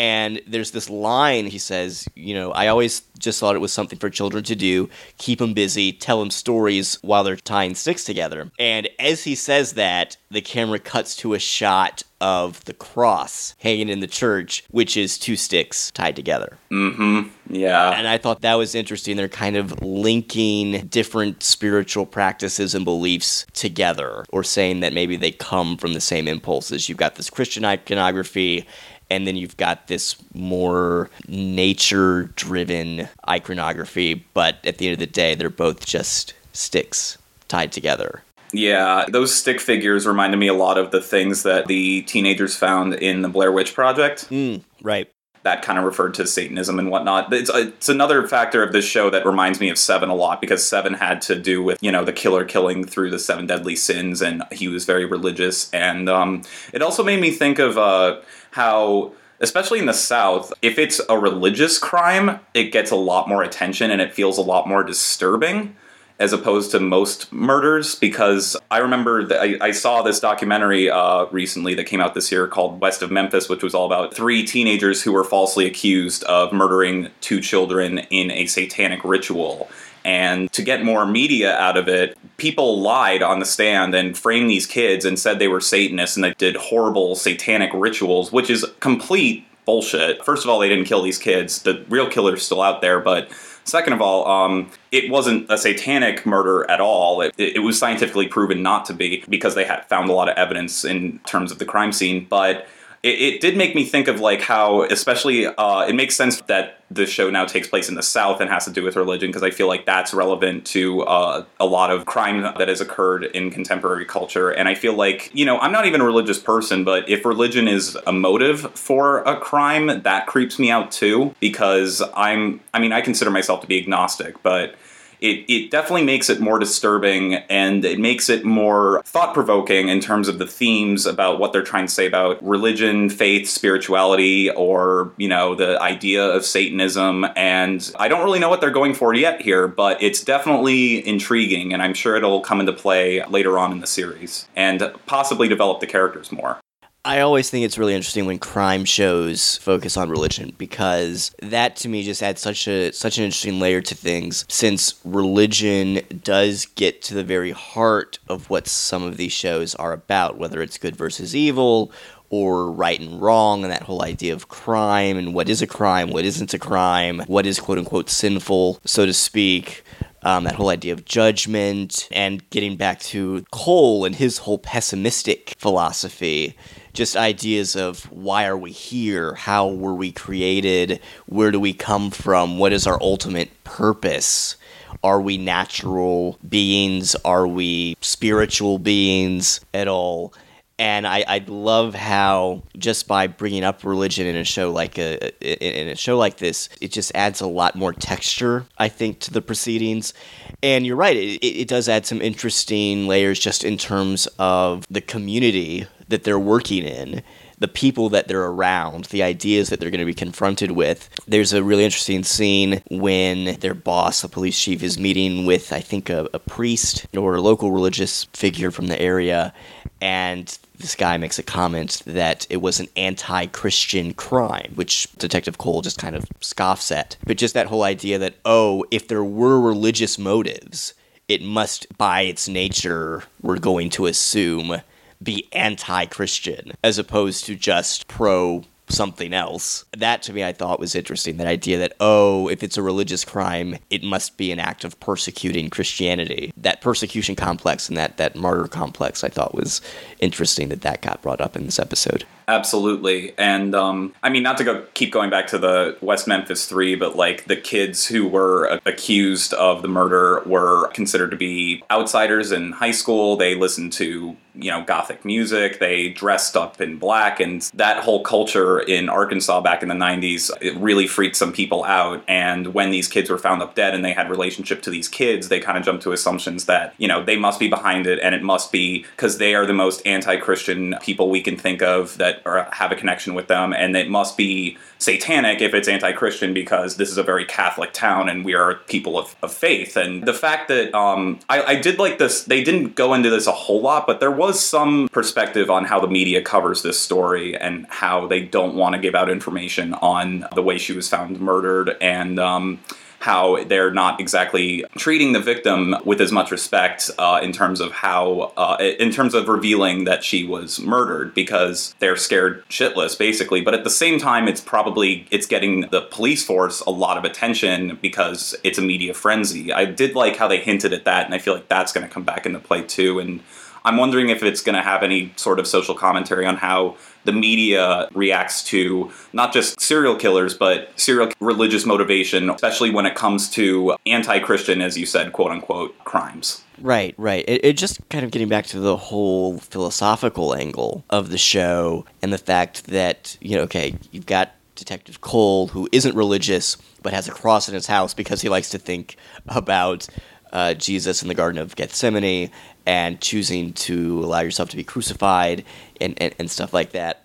And 0.00 0.40
there's 0.46 0.70
this 0.70 0.88
line 0.88 1.44
he 1.44 1.58
says, 1.58 2.08
you 2.14 2.32
know, 2.32 2.52
I 2.52 2.68
always 2.68 3.02
just 3.18 3.38
thought 3.38 3.54
it 3.54 3.58
was 3.58 3.70
something 3.70 3.98
for 3.98 4.08
children 4.08 4.42
to 4.44 4.56
do, 4.56 4.88
keep 5.18 5.40
them 5.40 5.52
busy, 5.52 5.92
tell 5.92 6.20
them 6.20 6.30
stories 6.30 6.98
while 7.02 7.22
they're 7.22 7.36
tying 7.36 7.74
sticks 7.74 8.02
together. 8.02 8.50
And 8.58 8.88
as 8.98 9.24
he 9.24 9.34
says 9.34 9.74
that, 9.74 10.16
the 10.30 10.40
camera 10.40 10.78
cuts 10.78 11.14
to 11.16 11.34
a 11.34 11.38
shot 11.38 12.02
of 12.18 12.64
the 12.64 12.72
cross 12.72 13.54
hanging 13.58 13.90
in 13.90 14.00
the 14.00 14.06
church, 14.06 14.64
which 14.70 14.96
is 14.96 15.18
two 15.18 15.36
sticks 15.36 15.90
tied 15.90 16.16
together. 16.16 16.56
Mm-hmm. 16.70 17.28
Yeah. 17.54 17.90
And 17.90 18.08
I 18.08 18.16
thought 18.16 18.40
that 18.40 18.54
was 18.54 18.74
interesting. 18.74 19.18
They're 19.18 19.28
kind 19.28 19.56
of 19.56 19.82
linking 19.82 20.86
different 20.86 21.42
spiritual 21.42 22.06
practices 22.06 22.74
and 22.74 22.86
beliefs 22.86 23.44
together, 23.52 24.24
or 24.30 24.44
saying 24.44 24.80
that 24.80 24.94
maybe 24.94 25.16
they 25.16 25.32
come 25.32 25.76
from 25.76 25.92
the 25.92 26.00
same 26.00 26.26
impulses. 26.26 26.88
You've 26.88 26.96
got 26.96 27.16
this 27.16 27.28
Christian 27.28 27.66
iconography, 27.66 28.66
and 29.10 29.26
then 29.26 29.36
you've 29.36 29.56
got 29.56 29.88
this 29.88 30.16
more 30.34 31.10
nature 31.28 32.30
driven 32.36 33.08
iconography, 33.28 34.24
but 34.34 34.56
at 34.64 34.78
the 34.78 34.86
end 34.86 34.94
of 34.94 35.00
the 35.00 35.06
day, 35.06 35.34
they're 35.34 35.50
both 35.50 35.84
just 35.84 36.34
sticks 36.52 37.18
tied 37.48 37.72
together. 37.72 38.22
Yeah, 38.52 39.04
those 39.08 39.34
stick 39.34 39.60
figures 39.60 40.06
reminded 40.06 40.38
me 40.38 40.48
a 40.48 40.54
lot 40.54 40.78
of 40.78 40.90
the 40.90 41.00
things 41.00 41.42
that 41.44 41.66
the 41.66 42.02
teenagers 42.02 42.56
found 42.56 42.94
in 42.94 43.22
the 43.22 43.28
Blair 43.28 43.52
Witch 43.52 43.74
Project. 43.74 44.28
Mm, 44.30 44.62
right. 44.82 45.10
That 45.42 45.62
kind 45.62 45.78
of 45.78 45.84
referred 45.86 46.14
to 46.14 46.26
Satanism 46.26 46.78
and 46.78 46.90
whatnot. 46.90 47.32
It's, 47.32 47.50
it's 47.54 47.88
another 47.88 48.26
factor 48.28 48.62
of 48.62 48.72
this 48.72 48.84
show 48.84 49.08
that 49.08 49.24
reminds 49.24 49.58
me 49.58 49.70
of 49.70 49.78
Seven 49.78 50.10
a 50.10 50.14
lot 50.14 50.40
because 50.40 50.66
Seven 50.66 50.94
had 50.94 51.22
to 51.22 51.38
do 51.38 51.62
with, 51.62 51.78
you 51.80 51.90
know, 51.90 52.04
the 52.04 52.12
killer 52.12 52.44
killing 52.44 52.84
through 52.84 53.10
the 53.10 53.18
seven 53.18 53.46
deadly 53.46 53.74
sins 53.74 54.20
and 54.20 54.42
he 54.52 54.68
was 54.68 54.84
very 54.84 55.06
religious. 55.06 55.70
And 55.72 56.10
um, 56.10 56.42
it 56.74 56.82
also 56.82 57.02
made 57.02 57.20
me 57.20 57.30
think 57.30 57.58
of 57.58 57.78
uh, 57.78 58.20
how 58.52 59.12
especially 59.40 59.78
in 59.78 59.86
the 59.86 59.92
South, 59.92 60.52
if 60.60 60.78
it's 60.78 61.00
a 61.08 61.18
religious 61.18 61.78
crime, 61.78 62.40
it 62.52 62.72
gets 62.72 62.90
a 62.90 62.96
lot 62.96 63.28
more 63.28 63.42
attention 63.42 63.90
and 63.90 64.00
it 64.00 64.12
feels 64.12 64.36
a 64.38 64.42
lot 64.42 64.68
more 64.68 64.84
disturbing 64.84 65.76
as 66.18 66.34
opposed 66.34 66.70
to 66.70 66.78
most 66.78 67.32
murders 67.32 67.94
because 67.94 68.54
I 68.70 68.78
remember 68.78 69.24
that 69.24 69.40
I, 69.40 69.56
I 69.68 69.70
saw 69.70 70.02
this 70.02 70.20
documentary 70.20 70.90
uh, 70.90 71.24
recently 71.30 71.74
that 71.76 71.84
came 71.84 71.98
out 71.98 72.12
this 72.12 72.30
year 72.30 72.46
called 72.46 72.78
West 72.78 73.00
of 73.00 73.10
Memphis, 73.10 73.48
which 73.48 73.62
was 73.62 73.74
all 73.74 73.86
about 73.86 74.12
three 74.12 74.44
teenagers 74.44 75.02
who 75.02 75.12
were 75.12 75.24
falsely 75.24 75.64
accused 75.64 76.22
of 76.24 76.52
murdering 76.52 77.08
two 77.22 77.40
children 77.40 78.00
in 78.10 78.30
a 78.30 78.44
satanic 78.44 79.02
ritual. 79.02 79.70
And 80.04 80.52
to 80.52 80.62
get 80.62 80.84
more 80.84 81.06
media 81.06 81.56
out 81.58 81.76
of 81.76 81.88
it, 81.88 82.16
people 82.36 82.80
lied 82.80 83.22
on 83.22 83.38
the 83.38 83.44
stand 83.44 83.94
and 83.94 84.16
framed 84.16 84.48
these 84.48 84.66
kids 84.66 85.04
and 85.04 85.18
said 85.18 85.38
they 85.38 85.48
were 85.48 85.60
Satanists 85.60 86.16
and 86.16 86.24
they 86.24 86.34
did 86.34 86.56
horrible 86.56 87.16
satanic 87.16 87.70
rituals, 87.74 88.32
which 88.32 88.50
is 88.50 88.64
complete 88.80 89.46
bullshit. 89.66 90.24
First 90.24 90.44
of 90.44 90.50
all, 90.50 90.58
they 90.58 90.68
didn't 90.68 90.86
kill 90.86 91.02
these 91.02 91.18
kids. 91.18 91.62
The 91.62 91.84
real 91.88 92.08
killer's 92.08 92.44
still 92.44 92.62
out 92.62 92.80
there, 92.80 93.00
but 93.00 93.30
Second 93.64 93.92
of 93.92 94.00
all, 94.00 94.26
um, 94.26 94.70
it 94.90 95.10
wasn't 95.10 95.46
a 95.48 95.56
satanic 95.56 96.24
murder 96.26 96.68
at 96.70 96.80
all. 96.80 97.20
It, 97.20 97.34
it, 97.38 97.60
was 97.60 97.78
scientifically 97.78 98.26
proven 98.26 98.62
not 98.62 98.84
to 98.86 98.94
be 98.94 99.22
because 99.28 99.54
they 99.54 99.64
had 99.64 99.84
found 99.84 100.08
a 100.08 100.12
lot 100.12 100.28
of 100.28 100.36
evidence 100.36 100.84
in 100.84 101.20
terms 101.20 101.52
of 101.52 101.58
the 101.58 101.64
crime 101.64 101.92
scene. 101.92 102.26
But 102.28 102.66
it, 103.02 103.20
it 103.20 103.40
did 103.40 103.56
make 103.56 103.74
me 103.74 103.84
think 103.84 104.08
of 104.08 104.20
like 104.20 104.42
how, 104.42 104.82
especially, 104.82 105.46
uh, 105.46 105.86
it 105.88 105.94
makes 105.94 106.14
sense 106.14 106.40
that 106.42 106.82
the 106.90 107.06
show 107.06 107.30
now 107.30 107.46
takes 107.46 107.66
place 107.66 107.88
in 107.88 107.94
the 107.94 108.02
South 108.02 108.40
and 108.40 108.50
has 108.50 108.64
to 108.66 108.70
do 108.70 108.82
with 108.82 108.96
religion 108.96 109.28
because 109.28 109.42
I 109.42 109.50
feel 109.50 109.68
like 109.68 109.86
that's 109.86 110.12
relevant 110.12 110.66
to 110.66 111.02
uh, 111.02 111.44
a 111.58 111.66
lot 111.66 111.90
of 111.90 112.04
crime 112.04 112.42
that 112.42 112.68
has 112.68 112.80
occurred 112.80 113.24
in 113.24 113.50
contemporary 113.50 114.04
culture. 114.04 114.50
And 114.50 114.68
I 114.68 114.74
feel 114.74 114.94
like, 114.94 115.30
you 115.32 115.46
know, 115.46 115.58
I'm 115.58 115.72
not 115.72 115.86
even 115.86 116.00
a 116.00 116.04
religious 116.04 116.38
person, 116.38 116.84
but 116.84 117.08
if 117.08 117.24
religion 117.24 117.68
is 117.68 117.96
a 118.06 118.12
motive 118.12 118.72
for 118.72 119.20
a 119.20 119.38
crime, 119.38 120.02
that 120.02 120.26
creeps 120.26 120.58
me 120.58 120.70
out 120.70 120.90
too 120.90 121.34
because 121.40 122.02
I'm, 122.14 122.60
I 122.74 122.80
mean, 122.80 122.92
I 122.92 123.00
consider 123.00 123.30
myself 123.30 123.62
to 123.62 123.66
be 123.66 123.78
agnostic, 123.80 124.42
but 124.42 124.74
it, 125.20 125.44
it 125.48 125.70
definitely 125.70 126.04
makes 126.04 126.30
it 126.30 126.40
more 126.40 126.58
disturbing 126.58 127.34
and 127.34 127.84
it 127.84 127.98
makes 127.98 128.28
it 128.28 128.44
more 128.44 129.02
thought 129.04 129.34
provoking 129.34 129.88
in 129.88 130.00
terms 130.00 130.28
of 130.28 130.38
the 130.38 130.46
themes 130.46 131.06
about 131.06 131.38
what 131.38 131.52
they're 131.52 131.62
trying 131.62 131.86
to 131.86 131.92
say 131.92 132.06
about 132.06 132.42
religion, 132.42 133.10
faith, 133.10 133.48
spirituality, 133.48 134.50
or, 134.50 135.12
you 135.16 135.28
know, 135.28 135.54
the 135.54 135.80
idea 135.80 136.24
of 136.24 136.44
Satanism. 136.44 137.26
And 137.36 137.92
I 137.98 138.08
don't 138.08 138.24
really 138.24 138.38
know 138.38 138.48
what 138.48 138.60
they're 138.60 138.70
going 138.70 138.94
for 138.94 139.12
yet 139.14 139.42
here, 139.42 139.68
but 139.68 140.02
it's 140.02 140.24
definitely 140.24 141.06
intriguing 141.06 141.72
and 141.72 141.82
I'm 141.82 141.94
sure 141.94 142.16
it'll 142.16 142.40
come 142.40 142.60
into 142.60 142.72
play 142.72 143.24
later 143.26 143.58
on 143.58 143.72
in 143.72 143.80
the 143.80 143.86
series 143.86 144.46
and 144.56 144.92
possibly 145.06 145.48
develop 145.48 145.80
the 145.80 145.86
characters 145.86 146.32
more. 146.32 146.59
I 147.02 147.20
always 147.20 147.48
think 147.48 147.64
it's 147.64 147.78
really 147.78 147.94
interesting 147.94 148.26
when 148.26 148.38
crime 148.38 148.84
shows 148.84 149.56
focus 149.56 149.96
on 149.96 150.10
religion 150.10 150.52
because 150.58 151.34
that 151.40 151.76
to 151.76 151.88
me 151.88 152.02
just 152.02 152.22
adds 152.22 152.42
such 152.42 152.68
a 152.68 152.92
such 152.92 153.16
an 153.16 153.24
interesting 153.24 153.58
layer 153.58 153.80
to 153.80 153.94
things 153.94 154.44
since 154.48 155.00
religion 155.02 156.00
does 156.22 156.66
get 156.66 157.00
to 157.02 157.14
the 157.14 157.24
very 157.24 157.52
heart 157.52 158.18
of 158.28 158.50
what 158.50 158.66
some 158.66 159.02
of 159.02 159.16
these 159.16 159.32
shows 159.32 159.74
are 159.76 159.94
about 159.94 160.36
whether 160.36 160.60
it's 160.60 160.76
good 160.76 160.94
versus 160.94 161.34
evil 161.34 161.90
or 162.28 162.70
right 162.70 163.00
and 163.00 163.22
wrong 163.22 163.64
and 163.64 163.72
that 163.72 163.84
whole 163.84 164.02
idea 164.02 164.34
of 164.34 164.48
crime 164.48 165.16
and 165.16 165.32
what 165.32 165.48
is 165.48 165.62
a 165.62 165.66
crime 165.66 166.10
what 166.10 166.26
isn't 166.26 166.52
a 166.52 166.58
crime 166.58 167.20
what 167.28 167.46
is 167.46 167.58
quote 167.58 167.78
unquote 167.78 168.10
sinful 168.10 168.78
so 168.84 169.06
to 169.06 169.14
speak 169.14 169.82
um, 170.22 170.44
that 170.44 170.54
whole 170.54 170.68
idea 170.68 170.92
of 170.92 171.06
judgment 171.06 172.06
and 172.12 172.48
getting 172.50 172.76
back 172.76 173.00
to 173.00 173.42
Cohle 173.50 174.04
and 174.04 174.14
his 174.14 174.36
whole 174.36 174.58
pessimistic 174.58 175.54
philosophy 175.56 176.56
just 176.92 177.16
ideas 177.16 177.76
of 177.76 178.04
why 178.10 178.46
are 178.46 178.56
we 178.56 178.72
here? 178.72 179.34
How 179.34 179.68
were 179.68 179.94
we 179.94 180.12
created? 180.12 181.00
Where 181.26 181.50
do 181.50 181.60
we 181.60 181.72
come 181.72 182.10
from? 182.10 182.58
What 182.58 182.72
is 182.72 182.86
our 182.86 183.00
ultimate 183.00 183.64
purpose? 183.64 184.56
Are 185.02 185.20
we 185.20 185.38
natural 185.38 186.38
beings? 186.46 187.14
Are 187.24 187.46
we 187.46 187.96
spiritual 188.00 188.78
beings 188.78 189.60
at 189.72 189.88
all? 189.88 190.34
And 190.80 191.06
I, 191.06 191.22
I 191.28 191.44
love 191.46 191.94
how 191.94 192.62
just 192.78 193.06
by 193.06 193.26
bringing 193.26 193.64
up 193.64 193.84
religion 193.84 194.26
in 194.26 194.34
a 194.34 194.44
show 194.44 194.72
like 194.72 194.96
a 194.96 195.30
in 195.42 195.88
a 195.88 195.94
show 195.94 196.16
like 196.16 196.38
this, 196.38 196.70
it 196.80 196.90
just 196.90 197.14
adds 197.14 197.42
a 197.42 197.46
lot 197.46 197.76
more 197.76 197.92
texture, 197.92 198.64
I 198.78 198.88
think, 198.88 199.20
to 199.20 199.30
the 199.30 199.42
proceedings. 199.42 200.14
And 200.62 200.86
you're 200.86 200.96
right, 200.96 201.18
it, 201.18 201.44
it 201.44 201.68
does 201.68 201.86
add 201.86 202.06
some 202.06 202.22
interesting 202.22 203.06
layers 203.06 203.38
just 203.38 203.62
in 203.62 203.76
terms 203.76 204.26
of 204.38 204.86
the 204.90 205.02
community 205.02 205.86
that 206.08 206.24
they're 206.24 206.38
working 206.38 206.84
in, 206.84 207.22
the 207.58 207.68
people 207.68 208.08
that 208.08 208.26
they're 208.26 208.46
around, 208.46 209.04
the 209.06 209.22
ideas 209.22 209.68
that 209.68 209.80
they're 209.80 209.90
going 209.90 209.98
to 210.00 210.06
be 210.06 210.14
confronted 210.14 210.70
with. 210.70 211.10
There's 211.28 211.52
a 211.52 211.62
really 211.62 211.84
interesting 211.84 212.24
scene 212.24 212.82
when 212.90 213.60
their 213.60 213.74
boss, 213.74 214.22
the 214.22 214.28
police 214.28 214.58
chief, 214.58 214.82
is 214.82 214.98
meeting 214.98 215.44
with, 215.44 215.74
I 215.74 215.80
think, 215.80 216.08
a, 216.08 216.26
a 216.32 216.38
priest 216.38 217.06
or 217.14 217.34
a 217.34 217.42
local 217.42 217.70
religious 217.70 218.24
figure 218.32 218.70
from 218.70 218.86
the 218.86 218.98
area, 218.98 219.52
and 220.00 220.58
this 220.80 220.96
guy 220.96 221.16
makes 221.16 221.38
a 221.38 221.42
comment 221.42 222.02
that 222.06 222.46
it 222.50 222.58
was 222.58 222.80
an 222.80 222.88
anti 222.96 223.46
Christian 223.46 224.14
crime, 224.14 224.72
which 224.74 225.10
Detective 225.18 225.58
Cohle 225.58 225.82
just 225.82 225.98
kind 225.98 226.16
of 226.16 226.24
scoffs 226.40 226.90
at. 226.90 227.16
But 227.24 227.36
just 227.36 227.54
that 227.54 227.68
whole 227.68 227.82
idea 227.82 228.18
that, 228.18 228.34
oh, 228.44 228.84
if 228.90 229.08
there 229.08 229.24
were 229.24 229.60
religious 229.60 230.18
motives, 230.18 230.94
it 231.28 231.42
must, 231.42 231.86
by 231.96 232.22
its 232.22 232.48
nature, 232.48 233.24
we're 233.40 233.58
going 233.58 233.90
to 233.90 234.06
assume 234.06 234.82
be 235.22 235.48
anti 235.52 236.06
Christian 236.06 236.72
as 236.82 236.98
opposed 236.98 237.44
to 237.46 237.54
just 237.54 238.08
pro 238.08 238.64
something 238.90 239.32
else. 239.32 239.84
That 239.96 240.22
to 240.22 240.32
me 240.32 240.44
I 240.44 240.52
thought 240.52 240.80
was 240.80 240.94
interesting. 240.94 241.36
That 241.36 241.46
idea 241.46 241.78
that, 241.78 241.94
oh, 242.00 242.48
if 242.48 242.62
it's 242.62 242.76
a 242.76 242.82
religious 242.82 243.24
crime, 243.24 243.76
it 243.90 244.02
must 244.02 244.36
be 244.36 244.52
an 244.52 244.60
act 244.60 244.84
of 244.84 244.98
persecuting 245.00 245.70
Christianity. 245.70 246.52
That 246.56 246.80
persecution 246.80 247.36
complex 247.36 247.88
and 247.88 247.96
that, 247.96 248.16
that 248.16 248.36
martyr 248.36 248.68
complex 248.68 249.24
I 249.24 249.28
thought 249.28 249.54
was 249.54 249.80
interesting 250.18 250.68
that 250.68 250.82
that 250.82 251.02
got 251.02 251.22
brought 251.22 251.40
up 251.40 251.56
in 251.56 251.64
this 251.64 251.78
episode. 251.78 252.24
Absolutely. 252.50 253.32
And 253.38 253.76
um, 253.76 254.12
I 254.24 254.28
mean, 254.28 254.42
not 254.42 254.58
to 254.58 254.64
go 254.64 254.84
keep 254.94 255.12
going 255.12 255.30
back 255.30 255.46
to 255.48 255.58
the 255.58 255.96
West 256.00 256.26
Memphis 256.26 256.66
Three, 256.66 256.96
but 256.96 257.14
like 257.14 257.44
the 257.44 257.54
kids 257.54 258.08
who 258.08 258.26
were 258.26 258.80
accused 258.84 259.54
of 259.54 259.82
the 259.82 259.88
murder 259.88 260.42
were 260.44 260.88
considered 260.88 261.30
to 261.30 261.36
be 261.36 261.84
outsiders 261.92 262.50
in 262.50 262.72
high 262.72 262.90
school. 262.90 263.36
They 263.36 263.54
listened 263.54 263.92
to 263.94 264.36
you 264.54 264.70
know 264.70 264.82
gothic 264.82 265.24
music 265.24 265.78
they 265.78 266.08
dressed 266.08 266.56
up 266.56 266.80
in 266.80 266.98
black 266.98 267.40
and 267.40 267.62
that 267.74 268.02
whole 268.02 268.22
culture 268.22 268.80
in 268.80 269.08
arkansas 269.08 269.60
back 269.60 269.82
in 269.82 269.88
the 269.88 269.94
90s 269.94 270.50
it 270.60 270.76
really 270.76 271.06
freaked 271.06 271.36
some 271.36 271.52
people 271.52 271.84
out 271.84 272.22
and 272.26 272.68
when 272.74 272.90
these 272.90 273.06
kids 273.06 273.30
were 273.30 273.38
found 273.38 273.62
up 273.62 273.74
dead 273.74 273.94
and 273.94 274.04
they 274.04 274.12
had 274.12 274.28
relationship 274.28 274.82
to 274.82 274.90
these 274.90 275.08
kids 275.08 275.48
they 275.48 275.60
kind 275.60 275.78
of 275.78 275.84
jumped 275.84 276.02
to 276.02 276.12
assumptions 276.12 276.64
that 276.64 276.94
you 276.98 277.06
know 277.06 277.22
they 277.24 277.36
must 277.36 277.60
be 277.60 277.68
behind 277.68 278.06
it 278.06 278.18
and 278.20 278.34
it 278.34 278.42
must 278.42 278.72
be 278.72 279.04
because 279.16 279.38
they 279.38 279.54
are 279.54 279.66
the 279.66 279.72
most 279.72 280.04
anti-christian 280.06 280.96
people 281.00 281.30
we 281.30 281.40
can 281.40 281.56
think 281.56 281.80
of 281.82 282.16
that 282.18 282.39
or 282.44 282.66
have 282.72 282.92
a 282.92 282.96
connection 282.96 283.34
with 283.34 283.46
them, 283.48 283.72
and 283.72 283.96
it 283.96 284.08
must 284.08 284.36
be 284.36 284.76
satanic 284.98 285.60
if 285.60 285.72
it's 285.72 285.88
anti-Christian 285.88 286.52
because 286.52 286.96
this 286.96 287.10
is 287.10 287.16
a 287.16 287.22
very 287.22 287.44
Catholic 287.44 287.92
town 287.92 288.28
and 288.28 288.44
we 288.44 288.54
are 288.54 288.74
people 288.86 289.18
of, 289.18 289.34
of 289.42 289.52
faith. 289.52 289.96
And 289.96 290.24
the 290.24 290.34
fact 290.34 290.68
that 290.68 290.94
um, 290.94 291.38
I, 291.48 291.62
I 291.62 291.74
did 291.76 291.98
like 291.98 292.18
this, 292.18 292.44
they 292.44 292.62
didn't 292.62 292.96
go 292.96 293.14
into 293.14 293.30
this 293.30 293.46
a 293.46 293.52
whole 293.52 293.80
lot, 293.80 294.06
but 294.06 294.20
there 294.20 294.30
was 294.30 294.64
some 294.64 295.08
perspective 295.10 295.70
on 295.70 295.86
how 295.86 296.00
the 296.00 296.08
media 296.08 296.42
covers 296.42 296.82
this 296.82 297.00
story 297.00 297.56
and 297.56 297.86
how 297.88 298.26
they 298.26 298.40
don't 298.40 298.74
want 298.74 298.94
to 298.94 299.00
give 299.00 299.14
out 299.14 299.30
information 299.30 299.94
on 299.94 300.46
the 300.54 300.62
way 300.62 300.76
she 300.78 300.92
was 300.92 301.08
found 301.08 301.40
murdered 301.40 301.96
and. 302.00 302.38
Um, 302.38 302.80
how 303.20 303.62
they're 303.64 303.92
not 303.92 304.18
exactly 304.18 304.82
treating 304.96 305.32
the 305.32 305.40
victim 305.40 305.94
with 306.04 306.20
as 306.22 306.32
much 306.32 306.50
respect 306.50 307.10
uh, 307.18 307.38
in 307.42 307.52
terms 307.52 307.78
of 307.78 307.92
how, 307.92 308.52
uh, 308.56 308.76
in 308.98 309.10
terms 309.10 309.34
of 309.34 309.46
revealing 309.46 310.04
that 310.04 310.24
she 310.24 310.44
was 310.46 310.80
murdered 310.80 311.34
because 311.34 311.94
they're 311.98 312.16
scared 312.16 312.64
shitless, 312.68 313.16
basically. 313.18 313.60
But 313.60 313.74
at 313.74 313.84
the 313.84 313.90
same 313.90 314.18
time, 314.18 314.48
it's 314.48 314.62
probably 314.62 315.26
it's 315.30 315.46
getting 315.46 315.82
the 315.90 316.00
police 316.00 316.44
force 316.44 316.80
a 316.80 316.90
lot 316.90 317.18
of 317.18 317.24
attention 317.24 317.98
because 318.00 318.54
it's 318.64 318.78
a 318.78 318.82
media 318.82 319.12
frenzy. 319.12 319.70
I 319.70 319.84
did 319.84 320.14
like 320.14 320.36
how 320.36 320.48
they 320.48 320.58
hinted 320.58 320.94
at 320.94 321.04
that, 321.04 321.26
and 321.26 321.34
I 321.34 321.38
feel 321.38 321.52
like 321.52 321.68
that's 321.68 321.92
going 321.92 322.06
to 322.06 322.12
come 322.12 322.24
back 322.24 322.46
into 322.46 322.58
play 322.58 322.82
too. 322.82 323.18
And 323.18 323.40
I'm 323.84 323.98
wondering 323.98 324.30
if 324.30 324.42
it's 324.42 324.62
going 324.62 324.76
to 324.76 324.82
have 324.82 325.02
any 325.02 325.32
sort 325.36 325.58
of 325.58 325.66
social 325.66 325.94
commentary 325.94 326.46
on 326.46 326.56
how 326.56 326.96
the 327.24 327.32
media 327.32 328.08
reacts 328.14 328.64
to 328.64 329.10
not 329.32 329.52
just 329.52 329.80
serial 329.80 330.16
killers, 330.16 330.54
but 330.54 330.92
serial 330.98 331.30
religious 331.40 331.84
motivation, 331.84 332.50
especially 332.50 332.90
when 332.90 333.06
it 333.06 333.14
comes 333.14 333.50
to 333.50 333.96
anti 334.06 334.38
Christian, 334.40 334.80
as 334.80 334.96
you 334.96 335.06
said, 335.06 335.32
quote 335.32 335.50
unquote, 335.50 335.96
crimes. 336.04 336.62
Right, 336.80 337.14
right. 337.18 337.44
It, 337.46 337.64
it 337.64 337.76
just 337.76 338.00
kind 338.08 338.24
of 338.24 338.30
getting 338.30 338.48
back 338.48 338.66
to 338.68 338.80
the 338.80 338.96
whole 338.96 339.58
philosophical 339.58 340.54
angle 340.54 341.04
of 341.10 341.30
the 341.30 341.38
show 341.38 342.06
and 342.22 342.32
the 342.32 342.38
fact 342.38 342.84
that, 342.84 343.36
you 343.40 343.56
know, 343.56 343.64
okay, 343.64 343.94
you've 344.12 344.26
got 344.26 344.52
Detective 344.76 345.20
Cohle, 345.20 345.68
who 345.68 345.88
isn't 345.92 346.16
religious 346.16 346.76
but 347.02 347.12
has 347.12 347.28
a 347.28 347.32
cross 347.32 347.68
in 347.68 347.74
his 347.74 347.86
house 347.86 348.14
because 348.14 348.40
he 348.40 348.48
likes 348.48 348.70
to 348.70 348.78
think 348.78 349.16
about 349.46 350.08
uh, 350.52 350.74
Jesus 350.74 351.22
in 351.22 351.28
the 351.28 351.34
Garden 351.34 351.60
of 351.60 351.76
Gethsemane 351.76 352.50
and 352.90 353.20
choosing 353.20 353.72
to 353.72 354.18
allow 354.24 354.40
yourself 354.40 354.68
to 354.68 354.76
be 354.76 354.82
crucified 354.82 355.64
and, 356.00 356.20
and, 356.20 356.34
and 356.40 356.50
stuff 356.50 356.74
like 356.74 356.90
that. 356.90 357.24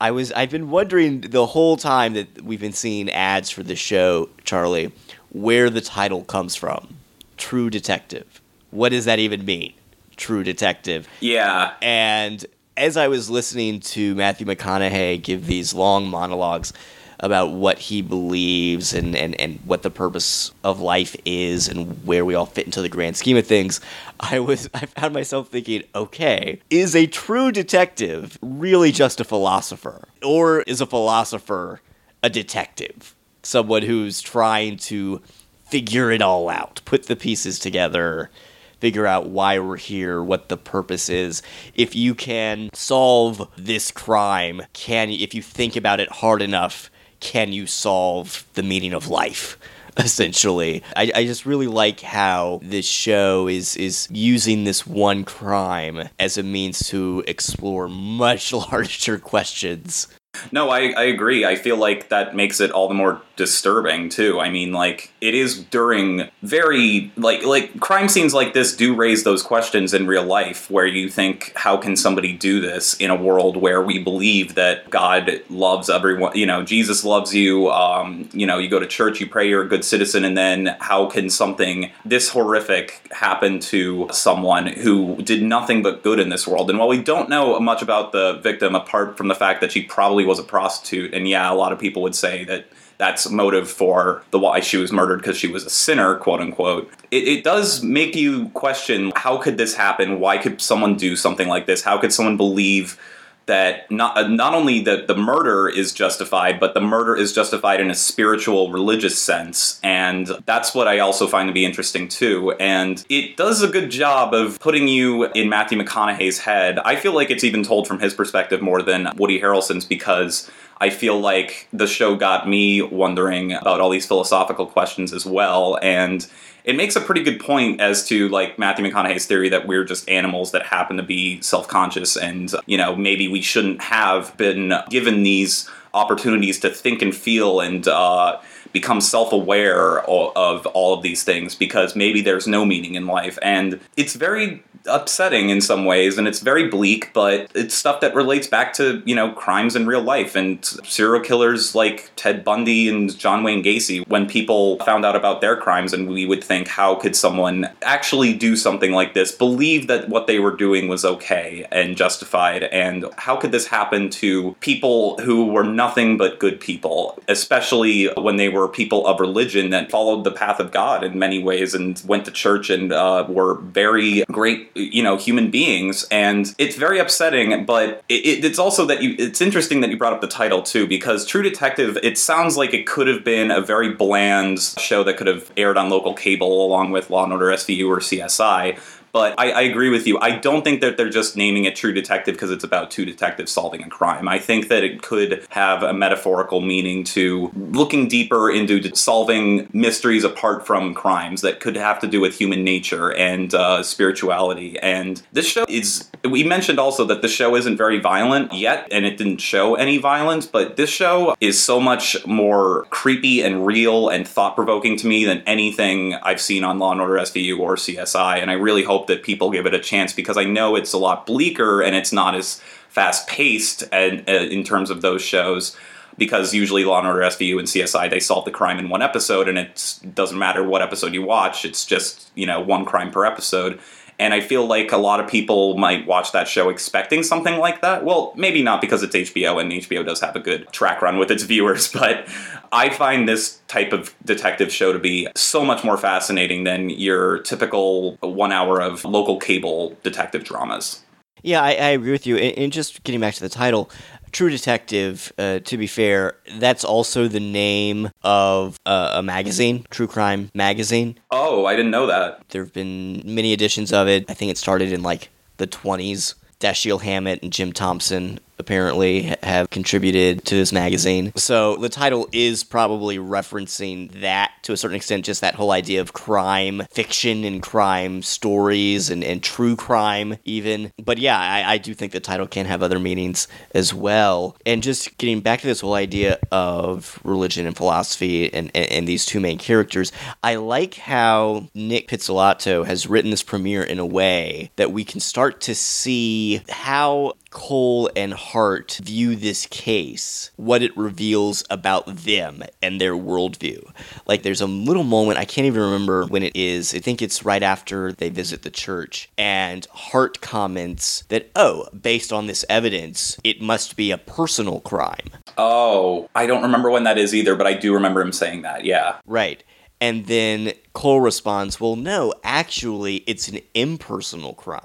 I 0.00 0.12
was 0.12 0.30
I've 0.30 0.50
been 0.50 0.70
wondering 0.70 1.22
the 1.22 1.44
whole 1.44 1.76
time 1.76 2.12
that 2.12 2.42
we've 2.42 2.60
been 2.60 2.72
seeing 2.72 3.10
ads 3.10 3.50
for 3.50 3.64
the 3.64 3.74
show, 3.74 4.28
Charlie, 4.44 4.92
where 5.30 5.70
the 5.70 5.80
title 5.80 6.22
comes 6.22 6.54
from. 6.54 6.98
True 7.36 7.68
Detective. 7.68 8.40
What 8.70 8.90
does 8.90 9.04
that 9.06 9.18
even 9.18 9.44
mean? 9.44 9.72
True 10.14 10.44
Detective. 10.44 11.08
Yeah. 11.18 11.74
And 11.82 12.46
as 12.76 12.96
I 12.96 13.08
was 13.08 13.28
listening 13.28 13.80
to 13.80 14.14
Matthew 14.14 14.46
McConaughey 14.46 15.20
give 15.20 15.46
these 15.46 15.74
long 15.74 16.06
monologues 16.06 16.72
about 17.22 17.52
what 17.52 17.78
he 17.78 18.02
believes 18.02 18.92
and, 18.92 19.14
and, 19.16 19.40
and 19.40 19.60
what 19.64 19.82
the 19.82 19.90
purpose 19.90 20.52
of 20.64 20.80
life 20.80 21.14
is 21.24 21.68
and 21.68 22.04
where 22.04 22.24
we 22.24 22.34
all 22.34 22.46
fit 22.46 22.66
into 22.66 22.82
the 22.82 22.88
grand 22.88 23.16
scheme 23.16 23.36
of 23.36 23.46
things, 23.46 23.80
I 24.20 24.40
was 24.40 24.68
I 24.74 24.86
found 24.86 25.14
myself 25.14 25.48
thinking, 25.48 25.84
okay, 25.94 26.60
is 26.68 26.94
a 26.94 27.06
true 27.06 27.52
detective 27.52 28.38
really 28.42 28.92
just 28.92 29.20
a 29.20 29.24
philosopher? 29.24 30.08
Or 30.22 30.62
is 30.62 30.80
a 30.80 30.86
philosopher 30.86 31.80
a 32.22 32.28
detective? 32.28 33.14
Someone 33.44 33.82
who's 33.82 34.20
trying 34.20 34.76
to 34.78 35.22
figure 35.64 36.10
it 36.10 36.22
all 36.22 36.48
out, 36.48 36.82
put 36.84 37.04
the 37.04 37.16
pieces 37.16 37.58
together, 37.58 38.30
figure 38.78 39.06
out 39.06 39.28
why 39.28 39.58
we're 39.60 39.76
here, 39.76 40.22
what 40.22 40.48
the 40.48 40.56
purpose 40.56 41.08
is. 41.08 41.40
If 41.74 41.94
you 41.94 42.14
can 42.16 42.68
solve 42.72 43.48
this 43.56 43.92
crime, 43.92 44.62
can 44.72 45.10
you, 45.10 45.18
if 45.22 45.34
you 45.34 45.42
think 45.42 45.76
about 45.76 46.00
it 46.00 46.10
hard 46.10 46.42
enough, 46.42 46.90
can 47.22 47.52
you 47.52 47.66
solve 47.66 48.44
the 48.54 48.62
meaning 48.62 48.92
of 48.92 49.08
life? 49.08 49.58
essentially. 49.98 50.82
I, 50.96 51.12
I 51.14 51.24
just 51.26 51.44
really 51.44 51.66
like 51.66 52.00
how 52.00 52.60
this 52.62 52.86
show 52.86 53.46
is 53.46 53.76
is 53.76 54.08
using 54.10 54.64
this 54.64 54.86
one 54.86 55.24
crime 55.24 56.08
as 56.18 56.38
a 56.38 56.42
means 56.42 56.88
to 56.88 57.22
explore 57.26 57.88
much 57.88 58.52
larger 58.72 59.18
questions. 59.18 60.08
No, 60.50 60.70
I, 60.70 60.90
I 60.90 61.04
agree. 61.04 61.44
I 61.44 61.56
feel 61.56 61.76
like 61.76 62.08
that 62.08 62.34
makes 62.34 62.60
it 62.60 62.70
all 62.70 62.88
the 62.88 62.94
more 62.94 63.20
disturbing 63.36 64.08
too. 64.08 64.40
I 64.40 64.50
mean, 64.50 64.72
like 64.72 65.12
it 65.20 65.34
is 65.34 65.64
during 65.64 66.28
very 66.42 67.10
like 67.16 67.44
like 67.44 67.80
crime 67.80 68.08
scenes 68.08 68.34
like 68.34 68.52
this 68.52 68.76
do 68.76 68.94
raise 68.94 69.24
those 69.24 69.42
questions 69.42 69.94
in 69.94 70.06
real 70.06 70.24
life 70.24 70.70
where 70.70 70.86
you 70.86 71.08
think 71.08 71.52
how 71.56 71.76
can 71.76 71.96
somebody 71.96 72.32
do 72.32 72.60
this 72.60 72.94
in 72.94 73.10
a 73.10 73.16
world 73.16 73.56
where 73.56 73.82
we 73.82 73.98
believe 73.98 74.54
that 74.54 74.90
God 74.90 75.42
loves 75.48 75.88
everyone, 75.88 76.36
you 76.36 76.46
know, 76.46 76.62
Jesus 76.62 77.04
loves 77.04 77.34
you, 77.34 77.70
um, 77.70 78.28
you 78.32 78.46
know, 78.46 78.58
you 78.58 78.68
go 78.68 78.78
to 78.78 78.86
church, 78.86 79.20
you 79.20 79.26
pray, 79.26 79.48
you're 79.48 79.62
a 79.62 79.68
good 79.68 79.84
citizen 79.84 80.24
and 80.24 80.36
then 80.36 80.76
how 80.80 81.06
can 81.06 81.30
something 81.30 81.90
this 82.04 82.28
horrific 82.28 83.08
happen 83.12 83.60
to 83.60 84.08
someone 84.12 84.66
who 84.66 85.16
did 85.22 85.42
nothing 85.42 85.82
but 85.82 86.02
good 86.02 86.18
in 86.18 86.28
this 86.28 86.46
world? 86.46 86.70
And 86.70 86.78
while 86.78 86.88
we 86.88 87.02
don't 87.02 87.28
know 87.28 87.58
much 87.60 87.82
about 87.82 88.12
the 88.12 88.34
victim 88.42 88.74
apart 88.74 89.16
from 89.16 89.28
the 89.28 89.34
fact 89.34 89.60
that 89.62 89.72
she 89.72 89.82
probably 89.82 90.24
was 90.24 90.31
a 90.38 90.44
prostitute 90.44 91.14
and 91.14 91.28
yeah, 91.28 91.50
a 91.50 91.54
lot 91.54 91.72
of 91.72 91.78
people 91.78 92.02
would 92.02 92.14
say 92.14 92.44
that 92.44 92.66
that's 92.98 93.28
motive 93.28 93.68
for 93.68 94.22
the 94.30 94.38
why 94.38 94.60
she 94.60 94.76
was 94.76 94.92
murdered 94.92 95.16
because 95.16 95.36
she 95.36 95.48
was 95.48 95.64
a 95.66 95.70
sinner, 95.70 96.14
quote 96.16 96.40
unquote. 96.40 96.88
It, 97.10 97.26
it, 97.26 97.44
does 97.44 97.82
make 97.82 98.14
you 98.14 98.48
question 98.50 99.12
how 99.16 99.38
could 99.38 99.58
this 99.58 99.74
happen? 99.74 100.20
Why 100.20 100.38
could 100.38 100.60
someone 100.60 100.96
do 100.96 101.16
something 101.16 101.48
like 101.48 101.66
this? 101.66 101.82
How 101.82 101.98
could 101.98 102.12
someone 102.12 102.36
believe 102.36 103.00
that 103.46 103.90
not 103.90 104.16
uh, 104.16 104.28
not 104.28 104.54
only 104.54 104.80
that 104.80 105.06
the 105.06 105.16
murder 105.16 105.68
is 105.68 105.92
justified, 105.92 106.60
but 106.60 106.74
the 106.74 106.80
murder 106.80 107.16
is 107.16 107.32
justified 107.32 107.80
in 107.80 107.90
a 107.90 107.94
spiritual, 107.94 108.70
religious 108.70 109.18
sense, 109.18 109.80
and 109.82 110.30
that's 110.46 110.74
what 110.74 110.88
I 110.88 110.98
also 110.98 111.26
find 111.26 111.48
to 111.48 111.52
be 111.52 111.64
interesting 111.64 112.08
too. 112.08 112.52
And 112.52 113.04
it 113.08 113.36
does 113.36 113.62
a 113.62 113.68
good 113.68 113.90
job 113.90 114.34
of 114.34 114.58
putting 114.60 114.88
you 114.88 115.24
in 115.32 115.48
Matthew 115.48 115.78
McConaughey's 115.78 116.38
head. 116.38 116.78
I 116.80 116.96
feel 116.96 117.14
like 117.14 117.30
it's 117.30 117.44
even 117.44 117.62
told 117.62 117.86
from 117.86 118.00
his 118.00 118.14
perspective 118.14 118.62
more 118.62 118.82
than 118.82 119.08
Woody 119.16 119.40
Harrelson's 119.40 119.84
because 119.84 120.50
I 120.82 120.90
feel 120.90 121.20
like 121.20 121.68
the 121.72 121.86
show 121.86 122.16
got 122.16 122.48
me 122.48 122.82
wondering 122.82 123.52
about 123.52 123.80
all 123.80 123.88
these 123.88 124.04
philosophical 124.04 124.66
questions 124.66 125.12
as 125.12 125.24
well. 125.24 125.78
And 125.80 126.26
it 126.64 126.74
makes 126.74 126.96
a 126.96 127.00
pretty 127.00 127.22
good 127.22 127.38
point 127.38 127.80
as 127.80 128.04
to 128.08 128.28
like 128.30 128.58
Matthew 128.58 128.84
McConaughey's 128.84 129.24
theory 129.24 129.48
that 129.50 129.68
we're 129.68 129.84
just 129.84 130.08
animals 130.08 130.50
that 130.50 130.66
happen 130.66 130.96
to 130.96 131.04
be 131.04 131.40
self-conscious 131.40 132.16
and 132.16 132.52
you 132.66 132.76
know 132.76 132.96
maybe 132.96 133.28
we 133.28 133.42
shouldn't 133.42 133.80
have 133.80 134.36
been 134.36 134.74
given 134.90 135.22
these 135.22 135.70
opportunities 135.94 136.58
to 136.60 136.70
think 136.70 137.00
and 137.00 137.14
feel 137.14 137.60
and 137.60 137.86
uh, 137.86 138.40
become 138.72 139.00
self-aware 139.00 140.00
of 140.00 140.66
all 140.66 140.94
of 140.94 141.02
these 141.02 141.22
things 141.22 141.54
because 141.54 141.94
maybe 141.94 142.20
there's 142.20 142.48
no 142.48 142.64
meaning 142.64 142.96
in 142.96 143.06
life 143.06 143.38
and 143.40 143.78
it's 143.96 144.14
very 144.14 144.62
upsetting 144.86 145.50
in 145.50 145.60
some 145.60 145.84
ways 145.84 146.18
and 146.18 146.26
it's 146.26 146.40
very 146.40 146.68
bleak 146.68 147.12
but 147.12 147.50
it's 147.54 147.74
stuff 147.74 148.00
that 148.00 148.14
relates 148.14 148.46
back 148.46 148.72
to 148.72 149.02
you 149.04 149.14
know 149.14 149.30
crimes 149.32 149.76
in 149.76 149.86
real 149.86 150.02
life 150.02 150.34
and 150.34 150.64
serial 150.64 151.22
killers 151.22 151.74
like 151.74 152.10
ted 152.16 152.44
bundy 152.44 152.88
and 152.88 153.16
john 153.16 153.44
wayne 153.44 153.62
gacy 153.62 154.06
when 154.08 154.26
people 154.26 154.78
found 154.80 155.04
out 155.04 155.14
about 155.14 155.40
their 155.40 155.56
crimes 155.56 155.92
and 155.92 156.08
we 156.08 156.26
would 156.26 156.42
think 156.42 156.66
how 156.66 156.94
could 156.96 157.14
someone 157.14 157.68
actually 157.82 158.34
do 158.34 158.56
something 158.56 158.92
like 158.92 159.14
this 159.14 159.30
believe 159.30 159.86
that 159.86 160.08
what 160.08 160.26
they 160.26 160.40
were 160.40 160.54
doing 160.54 160.88
was 160.88 161.04
okay 161.04 161.64
and 161.70 161.96
justified 161.96 162.64
and 162.64 163.04
how 163.18 163.36
could 163.36 163.52
this 163.52 163.68
happen 163.68 164.10
to 164.10 164.52
people 164.60 165.16
who 165.18 165.46
were 165.46 165.64
nothing 165.64 166.16
but 166.16 166.40
good 166.40 166.58
people 166.58 167.18
especially 167.28 168.06
when 168.14 168.36
they 168.36 168.48
were 168.48 168.66
people 168.66 169.06
of 169.06 169.20
religion 169.20 169.70
that 169.70 169.90
followed 169.90 170.24
the 170.24 170.32
path 170.32 170.58
of 170.58 170.72
god 170.72 171.04
in 171.04 171.16
many 171.18 171.40
ways 171.40 171.72
and 171.72 172.02
went 172.04 172.24
to 172.24 172.32
church 172.32 172.68
and 172.68 172.92
uh, 172.92 173.24
were 173.28 173.54
very 173.60 174.24
great 174.32 174.71
you 174.74 175.02
know 175.02 175.16
human 175.16 175.50
beings 175.50 176.06
and 176.10 176.54
it's 176.58 176.76
very 176.76 176.98
upsetting 176.98 177.64
but 177.64 178.02
it, 178.08 178.44
it's 178.44 178.58
also 178.58 178.86
that 178.86 179.02
you 179.02 179.14
it's 179.18 179.40
interesting 179.40 179.80
that 179.80 179.90
you 179.90 179.98
brought 179.98 180.12
up 180.12 180.20
the 180.20 180.26
title 180.26 180.62
too 180.62 180.86
because 180.86 181.26
true 181.26 181.42
detective 181.42 181.98
it 182.02 182.16
sounds 182.16 182.56
like 182.56 182.72
it 182.72 182.86
could 182.86 183.06
have 183.06 183.22
been 183.22 183.50
a 183.50 183.60
very 183.60 183.92
bland 183.92 184.60
show 184.60 185.04
that 185.04 185.16
could 185.16 185.26
have 185.26 185.50
aired 185.56 185.76
on 185.76 185.90
local 185.90 186.14
cable 186.14 186.64
along 186.64 186.90
with 186.90 187.10
law 187.10 187.24
and 187.24 187.32
order 187.32 187.46
svu 187.46 187.88
or 187.88 187.98
csi 187.98 188.78
but 189.12 189.38
I, 189.38 189.50
I, 189.50 189.60
agree 189.62 189.90
with 189.90 190.06
you. 190.06 190.18
I 190.18 190.36
don't 190.36 190.64
think 190.64 190.80
that 190.80 190.96
they're 190.96 191.10
just 191.10 191.36
naming 191.36 191.64
it 191.66 191.76
True 191.76 191.92
Detective 191.92 192.34
because 192.34 192.50
it's 192.50 192.64
about 192.64 192.90
two 192.90 193.04
detectives 193.04 193.52
solving 193.52 193.82
a 193.82 193.88
crime. 193.88 194.26
I 194.26 194.38
think 194.38 194.68
that 194.68 194.82
it 194.82 195.02
could 195.02 195.44
have 195.50 195.82
a 195.82 195.92
metaphorical 195.92 196.62
meaning 196.62 197.04
to 197.04 197.52
looking 197.54 198.08
deeper 198.08 198.50
into 198.50 198.94
solving 198.96 199.68
mysteries 199.72 200.24
apart 200.24 200.66
from 200.66 200.94
crimes 200.94 201.42
that 201.42 201.60
could 201.60 201.76
have 201.76 201.98
to 202.00 202.06
do 202.06 202.20
with 202.20 202.38
human 202.38 202.64
nature 202.64 203.12
and 203.12 203.54
uh, 203.54 203.82
spirituality. 203.82 204.78
And 204.78 205.22
this 205.32 205.46
show 205.46 205.66
is, 205.68 206.08
we 206.24 206.42
mentioned 206.42 206.78
also 206.78 207.04
that 207.04 207.20
the 207.20 207.28
show 207.28 207.54
isn't 207.54 207.76
very 207.76 208.00
violent 208.00 208.54
yet, 208.54 208.88
and 208.90 209.04
it 209.04 209.18
didn't 209.18 209.38
show 209.38 209.74
any 209.74 209.98
violence, 209.98 210.46
but 210.46 210.76
this 210.76 210.90
show 210.90 211.34
is 211.40 211.62
so 211.62 211.78
much 211.78 212.26
more 212.26 212.86
creepy 212.88 213.42
and 213.42 213.66
real 213.66 214.08
and 214.08 214.26
thought 214.26 214.56
provoking 214.56 214.96
to 214.96 215.06
me 215.06 215.26
than 215.26 215.42
anything 215.46 216.14
I've 216.14 216.40
seen 216.40 216.64
on 216.64 216.78
Law 216.78 216.92
and 216.92 217.00
Order 217.00 217.16
SVU 217.16 217.58
or 217.58 217.76
CSI. 217.76 218.40
And 218.40 218.50
I 218.50 218.54
really 218.54 218.82
hope 218.82 219.01
hope 219.02 219.08
that 219.08 219.24
people 219.24 219.50
give 219.50 219.66
it 219.66 219.74
a 219.74 219.80
chance 219.80 220.12
because 220.12 220.36
I 220.36 220.44
know 220.44 220.76
it's 220.76 220.92
a 220.92 220.98
lot 220.98 221.26
bleaker 221.26 221.82
and 221.82 221.96
it's 221.96 222.12
not 222.12 222.34
as 222.34 222.60
fast 222.88 223.26
paced 223.26 223.82
and, 223.90 224.28
uh, 224.28 224.32
in 224.32 224.62
terms 224.62 224.90
of 224.90 225.02
those 225.02 225.22
shows. 225.22 225.76
Because 226.18 226.52
usually 226.52 226.84
Law 226.84 226.98
and 226.98 227.08
Order 227.08 227.20
SVU 227.20 227.58
and 227.58 227.66
CSI 227.66 228.10
they 228.10 228.20
solve 228.20 228.44
the 228.44 228.50
crime 228.50 228.78
in 228.78 228.90
one 228.90 229.00
episode, 229.00 229.48
and 229.48 229.56
it 229.56 229.98
doesn't 230.14 230.38
matter 230.38 230.62
what 230.62 230.82
episode 230.82 231.14
you 231.14 231.22
watch. 231.22 231.64
It's 231.64 231.86
just 231.86 232.30
you 232.34 232.46
know 232.46 232.60
one 232.60 232.84
crime 232.84 233.10
per 233.10 233.24
episode. 233.24 233.80
And 234.22 234.32
I 234.32 234.40
feel 234.40 234.64
like 234.64 234.92
a 234.92 234.98
lot 234.98 235.18
of 235.18 235.28
people 235.28 235.76
might 235.76 236.06
watch 236.06 236.30
that 236.30 236.46
show 236.46 236.68
expecting 236.68 237.24
something 237.24 237.58
like 237.58 237.80
that. 237.80 238.04
Well, 238.04 238.32
maybe 238.36 238.62
not 238.62 238.80
because 238.80 239.02
it's 239.02 239.16
HBO 239.16 239.60
and 239.60 239.72
HBO 239.72 240.06
does 240.06 240.20
have 240.20 240.36
a 240.36 240.38
good 240.38 240.70
track 240.70 241.02
run 241.02 241.18
with 241.18 241.28
its 241.32 241.42
viewers, 241.42 241.88
but 241.92 242.28
I 242.70 242.90
find 242.90 243.28
this 243.28 243.58
type 243.66 243.92
of 243.92 244.14
detective 244.24 244.72
show 244.72 244.92
to 244.92 245.00
be 245.00 245.26
so 245.34 245.64
much 245.64 245.82
more 245.82 245.98
fascinating 245.98 246.62
than 246.62 246.88
your 246.88 247.40
typical 247.40 248.16
one 248.20 248.52
hour 248.52 248.80
of 248.80 249.04
local 249.04 249.40
cable 249.40 249.96
detective 250.04 250.44
dramas. 250.44 251.02
Yeah, 251.42 251.60
I, 251.60 251.70
I 251.70 251.88
agree 251.88 252.12
with 252.12 252.24
you. 252.24 252.36
And, 252.36 252.72
just 252.72 253.02
getting 253.02 253.20
back 253.20 253.34
to 253.34 253.40
the 253.40 253.48
title, 253.48 253.90
True 254.32 254.48
Detective, 254.48 255.30
uh, 255.38 255.58
to 255.60 255.76
be 255.76 255.86
fair, 255.86 256.36
that's 256.56 256.84
also 256.84 257.28
the 257.28 257.40
name 257.40 258.10
of 258.22 258.78
uh, 258.86 259.12
a 259.16 259.22
magazine, 259.22 259.84
True 259.90 260.06
Crime 260.06 260.50
Magazine. 260.54 261.18
Oh, 261.30 261.66
I 261.66 261.76
didn't 261.76 261.90
know 261.90 262.06
that. 262.06 262.42
There 262.48 262.62
have 262.62 262.72
been 262.72 263.22
many 263.24 263.52
editions 263.52 263.92
of 263.92 264.08
it. 264.08 264.24
I 264.30 264.34
think 264.34 264.50
it 264.50 264.56
started 264.56 264.92
in 264.92 265.02
like 265.02 265.28
the 265.58 265.66
20s. 265.66 266.34
Dashiell 266.60 267.02
Hammett 267.02 267.42
and 267.42 267.52
Jim 267.52 267.72
Thompson 267.72 268.38
apparently 268.62 269.34
have 269.42 269.68
contributed 269.70 270.44
to 270.46 270.54
this 270.54 270.72
magazine. 270.72 271.32
So 271.36 271.76
the 271.76 271.88
title 271.88 272.28
is 272.32 272.62
probably 272.62 273.18
referencing 273.18 274.20
that 274.20 274.52
to 274.62 274.72
a 274.72 274.76
certain 274.76 274.96
extent, 274.96 275.24
just 275.24 275.40
that 275.40 275.56
whole 275.56 275.72
idea 275.72 276.00
of 276.00 276.12
crime 276.12 276.82
fiction 276.92 277.44
and 277.44 277.60
crime 277.60 278.22
stories 278.22 279.10
and, 279.10 279.24
and 279.24 279.42
true 279.42 279.74
crime, 279.74 280.36
even. 280.44 280.92
But 281.02 281.18
yeah, 281.18 281.38
I, 281.38 281.72
I 281.72 281.78
do 281.78 281.92
think 281.92 282.12
the 282.12 282.20
title 282.20 282.46
can 282.46 282.66
have 282.66 282.82
other 282.82 283.00
meanings 283.00 283.48
as 283.74 283.92
well. 283.92 284.56
And 284.64 284.82
just 284.82 285.18
getting 285.18 285.40
back 285.40 285.60
to 285.60 285.66
this 285.66 285.80
whole 285.80 285.94
idea 285.94 286.38
of 286.52 287.18
religion 287.24 287.66
and 287.66 287.76
philosophy 287.76 288.52
and, 288.52 288.70
and, 288.74 288.90
and 288.92 289.08
these 289.08 289.26
two 289.26 289.40
main 289.40 289.58
characters, 289.58 290.12
I 290.42 290.54
like 290.54 290.94
how 290.94 291.68
Nic 291.74 292.08
Pizzolatto 292.08 292.86
has 292.86 293.08
written 293.08 293.32
this 293.32 293.42
premiere 293.42 293.82
in 293.82 293.98
a 293.98 294.06
way 294.06 294.70
that 294.76 294.92
we 294.92 295.04
can 295.04 295.18
start 295.18 295.60
to 295.62 295.74
see 295.74 296.62
how 296.68 297.32
Cohle 297.52 298.10
and 298.16 298.32
Hart 298.32 298.98
view 299.02 299.36
this 299.36 299.66
case, 299.66 300.50
what 300.56 300.82
it 300.82 300.96
reveals 300.96 301.62
about 301.70 302.06
them 302.06 302.62
and 302.82 303.00
their 303.00 303.14
worldview. 303.14 303.92
Like, 304.26 304.42
there's 304.42 304.60
a 304.60 304.66
little 304.66 305.04
moment, 305.04 305.38
I 305.38 305.44
can't 305.44 305.66
even 305.66 305.82
remember 305.82 306.24
when 306.26 306.42
it 306.42 306.56
is. 306.56 306.94
I 306.94 306.98
think 306.98 307.22
it's 307.22 307.44
right 307.44 307.62
after 307.62 308.12
they 308.12 308.30
visit 308.30 308.62
the 308.62 308.70
church, 308.70 309.30
and 309.38 309.86
Hart 309.92 310.40
comments 310.40 311.22
that, 311.28 311.50
oh, 311.54 311.88
based 311.90 312.32
on 312.32 312.46
this 312.46 312.64
evidence, 312.68 313.38
it 313.44 313.60
must 313.60 313.96
be 313.96 314.10
a 314.10 314.18
personal 314.18 314.80
crime. 314.80 315.30
Oh, 315.58 316.28
I 316.34 316.46
don't 316.46 316.62
remember 316.62 316.90
when 316.90 317.04
that 317.04 317.18
is 317.18 317.34
either, 317.34 317.54
but 317.54 317.66
I 317.66 317.74
do 317.74 317.92
remember 317.94 318.22
him 318.22 318.32
saying 318.32 318.62
that, 318.62 318.84
yeah. 318.84 319.16
Right. 319.26 319.62
And 320.00 320.26
then 320.26 320.72
Cohle 320.94 321.20
responds, 321.20 321.78
well, 321.78 321.94
no, 321.94 322.34
actually, 322.42 323.18
it's 323.18 323.46
an 323.46 323.60
impersonal 323.72 324.54
crime. 324.54 324.80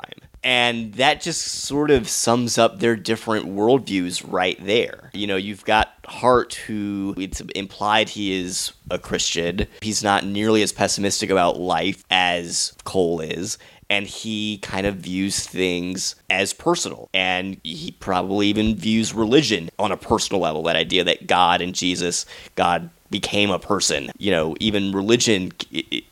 And 0.47 0.93
that 0.93 1.19
just 1.19 1.41
sort 1.41 1.91
of 1.91 2.07
sums 2.07 2.57
up 2.57 2.79
their 2.79 2.95
different 2.95 3.47
worldviews 3.47 4.23
right 4.25 4.57
there. 4.65 5.11
You 5.13 5.27
know, 5.27 5.35
you've 5.35 5.65
got 5.65 5.93
Hart, 6.05 6.53
who 6.53 7.13
it's 7.17 7.41
implied 7.53 8.07
he 8.07 8.31
is 8.31 8.71
a 8.89 8.97
Christian. 8.97 9.67
He's 9.81 10.01
not 10.01 10.25
nearly 10.25 10.61
as 10.61 10.71
pessimistic 10.71 11.29
about 11.29 11.59
life 11.59 12.05
as 12.09 12.71
Cohle 12.85 13.19
is 13.19 13.57
and 13.89 14.05
he 14.05 14.57
kind 14.59 14.85
of 14.85 14.95
views 14.95 15.45
things 15.45 16.15
as 16.29 16.53
personal. 16.53 17.09
And 17.13 17.59
he 17.63 17.91
probably 17.91 18.47
even 18.47 18.75
views 18.75 19.13
religion 19.13 19.69
on 19.79 19.91
a 19.91 19.97
personal 19.97 20.41
level 20.41 20.63
that 20.63 20.75
idea 20.75 21.03
that 21.03 21.27
God 21.27 21.61
and 21.61 21.73
Jesus, 21.73 22.25
God 22.55 22.89
became 23.09 23.49
a 23.49 23.59
person. 23.59 24.11
You 24.17 24.31
know, 24.31 24.55
even 24.59 24.91
religion 24.91 25.53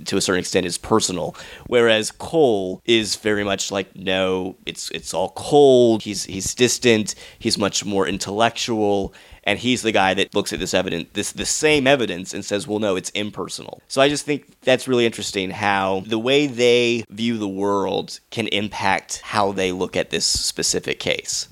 to 0.05 0.17
a 0.17 0.21
certain 0.21 0.39
extent 0.39 0.65
is 0.65 0.77
personal. 0.77 1.35
Whereas 1.67 2.11
Cohle 2.11 2.81
is 2.85 3.15
very 3.15 3.43
much 3.43 3.71
like 3.71 3.95
no, 3.95 4.55
it's 4.65 4.89
it's 4.91 5.13
all 5.13 5.29
cold. 5.29 6.03
He's 6.03 6.25
he's 6.25 6.53
distant. 6.55 7.15
He's 7.39 7.57
much 7.57 7.85
more 7.85 8.07
intellectual 8.07 9.13
and 9.45 9.59
he's 9.59 9.81
the 9.81 9.91
guy 9.91 10.13
that 10.13 10.33
looks 10.33 10.51
at 10.51 10.59
this 10.59 10.73
evidence 10.73 11.07
this 11.13 11.31
the 11.31 11.45
same 11.45 11.87
evidence 11.87 12.33
and 12.33 12.43
says 12.43 12.67
well 12.67 12.79
no 12.79 12.95
it's 12.95 13.11
impersonal 13.11 13.81
so 13.87 14.01
i 14.01 14.09
just 14.09 14.25
think 14.25 14.59
that's 14.61 14.87
really 14.87 15.05
interesting 15.05 15.51
how 15.51 16.03
the 16.07 16.19
way 16.19 16.47
they 16.47 17.03
view 17.09 17.37
the 17.37 17.47
world 17.47 18.19
can 18.31 18.47
impact 18.47 19.21
how 19.23 19.51
they 19.51 19.71
look 19.71 19.95
at 19.95 20.09
this 20.09 20.25
specific 20.25 20.99
case 20.99 21.47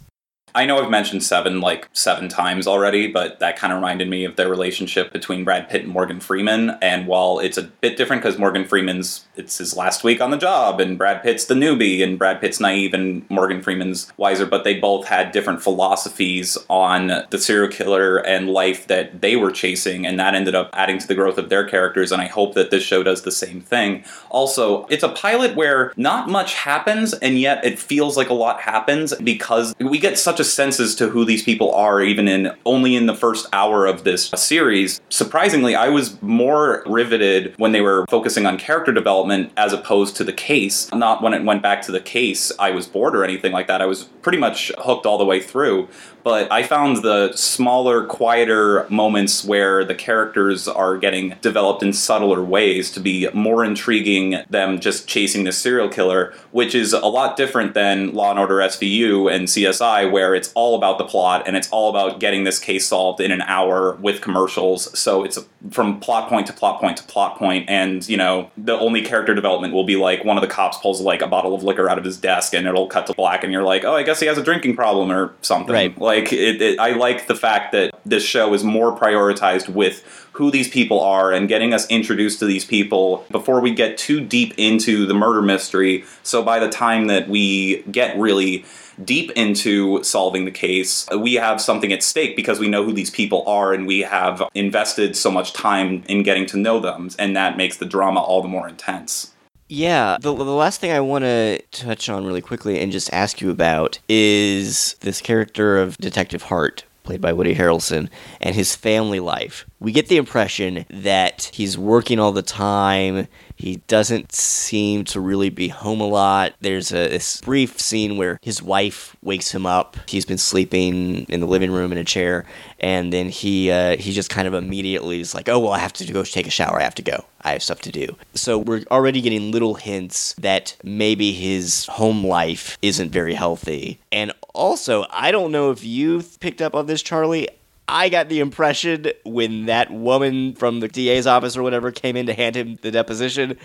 I 0.55 0.65
know 0.65 0.79
I've 0.79 0.89
mentioned 0.89 1.23
Seven 1.23 1.61
like 1.61 1.89
seven 1.93 2.29
times 2.29 2.67
already, 2.67 3.07
but 3.07 3.39
that 3.39 3.57
kind 3.57 3.73
of 3.73 3.77
reminded 3.77 4.09
me 4.09 4.23
of 4.23 4.35
the 4.35 4.47
relationship 4.47 5.11
between 5.11 5.43
Brad 5.43 5.69
Pitt 5.69 5.83
and 5.83 5.91
Morgan 5.91 6.19
Freeman. 6.19 6.77
And 6.81 7.07
while 7.07 7.39
it's 7.39 7.57
a 7.57 7.63
bit 7.63 7.97
different 7.97 8.21
because 8.21 8.37
Morgan 8.37 8.65
Freeman's 8.65 9.25
it's 9.35 9.57
his 9.57 9.75
last 9.75 10.03
week 10.03 10.21
on 10.21 10.29
the 10.29 10.37
job, 10.37 10.79
and 10.79 10.97
Brad 10.97 11.23
Pitt's 11.23 11.45
the 11.45 11.55
newbie, 11.55 12.03
and 12.03 12.19
Brad 12.19 12.39
Pitt's 12.39 12.59
naive, 12.59 12.93
and 12.93 13.27
Morgan 13.29 13.61
Freeman's 13.61 14.11
wiser, 14.17 14.45
but 14.45 14.63
they 14.63 14.79
both 14.79 15.07
had 15.07 15.31
different 15.31 15.61
philosophies 15.61 16.57
on 16.69 17.07
the 17.29 17.39
serial 17.39 17.71
killer 17.71 18.17
and 18.17 18.49
life 18.49 18.87
that 18.87 19.21
they 19.21 19.35
were 19.35 19.51
chasing, 19.51 20.05
and 20.05 20.19
that 20.19 20.35
ended 20.35 20.53
up 20.53 20.69
adding 20.73 20.99
to 20.99 21.07
the 21.07 21.15
growth 21.15 21.37
of 21.37 21.49
their 21.49 21.67
characters. 21.67 22.11
And 22.11 22.21
I 22.21 22.27
hope 22.27 22.53
that 22.53 22.69
this 22.69 22.83
show 22.83 23.01
does 23.01 23.23
the 23.23 23.31
same 23.31 23.61
thing. 23.61 24.03
Also, 24.29 24.85
it's 24.87 25.03
a 25.03 25.09
pilot 25.09 25.55
where 25.55 25.93
not 25.97 26.29
much 26.29 26.53
happens, 26.53 27.13
and 27.13 27.39
yet 27.39 27.65
it 27.65 27.79
feels 27.79 28.15
like 28.15 28.29
a 28.29 28.35
lot 28.35 28.61
happens 28.61 29.15
because 29.15 29.73
we 29.79 29.97
get 29.97 30.19
such 30.19 30.39
a 30.39 30.42
a 30.43 30.45
sense 30.45 30.79
as 30.79 30.93
to 30.95 31.07
who 31.07 31.23
these 31.23 31.41
people 31.41 31.73
are, 31.73 32.01
even 32.01 32.27
in 32.27 32.51
only 32.65 32.95
in 32.95 33.05
the 33.05 33.15
first 33.15 33.47
hour 33.53 33.85
of 33.85 34.03
this 34.03 34.27
series. 34.35 34.99
Surprisingly, 35.09 35.73
I 35.73 35.87
was 35.87 36.21
more 36.21 36.83
riveted 36.85 37.53
when 37.57 37.71
they 37.71 37.79
were 37.79 38.05
focusing 38.07 38.45
on 38.45 38.57
character 38.57 38.91
development 38.91 39.53
as 39.55 39.71
opposed 39.71 40.17
to 40.17 40.23
the 40.25 40.33
case. 40.33 40.91
Not 40.91 41.21
when 41.21 41.33
it 41.33 41.45
went 41.45 41.61
back 41.61 41.81
to 41.83 41.93
the 41.93 42.01
case, 42.01 42.51
I 42.59 42.71
was 42.71 42.87
bored 42.87 43.15
or 43.15 43.23
anything 43.23 43.53
like 43.53 43.67
that. 43.67 43.81
I 43.81 43.85
was 43.85 44.03
pretty 44.03 44.37
much 44.37 44.71
hooked 44.79 45.05
all 45.05 45.17
the 45.17 45.25
way 45.25 45.39
through 45.39 45.87
but 46.23 46.51
I 46.51 46.63
found 46.63 47.03
the 47.03 47.33
smaller, 47.33 48.05
quieter 48.05 48.85
moments 48.89 49.43
where 49.43 49.83
the 49.83 49.95
characters 49.95 50.67
are 50.67 50.97
getting 50.97 51.35
developed 51.41 51.83
in 51.83 51.93
subtler 51.93 52.43
ways 52.43 52.91
to 52.91 52.99
be 52.99 53.29
more 53.33 53.63
intriguing 53.65 54.37
than 54.49 54.79
just 54.79 55.07
chasing 55.07 55.43
the 55.43 55.51
serial 55.51 55.89
killer, 55.89 56.33
which 56.51 56.75
is 56.75 56.93
a 56.93 57.05
lot 57.05 57.37
different 57.37 57.73
than 57.73 58.13
Law 58.13 58.31
and 58.31 58.39
Order 58.39 58.57
SVU 58.57 59.33
and 59.33 59.47
CSI, 59.47 60.11
where 60.11 60.33
it's 60.35 60.51
all 60.53 60.75
about 60.75 60.97
the 60.97 61.05
plot 61.05 61.43
and 61.47 61.55
it's 61.55 61.69
all 61.69 61.89
about 61.89 62.19
getting 62.19 62.43
this 62.43 62.59
case 62.59 62.87
solved 62.87 63.19
in 63.19 63.31
an 63.31 63.41
hour 63.41 63.95
with 63.95 64.21
commercials. 64.21 64.97
So 64.97 65.23
it's 65.23 65.39
from 65.71 65.99
plot 65.99 66.29
point 66.29 66.47
to 66.47 66.53
plot 66.53 66.79
point 66.79 66.97
to 66.97 67.03
plot 67.03 67.37
point, 67.37 67.69
and 67.69 68.07
you 68.07 68.17
know 68.17 68.51
the 68.57 68.77
only 68.77 69.01
character 69.01 69.33
development 69.33 69.73
will 69.73 69.85
be 69.85 69.95
like 69.95 70.25
one 70.25 70.37
of 70.37 70.41
the 70.41 70.47
cops 70.47 70.77
pulls 70.77 71.01
like 71.01 71.21
a 71.21 71.27
bottle 71.27 71.55
of 71.55 71.63
liquor 71.63 71.89
out 71.89 71.97
of 71.97 72.03
his 72.03 72.17
desk, 72.17 72.53
and 72.53 72.67
it'll 72.67 72.87
cut 72.87 73.07
to 73.07 73.13
black, 73.13 73.43
and 73.43 73.53
you're 73.53 73.63
like, 73.63 73.83
oh, 73.85 73.95
I 73.95 74.03
guess 74.03 74.19
he 74.19 74.27
has 74.27 74.37
a 74.37 74.43
drinking 74.43 74.75
problem 74.75 75.11
or 75.11 75.33
something. 75.41 75.73
Right. 75.73 75.97
Like, 75.97 76.12
like 76.15 76.33
it, 76.33 76.61
it, 76.61 76.79
I 76.79 76.91
like 76.95 77.27
the 77.27 77.35
fact 77.35 77.71
that 77.71 77.93
this 78.05 78.23
show 78.23 78.53
is 78.53 78.63
more 78.63 78.97
prioritized 78.97 79.69
with 79.69 80.03
who 80.33 80.49
these 80.51 80.67
people 80.67 80.99
are 80.99 81.31
and 81.31 81.47
getting 81.47 81.73
us 81.73 81.87
introduced 81.89 82.39
to 82.39 82.45
these 82.45 82.65
people 82.65 83.25
before 83.29 83.61
we 83.61 83.73
get 83.73 83.97
too 83.97 84.19
deep 84.19 84.53
into 84.57 85.05
the 85.05 85.13
murder 85.13 85.41
mystery. 85.41 86.03
So 86.23 86.43
by 86.43 86.59
the 86.59 86.69
time 86.69 87.07
that 87.07 87.29
we 87.29 87.83
get 87.83 88.17
really 88.17 88.65
deep 89.03 89.31
into 89.31 90.03
solving 90.03 90.45
the 90.45 90.51
case, 90.51 91.07
we 91.17 91.35
have 91.35 91.61
something 91.61 91.91
at 91.91 92.03
stake 92.03 92.35
because 92.35 92.59
we 92.59 92.67
know 92.67 92.83
who 92.83 92.93
these 92.93 93.09
people 93.09 93.43
are 93.47 93.73
and 93.73 93.87
we 93.87 94.01
have 94.01 94.43
invested 94.53 95.15
so 95.15 95.31
much 95.31 95.53
time 95.53 96.03
in 96.07 96.23
getting 96.23 96.45
to 96.47 96.57
know 96.57 96.79
them, 96.79 97.09
and 97.19 97.35
that 97.35 97.57
makes 97.57 97.77
the 97.77 97.85
drama 97.85 98.21
all 98.21 98.41
the 98.41 98.47
more 98.47 98.67
intense. 98.67 99.32
Yeah, 99.69 100.17
the, 100.19 100.33
the 100.33 100.43
last 100.43 100.81
thing 100.81 100.91
I 100.91 100.99
want 100.99 101.23
to 101.23 101.59
touch 101.71 102.09
on 102.09 102.25
really 102.25 102.41
quickly 102.41 102.79
and 102.79 102.91
just 102.91 103.11
ask 103.13 103.41
you 103.41 103.49
about 103.49 103.99
is 104.09 104.95
this 104.99 105.21
character 105.21 105.77
of 105.77 105.97
Detective 105.97 106.43
Hart, 106.43 106.83
played 107.03 107.21
by 107.21 107.33
Woody 107.33 107.55
Harrelson, 107.55 108.09
and 108.41 108.55
his 108.55 108.75
family 108.75 109.19
life. 109.19 109.65
We 109.79 109.91
get 109.91 110.09
the 110.09 110.17
impression 110.17 110.85
that 110.89 111.49
he's 111.53 111.77
working 111.77 112.19
all 112.19 112.31
the 112.31 112.41
time, 112.41 113.27
he 113.63 113.77
doesn't 113.87 114.33
seem 114.33 115.05
to 115.05 115.21
really 115.21 115.49
be 115.49 115.69
home 115.69 116.01
a 116.01 116.07
lot. 116.07 116.53
There's 116.59 116.91
a 116.91 117.07
this 117.07 117.39
brief 117.39 117.79
scene 117.79 118.17
where 118.17 118.37
his 118.41 118.61
wife 118.61 119.15
wakes 119.21 119.55
him 119.55 119.65
up. 119.65 119.95
He's 120.09 120.25
been 120.25 120.37
sleeping 120.37 121.23
in 121.29 121.39
the 121.39 121.45
living 121.45 121.71
room 121.71 121.93
in 121.93 121.97
a 121.97 122.03
chair, 122.03 122.43
and 122.81 123.13
then 123.13 123.29
he 123.29 123.71
uh, 123.71 123.95
he 123.95 124.11
just 124.11 124.29
kind 124.29 124.49
of 124.49 124.53
immediately 124.53 125.21
is 125.21 125.33
like, 125.33 125.47
"Oh 125.47 125.59
well, 125.59 125.71
I 125.71 125.79
have 125.79 125.93
to 125.93 126.11
go 126.11 126.23
take 126.23 126.45
a 126.45 126.49
shower. 126.49 126.77
I 126.77 126.83
have 126.83 126.95
to 126.95 127.01
go. 127.01 127.23
I 127.41 127.53
have 127.53 127.63
stuff 127.63 127.79
to 127.81 127.91
do." 127.91 128.17
So 128.33 128.57
we're 128.57 128.83
already 128.91 129.21
getting 129.21 129.53
little 129.53 129.75
hints 129.75 130.33
that 130.33 130.75
maybe 130.83 131.31
his 131.31 131.85
home 131.85 132.25
life 132.25 132.77
isn't 132.81 133.11
very 133.11 133.33
healthy. 133.33 133.97
And 134.11 134.33
also, 134.53 135.05
I 135.09 135.31
don't 135.31 135.53
know 135.53 135.71
if 135.71 135.85
you 135.85 136.21
picked 136.41 136.61
up 136.61 136.75
on 136.75 136.87
this, 136.87 137.01
Charlie. 137.01 137.47
I 137.87 138.09
got 138.09 138.29
the 138.29 138.39
impression 138.39 139.07
when 139.25 139.65
that 139.65 139.91
woman 139.91 140.53
from 140.53 140.79
the 140.79 140.87
DA's 140.87 141.27
office 141.27 141.57
or 141.57 141.63
whatever 141.63 141.91
came 141.91 142.15
in 142.15 142.27
to 142.27 142.33
hand 142.33 142.55
him 142.55 142.77
the 142.81 142.91
deposition, 142.91 143.57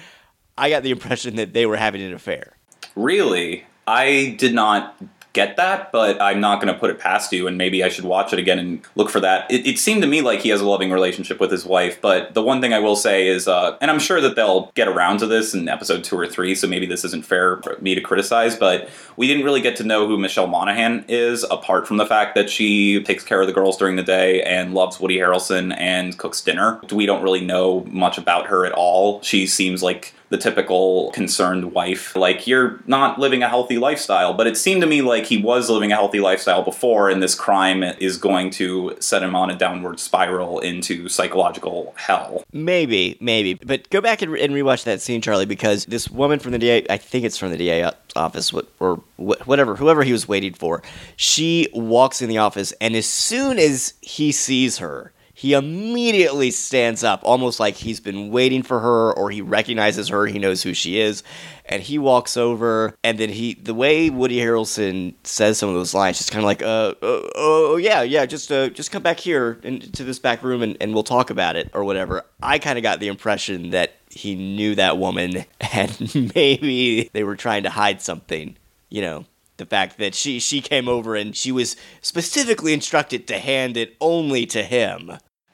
I 0.56 0.70
got 0.70 0.82
the 0.82 0.90
impression 0.90 1.36
that 1.36 1.52
they 1.52 1.66
were 1.66 1.76
having 1.76 2.02
an 2.02 2.12
affair. 2.12 2.56
Really? 2.96 3.64
I 3.86 4.36
did 4.38 4.54
not 4.54 5.00
get 5.38 5.56
that, 5.56 5.92
but 5.92 6.20
I'm 6.20 6.40
not 6.40 6.60
going 6.60 6.72
to 6.74 6.78
put 6.78 6.90
it 6.90 6.98
past 6.98 7.32
you, 7.32 7.46
and 7.46 7.56
maybe 7.56 7.84
I 7.84 7.88
should 7.88 8.04
watch 8.04 8.32
it 8.32 8.40
again 8.40 8.58
and 8.58 8.80
look 8.96 9.08
for 9.08 9.20
that. 9.20 9.48
It, 9.48 9.68
it, 9.68 9.78
seemed 9.78 10.02
to 10.02 10.08
me 10.08 10.20
like 10.20 10.40
he 10.40 10.48
has 10.48 10.60
a 10.60 10.68
loving 10.68 10.90
relationship 10.90 11.38
with 11.38 11.52
his 11.52 11.64
wife, 11.64 12.00
but 12.00 12.34
the 12.34 12.42
one 12.42 12.60
thing 12.60 12.72
I 12.72 12.80
will 12.80 12.96
say 12.96 13.28
is, 13.28 13.46
uh, 13.46 13.76
and 13.80 13.88
I'm 13.88 14.00
sure 14.00 14.20
that 14.20 14.34
they'll 14.34 14.72
get 14.74 14.88
around 14.88 15.18
to 15.18 15.28
this 15.28 15.54
in 15.54 15.68
episode 15.68 16.02
two 16.02 16.18
or 16.18 16.26
three, 16.26 16.56
so 16.56 16.66
maybe 16.66 16.86
this 16.86 17.04
isn't 17.04 17.24
fair 17.24 17.58
for 17.58 17.78
me 17.80 17.94
to 17.94 18.00
criticize, 18.00 18.56
but 18.56 18.88
we 19.16 19.28
didn't 19.28 19.44
really 19.44 19.60
get 19.60 19.76
to 19.76 19.84
know 19.84 20.08
who 20.08 20.18
Michelle 20.18 20.48
Monaghan 20.48 21.04
is, 21.06 21.44
apart 21.44 21.86
from 21.86 21.98
the 21.98 22.06
fact 22.06 22.34
that 22.34 22.50
she 22.50 23.00
takes 23.04 23.22
care 23.22 23.40
of 23.40 23.46
the 23.46 23.52
girls 23.52 23.76
during 23.76 23.94
the 23.94 24.02
day 24.02 24.42
and 24.42 24.74
loves 24.74 24.98
Woody 24.98 25.18
Harrelson 25.18 25.72
and 25.78 26.18
cooks 26.18 26.40
dinner. 26.40 26.80
We 26.90 27.06
don't 27.06 27.22
really 27.22 27.44
know 27.44 27.84
much 27.84 28.18
about 28.18 28.48
her 28.48 28.66
at 28.66 28.72
all. 28.72 29.22
She 29.22 29.46
seems 29.46 29.84
like 29.84 30.14
the 30.30 30.36
typical 30.36 31.10
concerned 31.12 31.72
wife. 31.72 32.14
Like, 32.14 32.46
you're 32.46 32.80
not 32.86 33.18
living 33.18 33.42
a 33.42 33.48
healthy 33.48 33.78
lifestyle. 33.78 34.34
But 34.34 34.46
it 34.46 34.56
seemed 34.56 34.82
to 34.82 34.86
me 34.86 35.02
like 35.02 35.26
he 35.26 35.38
was 35.38 35.70
living 35.70 35.92
a 35.92 35.94
healthy 35.94 36.20
lifestyle 36.20 36.62
before, 36.62 37.08
and 37.08 37.22
this 37.22 37.34
crime 37.34 37.82
is 37.82 38.18
going 38.18 38.50
to 38.50 38.96
set 39.00 39.22
him 39.22 39.34
on 39.34 39.50
a 39.50 39.56
downward 39.56 40.00
spiral 40.00 40.58
into 40.60 41.08
psychological 41.08 41.94
hell. 41.96 42.44
Maybe, 42.52 43.16
maybe. 43.20 43.54
But 43.54 43.88
go 43.90 44.00
back 44.00 44.22
and, 44.22 44.32
re- 44.32 44.42
and 44.42 44.52
rewatch 44.52 44.84
that 44.84 45.00
scene, 45.00 45.20
Charlie, 45.20 45.46
because 45.46 45.86
this 45.86 46.08
woman 46.10 46.38
from 46.38 46.52
the 46.52 46.58
DA, 46.58 46.86
I 46.90 46.98
think 46.98 47.24
it's 47.24 47.38
from 47.38 47.50
the 47.50 47.56
DA 47.56 47.90
office, 48.14 48.52
or 48.80 49.02
whatever, 49.16 49.76
whoever 49.76 50.02
he 50.02 50.12
was 50.12 50.28
waiting 50.28 50.52
for, 50.52 50.82
she 51.16 51.68
walks 51.72 52.20
in 52.20 52.28
the 52.28 52.38
office, 52.38 52.72
and 52.80 52.94
as 52.94 53.06
soon 53.06 53.58
as 53.58 53.94
he 54.02 54.32
sees 54.32 54.78
her, 54.78 55.12
he 55.38 55.52
immediately 55.52 56.50
stands 56.50 57.04
up, 57.04 57.20
almost 57.22 57.60
like 57.60 57.76
he's 57.76 58.00
been 58.00 58.32
waiting 58.32 58.64
for 58.64 58.80
her 58.80 59.12
or 59.12 59.30
he 59.30 59.40
recognizes 59.40 60.08
her, 60.08 60.26
he 60.26 60.40
knows 60.40 60.64
who 60.64 60.74
she 60.74 60.98
is, 60.98 61.22
and 61.64 61.80
he 61.80 61.96
walks 61.96 62.36
over. 62.36 62.92
And 63.04 63.18
then 63.18 63.28
he, 63.28 63.54
the 63.54 63.72
way 63.72 64.10
Woody 64.10 64.38
Harrelson 64.38 65.14
says 65.22 65.56
some 65.56 65.68
of 65.68 65.76
those 65.76 65.94
lines, 65.94 66.18
just 66.18 66.32
kind 66.32 66.42
of 66.42 66.46
like, 66.46 66.60
uh, 66.60 66.94
uh, 67.00 67.30
oh 67.36 67.76
yeah, 67.76 68.02
yeah, 68.02 68.26
just 68.26 68.50
uh, 68.50 68.70
just 68.70 68.90
come 68.90 69.04
back 69.04 69.20
here 69.20 69.60
into 69.62 70.02
this 70.02 70.18
back 70.18 70.42
room 70.42 70.60
and, 70.60 70.76
and 70.80 70.92
we'll 70.92 71.04
talk 71.04 71.30
about 71.30 71.54
it 71.54 71.70
or 71.72 71.84
whatever. 71.84 72.24
I 72.42 72.58
kind 72.58 72.76
of 72.76 72.82
got 72.82 72.98
the 72.98 73.06
impression 73.06 73.70
that 73.70 73.92
he 74.10 74.34
knew 74.34 74.74
that 74.74 74.98
woman 74.98 75.44
and 75.72 76.32
maybe 76.34 77.10
they 77.12 77.22
were 77.22 77.36
trying 77.36 77.62
to 77.62 77.70
hide 77.70 78.02
something, 78.02 78.56
you 78.88 79.02
know 79.02 79.24
the 79.58 79.66
fact 79.66 79.98
that 79.98 80.14
she 80.14 80.38
she 80.38 80.60
came 80.60 80.88
over 80.88 81.16
and 81.16 81.36
she 81.36 81.50
was 81.50 81.76
specifically 82.00 82.72
instructed 82.72 83.26
to 83.26 83.40
hand 83.40 83.76
it 83.76 83.96
only 84.00 84.46
to 84.46 84.62
him 84.62 85.10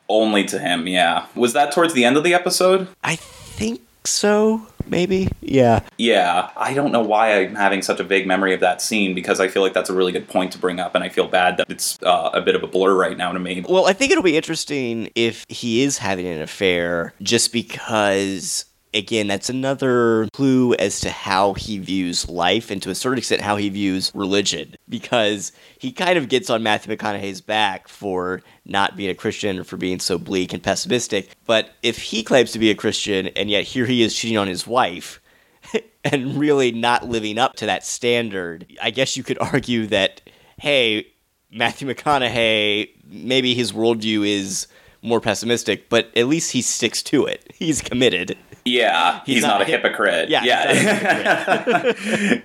only 0.08 0.44
to 0.44 0.58
him, 0.58 0.86
yeah. 0.86 1.26
Was 1.34 1.52
that 1.52 1.72
towards 1.72 1.94
the 1.94 2.04
end 2.04 2.16
of 2.16 2.24
the 2.24 2.34
episode? 2.34 2.88
I 3.02 3.16
think 3.16 3.80
so, 4.04 4.66
maybe. 4.86 5.28
Yeah. 5.40 5.80
Yeah. 5.96 6.50
I 6.56 6.74
don't 6.74 6.92
know 6.92 7.00
why 7.00 7.40
I'm 7.40 7.54
having 7.54 7.80
such 7.82 8.00
a 8.00 8.04
vague 8.04 8.26
memory 8.26 8.52
of 8.52 8.60
that 8.60 8.82
scene 8.82 9.14
because 9.14 9.40
I 9.40 9.48
feel 9.48 9.62
like 9.62 9.72
that's 9.72 9.88
a 9.88 9.94
really 9.94 10.12
good 10.12 10.28
point 10.28 10.52
to 10.52 10.58
bring 10.58 10.78
up, 10.78 10.94
and 10.94 11.02
I 11.02 11.08
feel 11.08 11.26
bad 11.26 11.56
that 11.56 11.70
it's 11.70 11.98
uh, 12.02 12.30
a 12.34 12.42
bit 12.42 12.54
of 12.54 12.62
a 12.62 12.66
blur 12.66 12.94
right 12.94 13.16
now 13.16 13.32
to 13.32 13.38
me. 13.38 13.64
Well, 13.66 13.86
I 13.86 13.92
think 13.92 14.12
it'll 14.12 14.22
be 14.24 14.36
interesting 14.36 15.10
if 15.14 15.44
he 15.48 15.82
is 15.82 15.98
having 15.98 16.26
an 16.26 16.42
affair 16.42 17.14
just 17.22 17.52
because 17.52 18.66
again, 18.94 19.26
that's 19.26 19.50
another 19.50 20.28
clue 20.32 20.74
as 20.74 21.00
to 21.00 21.10
how 21.10 21.52
he 21.54 21.78
views 21.78 22.28
life 22.28 22.70
and 22.70 22.80
to 22.82 22.90
a 22.90 22.94
certain 22.94 23.18
extent 23.18 23.42
how 23.42 23.56
he 23.56 23.68
views 23.68 24.12
religion 24.14 24.74
because 24.88 25.52
he 25.78 25.92
kind 25.92 26.16
of 26.16 26.28
gets 26.28 26.48
on 26.48 26.62
Matthew 26.62 26.96
McConaughey's 26.96 27.40
back 27.40 27.88
for 27.88 28.42
not 28.64 28.96
being 28.96 29.10
a 29.10 29.14
Christian 29.14 29.58
or 29.58 29.64
for 29.64 29.76
being 29.76 29.98
so 29.98 30.16
bleak 30.16 30.52
and 30.52 30.62
pessimistic. 30.62 31.36
But 31.44 31.74
if 31.82 31.98
he 31.98 32.22
claims 32.22 32.52
to 32.52 32.58
be 32.58 32.70
a 32.70 32.74
Christian 32.74 33.26
and 33.28 33.50
yet 33.50 33.64
here 33.64 33.86
he 33.86 34.02
is 34.02 34.14
cheating 34.14 34.38
on 34.38 34.46
his 34.46 34.66
wife 34.66 35.20
and 36.04 36.36
really 36.38 36.72
not 36.72 37.08
living 37.08 37.38
up 37.38 37.54
to 37.56 37.66
that 37.66 37.84
standard, 37.84 38.66
I 38.80 38.90
guess 38.90 39.16
you 39.16 39.22
could 39.22 39.38
argue 39.40 39.86
that, 39.88 40.22
hey, 40.58 41.08
Matthew 41.50 41.88
McConaughey, 41.88 42.90
maybe 43.06 43.54
his 43.54 43.72
worldview 43.72 44.26
is 44.26 44.68
more 45.02 45.20
pessimistic, 45.20 45.88
but 45.88 46.10
at 46.16 46.26
least 46.26 46.52
he 46.52 46.62
sticks 46.62 47.02
to 47.04 47.26
it. 47.26 47.46
He's 47.54 47.80
committed. 47.80 48.36
Yeah, 48.64 49.20
he's, 49.26 49.42
not, 49.42 49.60
a 49.60 49.64
hypocrite. 49.64 50.30
Yeah, 50.30 50.42
yeah, 50.44 51.92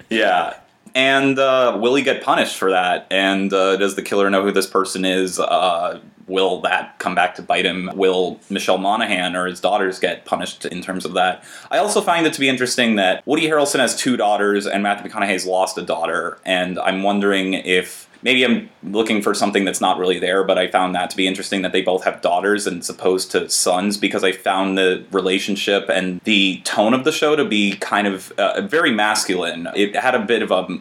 yeah. 0.10 0.60
And 0.94 1.40
uh, 1.40 1.78
will 1.80 1.96
he 1.96 2.04
get 2.04 2.24
punished 2.24 2.58
for 2.58 2.72
that? 2.72 3.08
And 3.10 3.54
uh, 3.54 3.78
does 3.78 3.96
the 3.96 4.02
killer 4.02 4.30
know 4.30 4.44
who 4.44 4.52
this 4.52 4.68
person 4.68 5.06
is? 5.06 5.40
Uh, 5.40 6.02
will 6.28 6.62
that 6.62 7.00
come 7.00 7.16
back 7.16 7.36
to 7.36 7.42
bite 7.42 7.66
him? 7.66 7.90
Will 7.96 8.40
Michelle 8.50 8.78
Monaghan 8.78 9.36
or 9.36 9.48
his 9.48 9.62
daughters 9.62 10.00
get 10.00 10.26
punished 10.26 10.66
in 10.66 10.82
terms 10.82 11.06
of 11.06 11.14
that? 11.14 11.44
I 11.72 11.78
also 11.78 12.02
find 12.02 12.26
it 12.28 12.34
to 12.34 12.40
be 12.40 12.50
interesting 12.50 12.96
that 12.96 13.26
Woody 13.26 13.48
Harrelson 13.48 13.80
has 13.80 13.96
two 13.96 14.18
daughters 14.18 14.68
and 14.68 14.84
Matthew 14.84 15.10
McConaughey's 15.10 15.46
lost 15.46 15.78
a 15.78 15.82
daughter, 15.82 16.40
and 16.46 16.78
I'm 16.80 17.04
wondering 17.04 17.54
if 17.54 18.09
maybe 18.22 18.44
I'm 18.44 18.70
looking 18.84 19.22
for 19.22 19.34
something 19.34 19.66
that's 19.66 19.82
not 19.82 19.98
really 19.98 20.20
there, 20.20 20.44
but 20.44 20.58
I 20.58 20.68
found 20.68 20.96
that 20.96 21.10
to 21.12 21.18
be 21.18 21.28
interesting 21.28 21.62
that 21.62 21.72
they 21.72 21.82
both 21.82 22.04
have 22.04 22.22
daughters 22.22 22.68
and 22.68 22.80
as 22.80 22.90
opposed 22.90 23.32
to 23.32 23.50
sons 23.50 23.98
because 23.98 24.24
I 24.24 24.32
found 24.32 24.78
the 24.78 25.06
relationship 25.12 25.90
and 25.90 26.22
the 26.22 26.62
tone 26.64 26.94
of 26.94 27.04
the 27.04 27.12
show 27.12 27.36
to 27.36 27.46
be 27.46 27.76
kind 27.78 28.08
of 28.08 28.32
uh, 28.34 28.62
very 28.62 28.92
masculine. 28.92 29.68
It 29.76 29.96
had 29.96 30.16
a 30.16 30.20
bit 30.20 30.42
of 30.42 30.52
a 30.52 30.80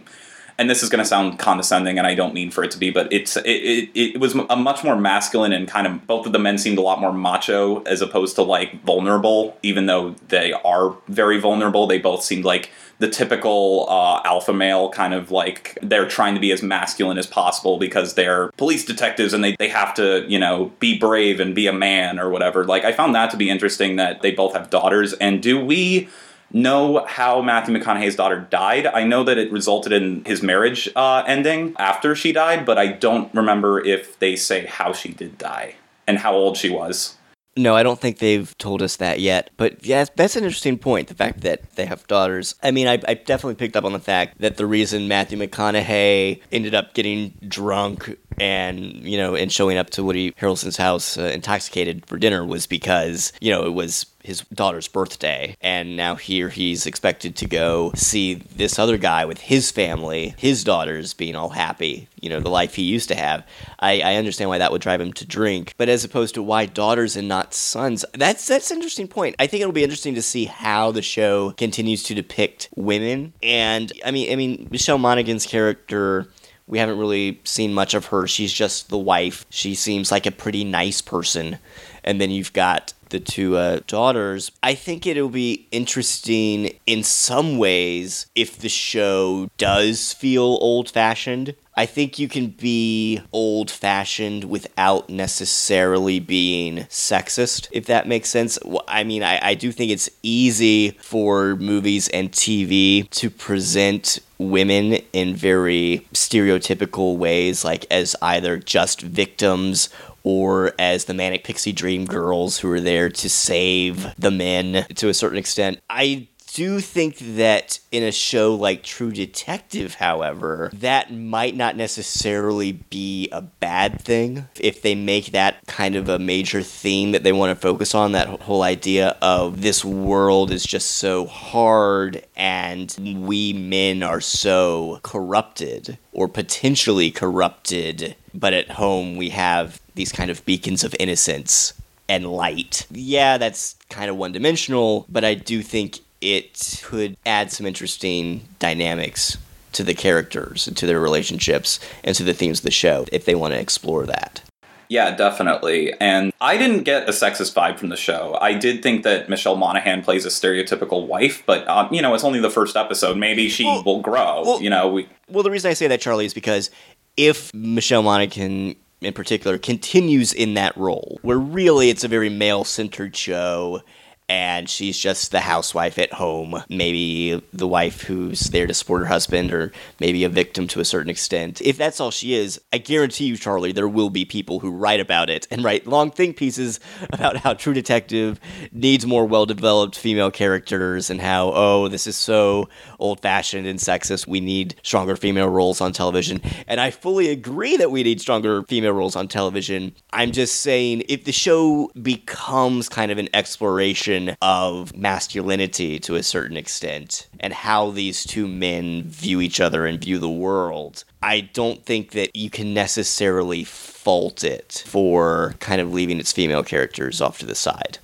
and 0.58 0.68
this 0.68 0.82
is 0.82 0.88
going 0.88 0.98
to 0.98 1.08
sound 1.08 1.38
condescending, 1.38 1.98
and 1.98 2.06
I 2.06 2.16
don't 2.16 2.34
mean 2.34 2.50
for 2.50 2.64
it 2.64 2.72
to 2.72 2.78
be, 2.78 2.90
but 2.90 3.10
it's 3.12 3.36
it, 3.36 3.46
it, 3.46 3.90
it 3.94 4.20
was 4.20 4.34
a 4.34 4.56
much 4.56 4.82
more 4.82 4.96
masculine 4.96 5.52
and 5.52 5.68
kind 5.68 5.86
of 5.86 6.04
both 6.06 6.26
of 6.26 6.32
the 6.32 6.40
men 6.40 6.58
seemed 6.58 6.78
a 6.78 6.82
lot 6.82 7.00
more 7.00 7.12
macho 7.12 7.80
as 7.84 8.02
opposed 8.02 8.34
to 8.36 8.42
like 8.42 8.82
vulnerable. 8.82 9.56
Even 9.62 9.86
though 9.86 10.16
they 10.26 10.52
are 10.52 10.96
very 11.06 11.38
vulnerable, 11.38 11.86
they 11.86 11.98
both 11.98 12.24
seemed 12.24 12.44
like 12.44 12.70
the 12.98 13.08
typical 13.08 13.86
uh, 13.88 14.20
alpha 14.24 14.52
male 14.52 14.90
kind 14.90 15.14
of 15.14 15.30
like 15.30 15.78
they're 15.82 16.08
trying 16.08 16.34
to 16.34 16.40
be 16.40 16.50
as 16.50 16.62
masculine 16.62 17.18
as 17.18 17.26
possible 17.26 17.78
because 17.78 18.14
they're 18.14 18.50
police 18.52 18.84
detectives 18.84 19.32
and 19.32 19.42
they, 19.42 19.54
they 19.58 19.68
have 19.68 19.94
to 19.94 20.24
you 20.28 20.38
know 20.38 20.72
be 20.80 20.98
brave 20.98 21.40
and 21.40 21.54
be 21.54 21.66
a 21.66 21.72
man 21.72 22.18
or 22.18 22.28
whatever 22.28 22.64
like 22.64 22.84
i 22.84 22.92
found 22.92 23.14
that 23.14 23.30
to 23.30 23.36
be 23.36 23.48
interesting 23.48 23.96
that 23.96 24.22
they 24.22 24.30
both 24.30 24.52
have 24.52 24.70
daughters 24.70 25.12
and 25.14 25.42
do 25.42 25.64
we 25.64 26.08
know 26.50 27.04
how 27.06 27.42
Matthew 27.42 27.76
McConaughey's 27.76 28.16
daughter 28.16 28.40
died. 28.50 28.86
I 28.86 29.04
know 29.04 29.22
that 29.24 29.36
it 29.36 29.52
resulted 29.52 29.92
in 29.92 30.24
his 30.24 30.42
marriage 30.42 30.88
uh, 30.96 31.22
ending 31.26 31.74
after 31.78 32.14
she 32.14 32.32
died, 32.32 32.64
but 32.64 32.78
I 32.78 32.86
don't 32.86 33.32
remember 33.34 33.84
if 33.84 34.18
they 34.18 34.34
say 34.34 34.64
how 34.64 34.94
she 34.94 35.12
did 35.12 35.36
die 35.36 35.74
and 36.06 36.18
how 36.18 36.34
old 36.34 36.56
she 36.56 36.70
was. 36.70 37.17
No, 37.58 37.74
I 37.74 37.82
don't 37.82 37.98
think 37.98 38.18
they've 38.18 38.56
told 38.58 38.82
us 38.82 38.96
that 38.96 39.18
yet. 39.18 39.50
But 39.56 39.84
yeah, 39.84 40.04
that's 40.14 40.36
an 40.36 40.44
interesting 40.44 40.78
point. 40.78 41.08
The 41.08 41.14
fact 41.14 41.40
that 41.40 41.74
they 41.74 41.86
have 41.86 42.06
daughters. 42.06 42.54
I 42.62 42.70
mean, 42.70 42.86
I, 42.86 43.00
I 43.06 43.14
definitely 43.14 43.56
picked 43.56 43.76
up 43.76 43.84
on 43.84 43.92
the 43.92 43.98
fact 43.98 44.40
that 44.40 44.56
the 44.56 44.66
reason 44.66 45.08
Matthew 45.08 45.36
McConaughey 45.38 46.40
ended 46.52 46.74
up 46.76 46.94
getting 46.94 47.34
drunk 47.48 48.16
and 48.40 48.80
you 49.04 49.16
know 49.16 49.34
and 49.34 49.52
showing 49.52 49.78
up 49.78 49.90
to 49.90 50.04
Woody 50.04 50.32
Harrelson's 50.32 50.76
house 50.76 51.18
uh, 51.18 51.22
intoxicated 51.22 52.06
for 52.06 52.18
dinner 52.18 52.44
was 52.44 52.66
because 52.66 53.32
you 53.40 53.50
know 53.50 53.66
it 53.66 53.74
was 53.74 54.06
his 54.28 54.42
daughter's 54.52 54.88
birthday, 54.88 55.56
and 55.62 55.96
now 55.96 56.14
here 56.14 56.50
he's 56.50 56.86
expected 56.86 57.34
to 57.36 57.46
go 57.46 57.92
see 57.94 58.34
this 58.34 58.78
other 58.78 58.98
guy 58.98 59.24
with 59.24 59.40
his 59.40 59.70
family, 59.70 60.34
his 60.36 60.64
daughters 60.64 61.14
being 61.14 61.34
all 61.34 61.48
happy, 61.48 62.08
you 62.20 62.28
know, 62.28 62.38
the 62.38 62.50
life 62.50 62.74
he 62.74 62.82
used 62.82 63.08
to 63.08 63.14
have. 63.14 63.46
I, 63.78 64.00
I 64.00 64.14
understand 64.16 64.50
why 64.50 64.58
that 64.58 64.70
would 64.70 64.82
drive 64.82 65.00
him 65.00 65.14
to 65.14 65.26
drink, 65.26 65.72
but 65.78 65.88
as 65.88 66.04
opposed 66.04 66.34
to 66.34 66.42
why 66.42 66.66
daughters 66.66 67.16
and 67.16 67.26
not 67.26 67.54
sons, 67.54 68.04
that's 68.12 68.46
that's 68.46 68.70
an 68.70 68.76
interesting 68.76 69.08
point. 69.08 69.34
I 69.38 69.46
think 69.46 69.62
it'll 69.62 69.72
be 69.72 69.82
interesting 69.84 70.14
to 70.16 70.22
see 70.22 70.44
how 70.44 70.90
the 70.90 71.02
show 71.02 71.52
continues 71.52 72.02
to 72.04 72.14
depict 72.14 72.68
women, 72.76 73.32
and 73.42 73.90
I 74.04 74.10
mean, 74.10 74.30
I 74.30 74.36
mean, 74.36 74.68
Michelle 74.70 74.98
Monaghan's 74.98 75.46
character 75.46 76.28
we 76.68 76.78
haven't 76.78 76.98
really 76.98 77.40
seen 77.44 77.72
much 77.72 77.94
of 77.94 78.06
her. 78.06 78.26
She's 78.26 78.52
just 78.52 78.90
the 78.90 78.98
wife. 78.98 79.46
She 79.48 79.74
seems 79.74 80.12
like 80.12 80.26
a 80.26 80.30
pretty 80.30 80.64
nice 80.64 81.00
person. 81.00 81.58
And 82.04 82.20
then 82.20 82.30
you've 82.30 82.52
got 82.52 82.92
the 83.10 83.20
two 83.20 83.56
uh, 83.56 83.80
daughters. 83.86 84.50
I 84.62 84.74
think 84.74 85.06
it'll 85.06 85.28
be 85.28 85.66
interesting 85.70 86.78
in 86.86 87.02
some 87.02 87.58
ways 87.58 88.26
if 88.34 88.58
the 88.58 88.68
show 88.68 89.50
does 89.58 90.12
feel 90.12 90.58
old 90.60 90.90
fashioned. 90.90 91.54
I 91.78 91.86
think 91.86 92.18
you 92.18 92.28
can 92.28 92.48
be 92.48 93.22
old 93.32 93.70
fashioned 93.70 94.44
without 94.44 95.08
necessarily 95.08 96.18
being 96.18 96.78
sexist, 96.88 97.68
if 97.70 97.86
that 97.86 98.08
makes 98.08 98.28
sense. 98.28 98.58
I 98.88 99.04
mean, 99.04 99.22
I, 99.22 99.38
I 99.40 99.54
do 99.54 99.70
think 99.70 99.92
it's 99.92 100.10
easy 100.24 100.90
for 101.00 101.54
movies 101.54 102.08
and 102.08 102.32
TV 102.32 103.08
to 103.10 103.30
present 103.30 104.18
women 104.38 104.94
in 105.12 105.36
very 105.36 106.06
stereotypical 106.12 107.16
ways, 107.16 107.64
like 107.64 107.86
as 107.90 108.16
either 108.22 108.56
just 108.58 109.00
victims 109.00 109.88
or 110.28 110.74
as 110.78 111.06
the 111.06 111.14
manic 111.14 111.42
pixie 111.42 111.72
dream 111.72 112.04
girls 112.04 112.58
who 112.58 112.70
are 112.70 112.82
there 112.82 113.08
to 113.08 113.30
save 113.30 114.14
the 114.16 114.30
men 114.30 114.84
to 114.94 115.08
a 115.08 115.14
certain 115.14 115.38
extent. 115.38 115.80
I 115.88 116.28
do 116.52 116.80
think 116.80 117.16
that 117.36 117.78
in 117.92 118.02
a 118.02 118.12
show 118.12 118.54
like 118.54 118.82
True 118.82 119.10
Detective, 119.10 119.94
however, 119.94 120.70
that 120.74 121.12
might 121.12 121.56
not 121.56 121.76
necessarily 121.76 122.72
be 122.72 123.28
a 123.32 123.40
bad 123.40 124.02
thing 124.02 124.46
if 124.60 124.82
they 124.82 124.94
make 124.94 125.32
that 125.32 125.64
kind 125.66 125.94
of 125.94 126.08
a 126.08 126.18
major 126.18 126.62
theme 126.62 127.12
that 127.12 127.22
they 127.22 127.32
want 127.32 127.50
to 127.50 127.60
focus 127.60 127.94
on. 127.94 128.12
That 128.12 128.28
whole 128.42 128.62
idea 128.62 129.16
of 129.22 129.62
this 129.62 129.84
world 129.84 130.50
is 130.50 130.64
just 130.64 130.90
so 130.90 131.26
hard 131.26 132.24
and 132.36 132.94
we 133.26 133.52
men 133.52 134.02
are 134.02 134.20
so 134.20 135.00
corrupted 135.02 135.96
or 136.12 136.28
potentially 136.28 137.10
corrupted, 137.10 138.16
but 138.34 138.52
at 138.52 138.70
home 138.70 139.16
we 139.16 139.30
have 139.30 139.80
these 139.94 140.12
kind 140.12 140.30
of 140.30 140.44
beacons 140.44 140.84
of 140.84 140.94
innocence 140.98 141.72
and 142.08 142.30
light. 142.30 142.86
Yeah, 142.90 143.38
that's 143.38 143.76
kind 143.90 144.10
of 144.10 144.16
one 144.16 144.32
dimensional, 144.32 145.06
but 145.08 145.24
I 145.24 145.34
do 145.34 145.62
think 145.62 146.00
it 146.20 146.80
could 146.84 147.16
add 147.26 147.52
some 147.52 147.66
interesting 147.66 148.42
dynamics 148.58 149.36
to 149.72 149.84
the 149.84 149.94
characters 149.94 150.66
and 150.66 150.76
to 150.76 150.86
their 150.86 151.00
relationships 151.00 151.78
and 152.02 152.16
to 152.16 152.24
the 152.24 152.34
themes 152.34 152.60
of 152.60 152.64
the 152.64 152.70
show 152.70 153.04
if 153.12 153.24
they 153.24 153.34
want 153.34 153.54
to 153.54 153.60
explore 153.60 154.06
that. 154.06 154.42
Yeah, 154.88 155.14
definitely. 155.14 155.92
And 156.00 156.32
I 156.40 156.56
didn't 156.56 156.84
get 156.84 157.08
a 157.08 157.12
sexist 157.12 157.54
vibe 157.54 157.78
from 157.78 157.90
the 157.90 157.96
show. 157.96 158.38
I 158.40 158.54
did 158.54 158.82
think 158.82 159.02
that 159.04 159.28
Michelle 159.28 159.56
Monaghan 159.56 160.02
plays 160.02 160.24
a 160.24 160.30
stereotypical 160.30 161.06
wife, 161.06 161.42
but 161.44 161.68
um, 161.68 161.92
you 161.92 162.00
know, 162.00 162.14
it's 162.14 162.24
only 162.24 162.40
the 162.40 162.50
first 162.50 162.74
episode. 162.74 163.18
Maybe 163.18 163.50
she 163.50 163.64
well, 163.64 163.82
will 163.84 164.00
grow. 164.00 164.42
Well, 164.46 164.62
you 164.62 164.70
know, 164.70 164.88
we. 164.88 165.08
Well, 165.28 165.42
the 165.42 165.50
reason 165.50 165.70
I 165.70 165.74
say 165.74 165.88
that, 165.88 166.00
Charlie, 166.00 166.24
is 166.24 166.32
because 166.32 166.70
if 167.18 167.52
Michelle 167.52 168.04
Monaghan 168.04 168.76
in 169.00 169.12
particular 169.12 169.58
continues 169.58 170.32
in 170.32 170.54
that 170.54 170.76
role, 170.76 171.18
where 171.22 171.38
really 171.38 171.90
it's 171.90 172.04
a 172.04 172.08
very 172.08 172.30
male 172.30 172.64
centered 172.64 173.14
show 173.14 173.82
and 174.28 174.68
she's 174.68 174.98
just 174.98 175.30
the 175.30 175.40
housewife 175.40 175.98
at 175.98 176.12
home, 176.12 176.62
maybe 176.68 177.42
the 177.52 177.66
wife 177.66 178.02
who's 178.02 178.50
there 178.50 178.66
to 178.66 178.74
support 178.74 179.00
her 179.02 179.06
husband, 179.06 179.52
or 179.52 179.72
maybe 180.00 180.24
a 180.24 180.28
victim 180.28 180.66
to 180.68 180.80
a 180.80 180.84
certain 180.84 181.08
extent. 181.08 181.62
If 181.62 181.78
that's 181.78 181.98
all 181.98 182.10
she 182.10 182.34
is, 182.34 182.60
I 182.72 182.78
guarantee 182.78 183.24
you, 183.24 183.36
Charlie, 183.36 183.72
there 183.72 183.88
will 183.88 184.10
be 184.10 184.26
people 184.26 184.60
who 184.60 184.70
write 184.70 185.00
about 185.00 185.30
it 185.30 185.46
and 185.50 185.64
write 185.64 185.86
long 185.86 186.10
think 186.10 186.36
pieces 186.36 186.78
about 187.12 187.38
how 187.38 187.54
True 187.54 187.72
Detective 187.72 188.38
needs 188.70 189.06
more 189.06 189.24
well 189.24 189.46
developed 189.46 189.96
female 189.96 190.30
characters 190.30 191.08
and 191.08 191.20
how, 191.20 191.50
oh, 191.54 191.88
this 191.88 192.06
is 192.06 192.16
so 192.16 192.68
old 192.98 193.20
fashioned 193.20 193.66
and 193.66 193.78
sexist. 193.78 194.26
We 194.26 194.40
need 194.40 194.74
stronger 194.82 195.16
female 195.16 195.48
roles 195.48 195.80
on 195.80 195.92
television. 195.92 196.42
And 196.66 196.80
I 196.80 196.90
fully 196.90 197.30
agree 197.30 197.76
that 197.78 197.90
we 197.90 198.02
need 198.02 198.20
stronger 198.20 198.62
female 198.64 198.92
roles 198.92 199.16
on 199.16 199.28
television. 199.28 199.94
I'm 200.12 200.32
just 200.32 200.60
saying, 200.60 201.04
if 201.08 201.24
the 201.24 201.32
show 201.32 201.90
becomes 202.02 202.88
kind 202.90 203.10
of 203.10 203.16
an 203.16 203.28
exploration, 203.32 204.17
of 204.42 204.96
masculinity 204.96 205.98
to 206.00 206.16
a 206.16 206.22
certain 206.22 206.56
extent 206.56 207.28
and 207.40 207.52
how 207.52 207.90
these 207.90 208.24
two 208.24 208.48
men 208.48 209.04
view 209.04 209.40
each 209.40 209.60
other 209.60 209.86
and 209.86 210.02
view 210.02 210.18
the 210.18 210.28
world. 210.28 211.04
I 211.22 211.40
don't 211.40 211.84
think 211.84 212.12
that 212.12 212.34
you 212.34 212.50
can 212.50 212.74
necessarily 212.74 213.64
fault 213.64 214.44
it 214.44 214.84
for 214.86 215.54
kind 215.60 215.80
of 215.80 215.92
leaving 215.92 216.18
its 216.18 216.32
female 216.32 216.62
characters 216.62 217.20
off 217.20 217.38
to 217.38 217.46
the 217.46 217.54
side. 217.54 217.98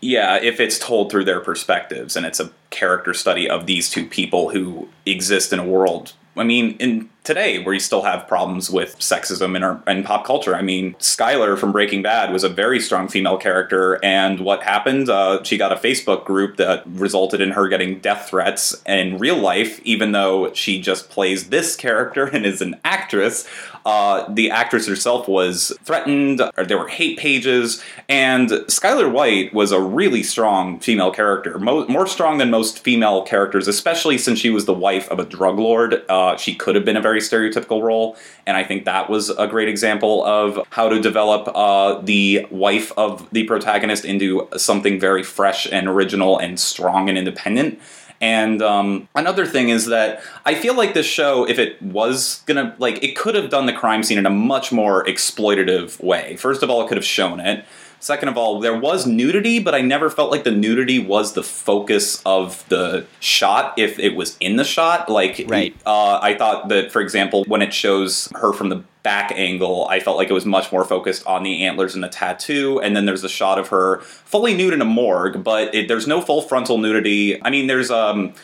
Yeah, 0.00 0.36
if 0.36 0.60
it's 0.60 0.78
told 0.78 1.10
through 1.10 1.24
their 1.24 1.40
perspectives 1.40 2.14
and 2.14 2.26
it's 2.26 2.40
a 2.40 2.52
character 2.70 3.14
study 3.14 3.48
of 3.48 3.66
these 3.66 3.88
two 3.88 4.06
people 4.06 4.50
who 4.50 4.88
exist 5.06 5.52
in 5.52 5.58
a 5.58 5.66
world. 5.66 6.12
I 6.36 6.44
mean, 6.44 6.76
in 6.78 7.08
today 7.24 7.58
where 7.62 7.72
you 7.72 7.80
still 7.80 8.02
have 8.02 8.28
problems 8.28 8.70
with 8.70 8.98
sexism 8.98 9.56
in 9.56 9.64
our 9.64 9.82
in 9.86 10.04
pop 10.04 10.24
culture. 10.24 10.54
I 10.54 10.62
mean, 10.62 10.94
Skyler 10.94 11.58
from 11.58 11.72
Breaking 11.72 12.02
Bad 12.02 12.32
was 12.32 12.44
a 12.44 12.48
very 12.48 12.78
strong 12.78 13.08
female 13.08 13.38
character, 13.38 13.98
and 14.04 14.40
what 14.40 14.62
happened? 14.62 15.08
Uh, 15.08 15.42
she 15.42 15.56
got 15.56 15.72
a 15.72 15.76
Facebook 15.76 16.24
group 16.24 16.56
that 16.58 16.86
resulted 16.86 17.40
in 17.40 17.52
her 17.52 17.66
getting 17.66 17.98
death 17.98 18.28
threats 18.28 18.80
in 18.86 19.18
real 19.18 19.38
life, 19.38 19.80
even 19.84 20.12
though 20.12 20.52
she 20.52 20.80
just 20.80 21.08
plays 21.08 21.48
this 21.48 21.74
character 21.74 22.26
and 22.32 22.46
is 22.46 22.60
an 22.60 22.78
actress. 22.84 23.48
Uh, 23.86 24.32
the 24.32 24.50
actress 24.50 24.86
herself 24.86 25.28
was 25.28 25.70
threatened, 25.84 26.40
or 26.56 26.64
there 26.64 26.78
were 26.78 26.88
hate 26.88 27.18
pages, 27.18 27.82
and 28.08 28.48
Skyler 28.48 29.10
White 29.10 29.52
was 29.52 29.72
a 29.72 29.80
really 29.80 30.22
strong 30.22 30.78
female 30.78 31.10
character, 31.10 31.58
Mo- 31.58 31.86
more 31.86 32.06
strong 32.06 32.38
than 32.38 32.50
most 32.50 32.78
female 32.78 33.22
characters, 33.22 33.68
especially 33.68 34.16
since 34.16 34.38
she 34.38 34.48
was 34.48 34.64
the 34.64 34.72
wife 34.72 35.10
of 35.10 35.18
a 35.18 35.24
drug 35.24 35.58
lord. 35.58 36.02
Uh, 36.08 36.36
she 36.36 36.54
could 36.54 36.74
have 36.74 36.84
been 36.84 36.96
a 36.96 37.00
very 37.02 37.13
very 37.14 37.50
stereotypical 37.50 37.82
role. 37.82 38.16
And 38.46 38.56
I 38.56 38.64
think 38.64 38.84
that 38.84 39.08
was 39.08 39.30
a 39.30 39.46
great 39.46 39.68
example 39.68 40.24
of 40.24 40.66
how 40.70 40.88
to 40.88 41.00
develop 41.00 41.50
uh, 41.54 42.00
the 42.00 42.46
wife 42.50 42.92
of 42.96 43.28
the 43.30 43.44
protagonist 43.44 44.04
into 44.04 44.48
something 44.56 44.98
very 44.98 45.22
fresh 45.22 45.68
and 45.70 45.88
original 45.88 46.38
and 46.38 46.58
strong 46.58 47.08
and 47.08 47.16
independent. 47.16 47.80
And 48.20 48.62
um, 48.62 49.08
another 49.14 49.44
thing 49.44 49.68
is 49.68 49.86
that 49.86 50.22
I 50.46 50.54
feel 50.54 50.74
like 50.74 50.94
this 50.94 51.06
show, 51.06 51.46
if 51.46 51.58
it 51.58 51.80
was 51.82 52.42
gonna, 52.46 52.74
like, 52.78 53.02
it 53.02 53.16
could 53.16 53.34
have 53.34 53.50
done 53.50 53.66
the 53.66 53.72
crime 53.72 54.02
scene 54.02 54.18
in 54.18 54.26
a 54.26 54.30
much 54.30 54.72
more 54.72 55.04
exploitative 55.04 56.02
way. 56.02 56.36
First 56.36 56.62
of 56.62 56.70
all, 56.70 56.82
it 56.82 56.88
could 56.88 56.96
have 56.96 57.04
shown 57.04 57.40
it. 57.40 57.64
Second 58.04 58.28
of 58.28 58.36
all, 58.36 58.60
there 58.60 58.78
was 58.78 59.06
nudity, 59.06 59.60
but 59.60 59.74
I 59.74 59.80
never 59.80 60.10
felt 60.10 60.30
like 60.30 60.44
the 60.44 60.50
nudity 60.50 60.98
was 60.98 61.32
the 61.32 61.42
focus 61.42 62.20
of 62.26 62.62
the 62.68 63.06
shot 63.18 63.72
if 63.78 63.98
it 63.98 64.14
was 64.14 64.36
in 64.40 64.56
the 64.56 64.64
shot. 64.64 65.08
Like, 65.08 65.42
Right. 65.48 65.74
uh, 65.86 66.18
I 66.20 66.34
thought 66.34 66.68
that, 66.68 66.92
for 66.92 67.00
example, 67.00 67.44
when 67.48 67.62
it 67.62 67.72
shows 67.72 68.28
her 68.34 68.52
from 68.52 68.68
the 68.68 68.82
back 69.04 69.32
angle, 69.34 69.86
I 69.88 70.00
felt 70.00 70.18
like 70.18 70.28
it 70.28 70.34
was 70.34 70.44
much 70.44 70.70
more 70.70 70.84
focused 70.84 71.26
on 71.26 71.44
the 71.44 71.64
antlers 71.64 71.94
and 71.94 72.04
the 72.04 72.10
tattoo. 72.10 72.78
And 72.78 72.94
then 72.94 73.06
there's 73.06 73.24
a 73.24 73.28
shot 73.28 73.58
of 73.58 73.68
her 73.68 74.00
fully 74.02 74.52
nude 74.52 74.74
in 74.74 74.82
a 74.82 74.84
morgue, 74.84 75.42
but 75.42 75.74
it, 75.74 75.88
there's 75.88 76.06
no 76.06 76.20
full 76.20 76.42
frontal 76.42 76.76
nudity. 76.76 77.42
I 77.42 77.48
mean, 77.48 77.68
there's 77.68 77.90
um. 77.90 78.34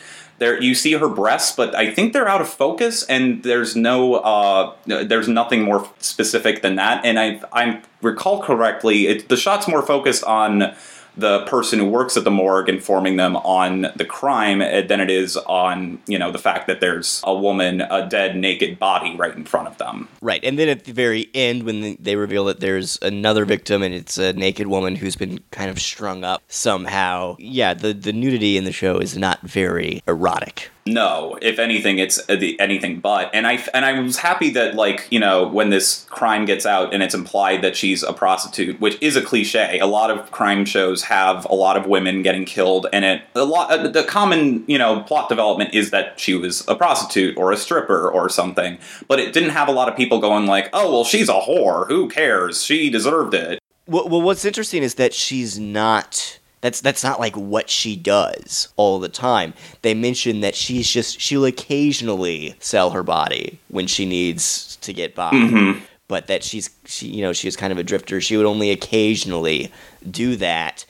There, 0.41 0.59
you 0.59 0.73
see 0.73 0.93
her 0.93 1.07
breasts, 1.07 1.55
but 1.55 1.75
I 1.75 1.93
think 1.93 2.13
they're 2.13 2.27
out 2.27 2.41
of 2.41 2.49
focus, 2.49 3.03
and 3.03 3.43
there's 3.43 3.75
no, 3.75 4.15
uh, 4.15 4.73
there's 4.87 5.27
nothing 5.27 5.61
more 5.61 5.87
specific 5.99 6.63
than 6.63 6.77
that. 6.77 7.05
And 7.05 7.19
I, 7.19 7.41
I 7.53 7.79
recall 8.01 8.41
correctly, 8.41 9.05
it, 9.05 9.29
the 9.29 9.37
shot's 9.37 9.67
more 9.67 9.83
focused 9.83 10.23
on 10.23 10.73
the 11.17 11.45
person 11.45 11.79
who 11.79 11.85
works 11.85 12.15
at 12.17 12.23
the 12.23 12.31
morgue 12.31 12.69
informing 12.69 13.17
them 13.17 13.35
on 13.37 13.87
the 13.95 14.05
crime 14.05 14.61
eh, 14.61 14.81
than 14.81 14.99
it 14.99 15.09
is 15.09 15.37
on 15.37 15.99
you 16.07 16.17
know 16.17 16.31
the 16.31 16.39
fact 16.39 16.67
that 16.67 16.79
there's 16.79 17.21
a 17.25 17.35
woman 17.35 17.81
a 17.81 18.07
dead 18.07 18.35
naked 18.35 18.79
body 18.79 19.15
right 19.15 19.35
in 19.35 19.45
front 19.45 19.67
of 19.67 19.77
them 19.77 20.07
Right, 20.21 20.43
and 20.43 20.59
then 20.59 20.69
at 20.69 20.85
the 20.85 20.93
very 20.93 21.29
end, 21.33 21.63
when 21.63 21.97
they 21.99 22.15
reveal 22.15 22.45
that 22.45 22.59
there's 22.59 22.99
another 23.01 23.43
victim 23.43 23.81
and 23.81 23.93
it's 23.93 24.17
a 24.17 24.33
naked 24.33 24.67
woman 24.67 24.95
who's 24.95 25.15
been 25.15 25.39
kind 25.51 25.69
of 25.69 25.79
strung 25.79 26.23
up 26.23 26.43
somehow, 26.47 27.35
yeah, 27.39 27.73
the 27.73 27.93
the 27.93 28.13
nudity 28.13 28.55
in 28.55 28.63
the 28.63 28.71
show 28.71 28.97
is 28.97 29.17
not 29.17 29.41
very 29.41 30.03
erotic. 30.07 30.69
No 30.93 31.37
if 31.41 31.59
anything 31.59 31.99
it's 31.99 32.19
uh, 32.29 32.37
anything 32.59 32.99
but. 32.99 33.29
And 33.33 33.47
i 33.47 33.63
and 33.73 33.85
i 33.85 33.99
was 33.99 34.17
happy 34.17 34.49
that 34.51 34.75
like 34.75 35.07
you 35.09 35.19
know 35.19 35.47
when 35.47 35.69
this 35.69 36.05
crime 36.09 36.45
gets 36.45 36.65
out 36.65 36.93
and 36.93 37.01
it's 37.03 37.13
implied 37.15 37.61
that 37.61 37.75
she's 37.75 38.03
a 38.03 38.13
prostitute 38.13 38.79
which 38.79 38.97
is 39.01 39.15
a 39.15 39.21
cliche. 39.21 39.79
A 39.79 39.87
lot 39.87 40.11
of 40.11 40.31
crime 40.31 40.65
shows 40.65 41.03
have 41.03 41.45
a 41.45 41.55
lot 41.55 41.77
of 41.77 41.85
women 41.87 42.21
getting 42.21 42.45
killed 42.45 42.87
and 42.93 43.05
it. 43.05 43.23
A 43.35 43.45
lot 43.45 43.71
uh, 43.71 43.87
the 43.87 44.03
common 44.03 44.63
you 44.67 44.77
know 44.77 45.01
plot 45.01 45.29
development 45.29 45.73
is 45.73 45.91
that 45.91 46.19
she 46.19 46.35
was 46.35 46.67
a 46.67 46.75
prostitute 46.75 47.37
or 47.37 47.51
a 47.51 47.57
stripper 47.57 48.09
or 48.09 48.29
something. 48.29 48.77
But 49.07 49.19
it 49.19 49.33
didn't 49.33 49.51
have 49.51 49.67
a 49.67 49.71
lot 49.71 49.89
of 49.89 49.95
people 49.95 50.19
going 50.19 50.45
like 50.45 50.69
oh 50.73 50.91
well 50.91 51.03
she's 51.03 51.29
a 51.29 51.39
whore. 51.41 51.87
Who 51.87 52.09
cares? 52.09 52.63
She 52.63 52.89
deserved 52.89 53.33
it. 53.33 53.59
Well, 53.87 54.07
well, 54.07 54.21
what's 54.21 54.45
interesting 54.45 54.83
is 54.83 54.95
that 54.95 55.13
she's 55.13 55.59
not. 55.59 56.39
That's 56.61 56.79
that's 56.79 57.03
not 57.03 57.19
like 57.19 57.35
what 57.35 57.69
she 57.69 57.95
does 57.95 58.69
all 58.77 58.99
the 58.99 59.09
time. 59.09 59.53
They 59.81 59.95
mention 59.95 60.41
that 60.41 60.55
she's 60.55 60.87
just 60.87 61.19
she'll 61.19 61.45
occasionally 61.45 62.55
sell 62.59 62.91
her 62.91 63.03
body 63.03 63.59
when 63.69 63.87
she 63.87 64.05
needs 64.05 64.77
to 64.77 64.93
get 64.93 65.15
by, 65.15 65.31
mm-hmm. 65.31 65.79
but 66.07 66.27
that 66.27 66.43
she's 66.43 66.69
she 66.85 67.07
you 67.07 67.23
know 67.23 67.33
she 67.33 67.47
is 67.47 67.55
kind 67.55 67.73
of 67.73 67.79
a 67.79 67.83
drifter. 67.83 68.21
She 68.21 68.37
would 68.37 68.45
only 68.45 68.69
occasionally 68.69 69.71
do 70.09 70.35
that, 70.35 70.85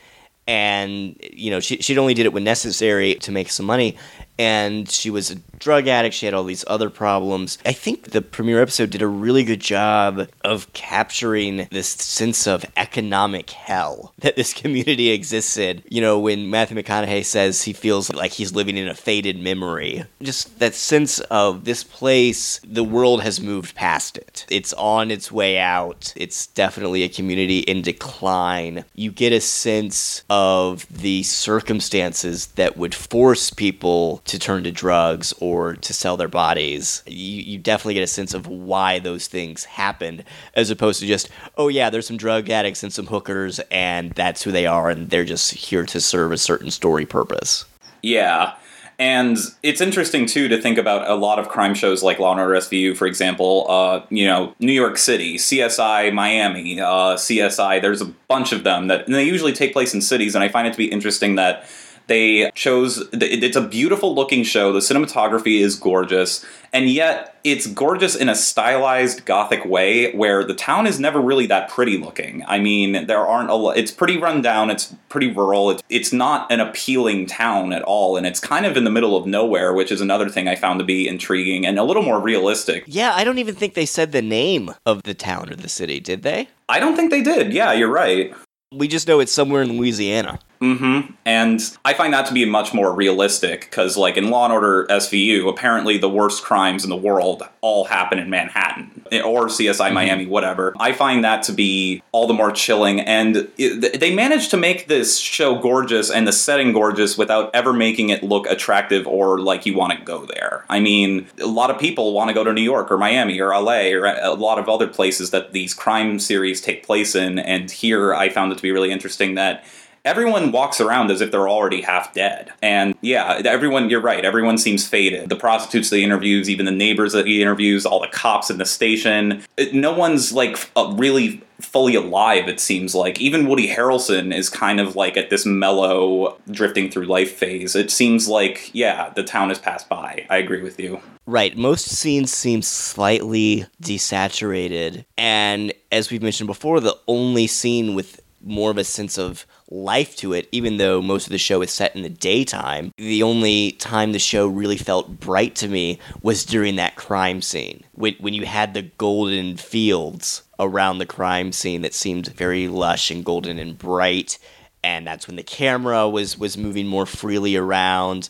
and 0.45 1.15
you 1.31 1.49
know 1.49 1.61
she 1.61 1.77
she 1.77 1.97
only 1.97 2.13
did 2.13 2.25
it 2.25 2.33
when 2.33 2.43
necessary 2.43 3.15
to 3.15 3.31
make 3.31 3.49
some 3.49 3.65
money. 3.65 3.97
And 4.37 4.89
she 4.89 5.09
was 5.09 5.31
a 5.31 5.35
drug 5.61 5.87
addict. 5.87 6.15
She 6.15 6.25
had 6.25 6.33
all 6.33 6.43
these 6.43 6.65
other 6.67 6.89
problems. 6.89 7.57
I 7.65 7.71
think 7.71 8.11
the 8.11 8.21
premiere 8.21 8.61
episode 8.61 8.89
did 8.89 9.01
a 9.01 9.07
really 9.07 9.43
good 9.43 9.61
job 9.61 10.27
of 10.43 10.71
capturing 10.73 11.67
this 11.71 11.87
sense 11.87 12.47
of 12.47 12.65
economic 12.75 13.51
hell 13.51 14.13
that 14.19 14.35
this 14.35 14.53
community 14.53 15.11
exists 15.11 15.57
in. 15.57 15.83
You 15.89 16.01
know, 16.01 16.19
when 16.19 16.49
Matthew 16.49 16.77
McConaughey 16.77 17.23
says 17.23 17.63
he 17.63 17.73
feels 17.73 18.11
like 18.11 18.31
he's 18.31 18.53
living 18.53 18.75
in 18.75 18.87
a 18.87 18.95
faded 18.95 19.39
memory, 19.39 20.03
just 20.21 20.59
that 20.59 20.73
sense 20.73 21.19
of 21.19 21.63
this 21.63 21.83
place, 21.83 22.59
the 22.65 22.83
world 22.83 23.21
has 23.21 23.39
moved 23.39 23.75
past 23.75 24.17
it. 24.17 24.45
It's 24.49 24.73
on 24.73 25.11
its 25.11 25.31
way 25.31 25.59
out. 25.59 26.13
It's 26.15 26.47
definitely 26.47 27.03
a 27.03 27.09
community 27.09 27.59
in 27.59 27.83
decline. 27.83 28.83
You 28.95 29.11
get 29.11 29.31
a 29.31 29.39
sense 29.41 30.23
of 30.29 30.87
the 30.89 31.21
circumstances 31.23 32.47
that 32.47 32.77
would 32.77 32.95
force 32.95 33.51
people 33.51 34.21
to 34.25 34.39
turn 34.39 34.63
to 34.63 34.71
drugs 34.71 35.33
or 35.39 35.50
to 35.51 35.93
sell 35.93 36.17
their 36.17 36.27
bodies. 36.27 37.03
You, 37.05 37.41
you 37.41 37.57
definitely 37.57 37.95
get 37.95 38.03
a 38.03 38.07
sense 38.07 38.33
of 38.33 38.47
why 38.47 38.99
those 38.99 39.27
things 39.27 39.65
happened, 39.65 40.23
as 40.53 40.69
opposed 40.69 40.99
to 41.01 41.07
just, 41.07 41.29
oh 41.57 41.67
yeah, 41.67 41.89
there's 41.89 42.07
some 42.07 42.17
drug 42.17 42.49
addicts 42.49 42.83
and 42.83 42.93
some 42.93 43.07
hookers, 43.07 43.59
and 43.71 44.11
that's 44.11 44.43
who 44.43 44.51
they 44.51 44.65
are, 44.65 44.89
and 44.89 45.09
they're 45.09 45.25
just 45.25 45.53
here 45.53 45.85
to 45.85 45.99
serve 45.99 46.31
a 46.31 46.37
certain 46.37 46.71
story 46.71 47.05
purpose. 47.05 47.65
Yeah. 48.01 48.53
And 49.01 49.39
it's 49.63 49.81
interesting 49.81 50.27
too 50.27 50.47
to 50.49 50.61
think 50.61 50.77
about 50.77 51.09
a 51.09 51.15
lot 51.15 51.39
of 51.39 51.49
crime 51.49 51.73
shows 51.73 52.03
like 52.03 52.19
Law 52.19 52.33
and 52.33 52.39
Order 52.39 52.53
SVU, 52.53 52.95
for 52.95 53.07
example. 53.07 53.65
Uh, 53.67 54.05
you 54.11 54.27
know, 54.27 54.53
New 54.59 54.71
York 54.71 54.99
City, 54.99 55.37
CSI 55.37 56.13
Miami, 56.13 56.79
uh, 56.79 57.15
CSI. 57.15 57.81
There's 57.81 58.01
a 58.01 58.13
bunch 58.27 58.51
of 58.51 58.63
them 58.63 58.89
that 58.89 59.07
and 59.07 59.15
they 59.15 59.23
usually 59.23 59.53
take 59.53 59.73
place 59.73 59.95
in 59.95 60.01
cities, 60.01 60.35
and 60.35 60.43
I 60.43 60.49
find 60.49 60.67
it 60.67 60.71
to 60.71 60.77
be 60.77 60.85
interesting 60.85 61.33
that 61.35 61.65
they 62.11 62.51
chose. 62.55 63.07
It's 63.13 63.55
a 63.55 63.61
beautiful 63.61 64.13
looking 64.13 64.43
show. 64.43 64.73
The 64.73 64.79
cinematography 64.79 65.61
is 65.61 65.77
gorgeous, 65.77 66.45
and 66.73 66.89
yet 66.89 67.39
it's 67.45 67.67
gorgeous 67.67 68.17
in 68.17 68.27
a 68.27 68.35
stylized 68.35 69.23
gothic 69.25 69.63
way 69.63 70.11
where 70.11 70.43
the 70.43 70.53
town 70.53 70.87
is 70.87 70.99
never 70.99 71.21
really 71.21 71.45
that 71.45 71.69
pretty 71.69 71.97
looking. 71.97 72.43
I 72.45 72.59
mean, 72.59 73.07
there 73.07 73.25
aren't 73.25 73.49
a 73.49 73.55
lot. 73.55 73.77
It's 73.77 73.91
pretty 73.91 74.17
run 74.17 74.41
down. 74.41 74.69
It's 74.69 74.93
pretty 75.07 75.31
rural. 75.31 75.71
It's, 75.71 75.83
it's 75.89 76.11
not 76.11 76.51
an 76.51 76.59
appealing 76.59 77.27
town 77.27 77.71
at 77.71 77.81
all, 77.83 78.17
and 78.17 78.27
it's 78.27 78.41
kind 78.41 78.65
of 78.65 78.75
in 78.75 78.83
the 78.83 78.91
middle 78.91 79.15
of 79.15 79.25
nowhere, 79.25 79.71
which 79.71 79.89
is 79.89 80.01
another 80.01 80.27
thing 80.27 80.49
I 80.49 80.55
found 80.55 80.79
to 80.79 80.85
be 80.85 81.07
intriguing 81.07 81.65
and 81.65 81.79
a 81.79 81.83
little 81.83 82.03
more 82.03 82.19
realistic. 82.19 82.83
Yeah, 82.87 83.13
I 83.15 83.23
don't 83.23 83.37
even 83.37 83.55
think 83.55 83.73
they 83.73 83.85
said 83.85 84.11
the 84.11 84.21
name 84.21 84.75
of 84.85 85.03
the 85.03 85.13
town 85.13 85.49
or 85.49 85.55
the 85.55 85.69
city, 85.69 86.01
did 86.01 86.23
they? 86.23 86.49
I 86.67 86.81
don't 86.81 86.97
think 86.97 87.09
they 87.09 87.23
did. 87.23 87.53
Yeah, 87.53 87.71
you're 87.71 87.87
right. 87.87 88.33
We 88.73 88.89
just 88.89 89.07
know 89.07 89.21
it's 89.21 89.31
somewhere 89.31 89.61
in 89.61 89.77
Louisiana. 89.77 90.39
Mm-hmm. 90.61 91.13
And 91.25 91.77
I 91.83 91.93
find 91.95 92.13
that 92.13 92.27
to 92.27 92.33
be 92.33 92.45
much 92.45 92.71
more 92.71 92.93
realistic 92.93 93.61
because, 93.61 93.97
like 93.97 94.15
in 94.15 94.29
Law 94.29 94.45
and 94.45 94.53
Order 94.53 94.85
SVU, 94.91 95.49
apparently 95.49 95.97
the 95.97 96.09
worst 96.09 96.43
crimes 96.43 96.83
in 96.83 96.91
the 96.91 96.95
world 96.95 97.41
all 97.61 97.85
happen 97.85 98.19
in 98.19 98.29
Manhattan 98.29 99.03
eh, 99.11 99.21
or 99.21 99.47
CSI 99.47 99.73
mm-hmm. 99.73 99.93
Miami, 99.93 100.25
whatever. 100.27 100.73
I 100.79 100.93
find 100.93 101.23
that 101.23 101.41
to 101.43 101.51
be 101.51 102.03
all 102.11 102.27
the 102.27 102.35
more 102.35 102.51
chilling, 102.51 102.99
and 103.01 103.49
it, 103.57 103.99
they 103.99 104.13
managed 104.13 104.51
to 104.51 104.57
make 104.57 104.87
this 104.87 105.17
show 105.17 105.57
gorgeous 105.57 106.11
and 106.11 106.27
the 106.27 106.31
setting 106.31 106.73
gorgeous 106.73 107.17
without 107.17 107.49
ever 107.55 107.73
making 107.73 108.09
it 108.09 108.21
look 108.21 108.45
attractive 108.45 109.07
or 109.07 109.39
like 109.39 109.65
you 109.65 109.75
want 109.75 109.97
to 109.97 110.05
go 110.05 110.27
there. 110.27 110.63
I 110.69 110.79
mean, 110.79 111.27
a 111.41 111.47
lot 111.47 111.71
of 111.71 111.79
people 111.79 112.13
want 112.13 112.29
to 112.29 112.35
go 112.35 112.43
to 112.43 112.53
New 112.53 112.61
York 112.61 112.91
or 112.91 112.99
Miami 112.99 113.39
or 113.41 113.49
LA 113.49 113.89
or 113.93 114.05
eh, 114.05 114.19
a 114.21 114.35
lot 114.35 114.59
of 114.59 114.69
other 114.69 114.87
places 114.87 115.31
that 115.31 115.53
these 115.53 115.73
crime 115.73 116.19
series 116.19 116.61
take 116.61 116.85
place 116.85 117.15
in, 117.15 117.39
and 117.39 117.71
here 117.71 118.13
I 118.13 118.29
found 118.29 118.51
it 118.51 118.55
to 118.57 118.61
be 118.61 118.71
really 118.71 118.91
interesting 118.91 119.33
that 119.35 119.63
everyone 120.05 120.51
walks 120.51 120.81
around 120.81 121.11
as 121.11 121.21
if 121.21 121.31
they're 121.31 121.49
already 121.49 121.81
half 121.81 122.13
dead. 122.13 122.51
And 122.61 122.95
yeah, 123.01 123.41
everyone, 123.45 123.89
you're 123.89 124.01
right, 124.01 124.23
everyone 124.23 124.57
seems 124.57 124.87
faded. 124.87 125.29
The 125.29 125.35
prostitutes 125.35 125.89
that 125.89 125.97
he 125.97 126.03
interviews, 126.03 126.49
even 126.49 126.65
the 126.65 126.71
neighbors 126.71 127.13
that 127.13 127.27
he 127.27 127.41
interviews, 127.41 127.85
all 127.85 128.01
the 128.01 128.07
cops 128.07 128.49
in 128.49 128.57
the 128.57 128.65
station, 128.65 129.43
no 129.73 129.93
one's 129.93 130.33
like 130.33 130.69
uh, 130.75 130.93
really 130.97 131.41
fully 131.59 131.95
alive, 131.95 132.47
it 132.47 132.59
seems 132.59 132.95
like. 132.95 133.21
Even 133.21 133.47
Woody 133.47 133.67
Harrelson 133.67 134.33
is 134.33 134.49
kind 134.49 134.79
of 134.79 134.95
like 134.95 135.15
at 135.15 135.29
this 135.29 135.45
mellow, 135.45 136.37
drifting 136.49 136.89
through 136.89 137.05
life 137.05 137.35
phase. 137.35 137.75
It 137.75 137.91
seems 137.91 138.27
like, 138.27 138.71
yeah, 138.73 139.11
the 139.15 139.23
town 139.23 139.49
has 139.49 139.59
passed 139.59 139.87
by. 139.87 140.25
I 140.29 140.37
agree 140.37 140.61
with 140.61 140.79
you. 140.79 140.99
Right. 141.27 141.55
Most 141.55 141.85
scenes 141.85 142.33
seem 142.33 142.63
slightly 142.63 143.65
desaturated. 143.81 145.05
And 145.17 145.71
as 145.91 146.09
we've 146.09 146.23
mentioned 146.23 146.47
before, 146.47 146.79
the 146.79 146.97
only 147.07 147.45
scene 147.45 147.93
with 147.93 148.19
more 148.43 148.71
of 148.71 148.79
a 148.79 148.83
sense 148.83 149.19
of 149.19 149.45
life 149.71 150.15
to 150.17 150.33
it, 150.33 150.47
even 150.51 150.77
though 150.77 151.01
most 151.01 151.25
of 151.25 151.31
the 151.31 151.37
show 151.37 151.61
is 151.61 151.71
set 151.71 151.95
in 151.95 152.03
the 152.03 152.09
daytime, 152.09 152.91
the 152.97 153.23
only 153.23 153.71
time 153.73 154.11
the 154.11 154.19
show 154.19 154.45
really 154.45 154.77
felt 154.77 155.19
bright 155.19 155.55
to 155.55 155.67
me 155.67 155.97
was 156.21 156.45
during 156.45 156.75
that 156.75 156.95
crime 156.95 157.41
scene. 157.41 157.83
When, 157.93 158.13
when 158.19 158.33
you 158.33 158.45
had 158.45 158.73
the 158.73 158.83
golden 158.83 159.57
fields 159.57 160.43
around 160.59 160.97
the 160.97 161.05
crime 161.05 161.51
scene 161.51 161.81
that 161.81 161.93
seemed 161.93 162.27
very 162.27 162.67
lush 162.67 163.09
and 163.09 163.25
golden 163.25 163.57
and 163.57 163.77
bright. 163.77 164.37
And 164.83 165.07
that's 165.07 165.27
when 165.27 165.35
the 165.35 165.43
camera 165.43 166.07
was, 166.09 166.37
was 166.37 166.57
moving 166.57 166.87
more 166.87 167.05
freely 167.05 167.55
around 167.55 168.29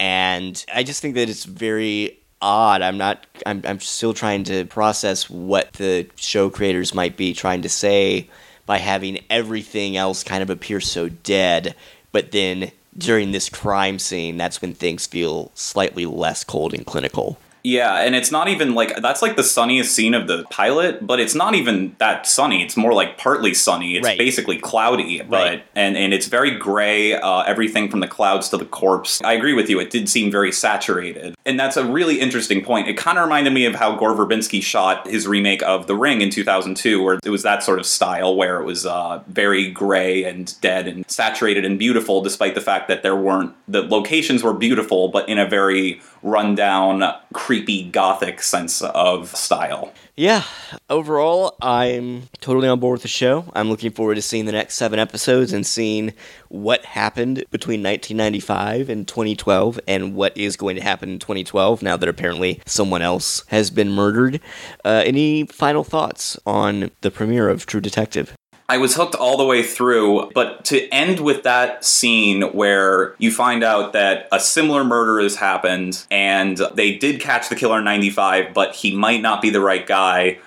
and 0.00 0.64
I 0.72 0.82
just 0.84 1.02
think 1.02 1.14
that 1.16 1.28
it's 1.28 1.44
very 1.44 2.20
odd. 2.40 2.82
I'm 2.82 2.98
not. 2.98 3.26
I'm. 3.46 3.62
I'm 3.64 3.80
still 3.80 4.14
trying 4.14 4.44
to 4.44 4.64
process 4.66 5.28
what 5.28 5.72
the 5.74 6.08
show 6.16 6.50
creators 6.50 6.94
might 6.94 7.16
be 7.16 7.34
trying 7.34 7.62
to 7.62 7.68
say 7.68 8.30
by 8.68 8.76
having 8.76 9.18
everything 9.30 9.96
else 9.96 10.22
kind 10.22 10.42
of 10.42 10.50
appear 10.50 10.78
so 10.78 11.08
dead, 11.08 11.74
but 12.12 12.32
then 12.32 12.70
during 12.98 13.32
this 13.32 13.48
crime 13.48 13.98
scene, 13.98 14.36
that's 14.36 14.60
when 14.60 14.74
things 14.74 15.06
feel 15.06 15.50
slightly 15.54 16.04
less 16.04 16.44
cold 16.44 16.74
and 16.74 16.84
clinical. 16.84 17.38
Yeah, 17.64 17.96
and 18.00 18.14
it's 18.14 18.30
not 18.30 18.48
even 18.48 18.74
like 18.74 18.96
that's 19.02 19.22
like 19.22 19.36
the 19.36 19.42
sunniest 19.42 19.94
scene 19.94 20.14
of 20.14 20.26
the 20.26 20.44
pilot, 20.50 21.06
but 21.06 21.20
it's 21.20 21.34
not 21.34 21.54
even 21.54 21.94
that 21.98 22.26
sunny. 22.26 22.62
It's 22.62 22.76
more 22.76 22.92
like 22.94 23.18
partly 23.18 23.54
sunny. 23.54 23.96
It's 23.96 24.04
Right. 24.06 24.18
basically 24.18 24.58
cloudy, 24.58 25.20
but 25.28 25.42
Right. 25.42 25.62
and 25.74 25.96
and 25.96 26.14
it's 26.14 26.26
very 26.26 26.52
gray. 26.52 27.14
Uh, 27.14 27.40
everything 27.42 27.88
from 27.90 28.00
the 28.00 28.06
clouds 28.08 28.48
to 28.50 28.56
the 28.56 28.64
corpse. 28.64 29.20
I 29.24 29.32
agree 29.34 29.54
with 29.54 29.68
you. 29.68 29.80
It 29.80 29.90
did 29.90 30.08
seem 30.08 30.30
very 30.30 30.52
saturated, 30.52 31.34
and 31.44 31.58
that's 31.58 31.76
a 31.76 31.84
really 31.84 32.20
interesting 32.20 32.62
point. 32.64 32.88
It 32.88 32.96
kind 32.96 33.18
of 33.18 33.24
reminded 33.24 33.52
me 33.52 33.64
of 33.66 33.74
how 33.74 33.94
Gore 33.96 34.14
Verbinski 34.14 34.62
shot 34.62 35.06
his 35.08 35.26
remake 35.26 35.62
of 35.62 35.86
The 35.86 35.94
Ring 35.96 36.20
in 36.20 36.30
2002, 36.30 37.02
where 37.02 37.18
it 37.24 37.30
was 37.30 37.42
that 37.42 37.62
sort 37.62 37.78
of 37.78 37.86
style 37.86 38.36
where 38.36 38.60
it 38.60 38.64
was 38.64 38.86
uh, 38.86 39.20
very 39.28 39.70
gray 39.70 40.24
and 40.24 40.54
dead 40.60 40.86
and 40.86 41.04
saturated 41.10 41.64
and 41.64 41.78
beautiful, 41.78 42.20
despite 42.22 42.54
the 42.54 42.60
fact 42.60 42.88
that 42.88 43.02
there 43.02 43.16
weren't 43.16 43.52
the 43.66 43.82
locations 43.82 44.42
were 44.42 44.54
beautiful, 44.54 45.08
but 45.08 45.28
in 45.28 45.38
a 45.38 45.46
very 45.46 46.00
rundown, 46.22 47.02
creepy, 47.48 47.82
gothic 47.82 48.42
sense 48.42 48.82
of 48.82 49.34
style. 49.34 49.90
Yeah, 50.16 50.42
overall, 50.90 51.56
I'm 51.62 52.24
totally 52.40 52.68
on 52.68 52.78
board 52.78 52.96
with 52.96 53.02
the 53.02 53.08
show. 53.08 53.50
I'm 53.54 53.70
looking 53.70 53.90
forward 53.90 54.16
to 54.16 54.20
seeing 54.20 54.44
the 54.44 54.52
next 54.52 54.74
seven 54.74 54.98
episodes 54.98 55.54
and 55.54 55.64
seeing 55.64 56.12
what 56.50 56.84
happened 56.84 57.42
between 57.50 57.82
1995 57.82 58.90
and 58.90 59.08
2012 59.08 59.80
and 59.88 60.14
what 60.14 60.36
is 60.36 60.58
going 60.58 60.76
to 60.76 60.82
happen 60.82 61.08
in 61.08 61.18
2012 61.18 61.82
now 61.82 61.96
that 61.96 62.06
apparently 62.06 62.60
someone 62.66 63.00
else 63.00 63.42
has 63.46 63.70
been 63.70 63.92
murdered. 63.92 64.42
Uh, 64.84 65.02
any 65.06 65.46
final 65.46 65.84
thoughts 65.84 66.38
on 66.44 66.90
the 67.00 67.10
premiere 67.10 67.48
of 67.48 67.64
True 67.64 67.80
Detective? 67.80 68.36
I 68.70 68.76
was 68.76 68.94
hooked 68.94 69.14
all 69.14 69.38
the 69.38 69.46
way 69.46 69.62
through, 69.62 70.30
but 70.34 70.66
to 70.66 70.86
end 70.90 71.20
with 71.20 71.42
that 71.44 71.86
scene 71.86 72.42
where 72.52 73.14
you 73.16 73.32
find 73.32 73.64
out 73.64 73.94
that 73.94 74.28
a 74.30 74.38
similar 74.38 74.84
murder 74.84 75.20
has 75.20 75.36
happened 75.36 76.04
and 76.10 76.58
they 76.74 76.94
did 76.98 77.18
catch 77.18 77.48
the 77.48 77.56
killer 77.56 77.78
in 77.78 77.84
95, 77.84 78.52
but 78.52 78.74
he 78.74 78.94
might 78.94 79.22
not 79.22 79.40
be 79.40 79.48
the 79.48 79.62
right 79.62 79.86
guy. 79.86 80.38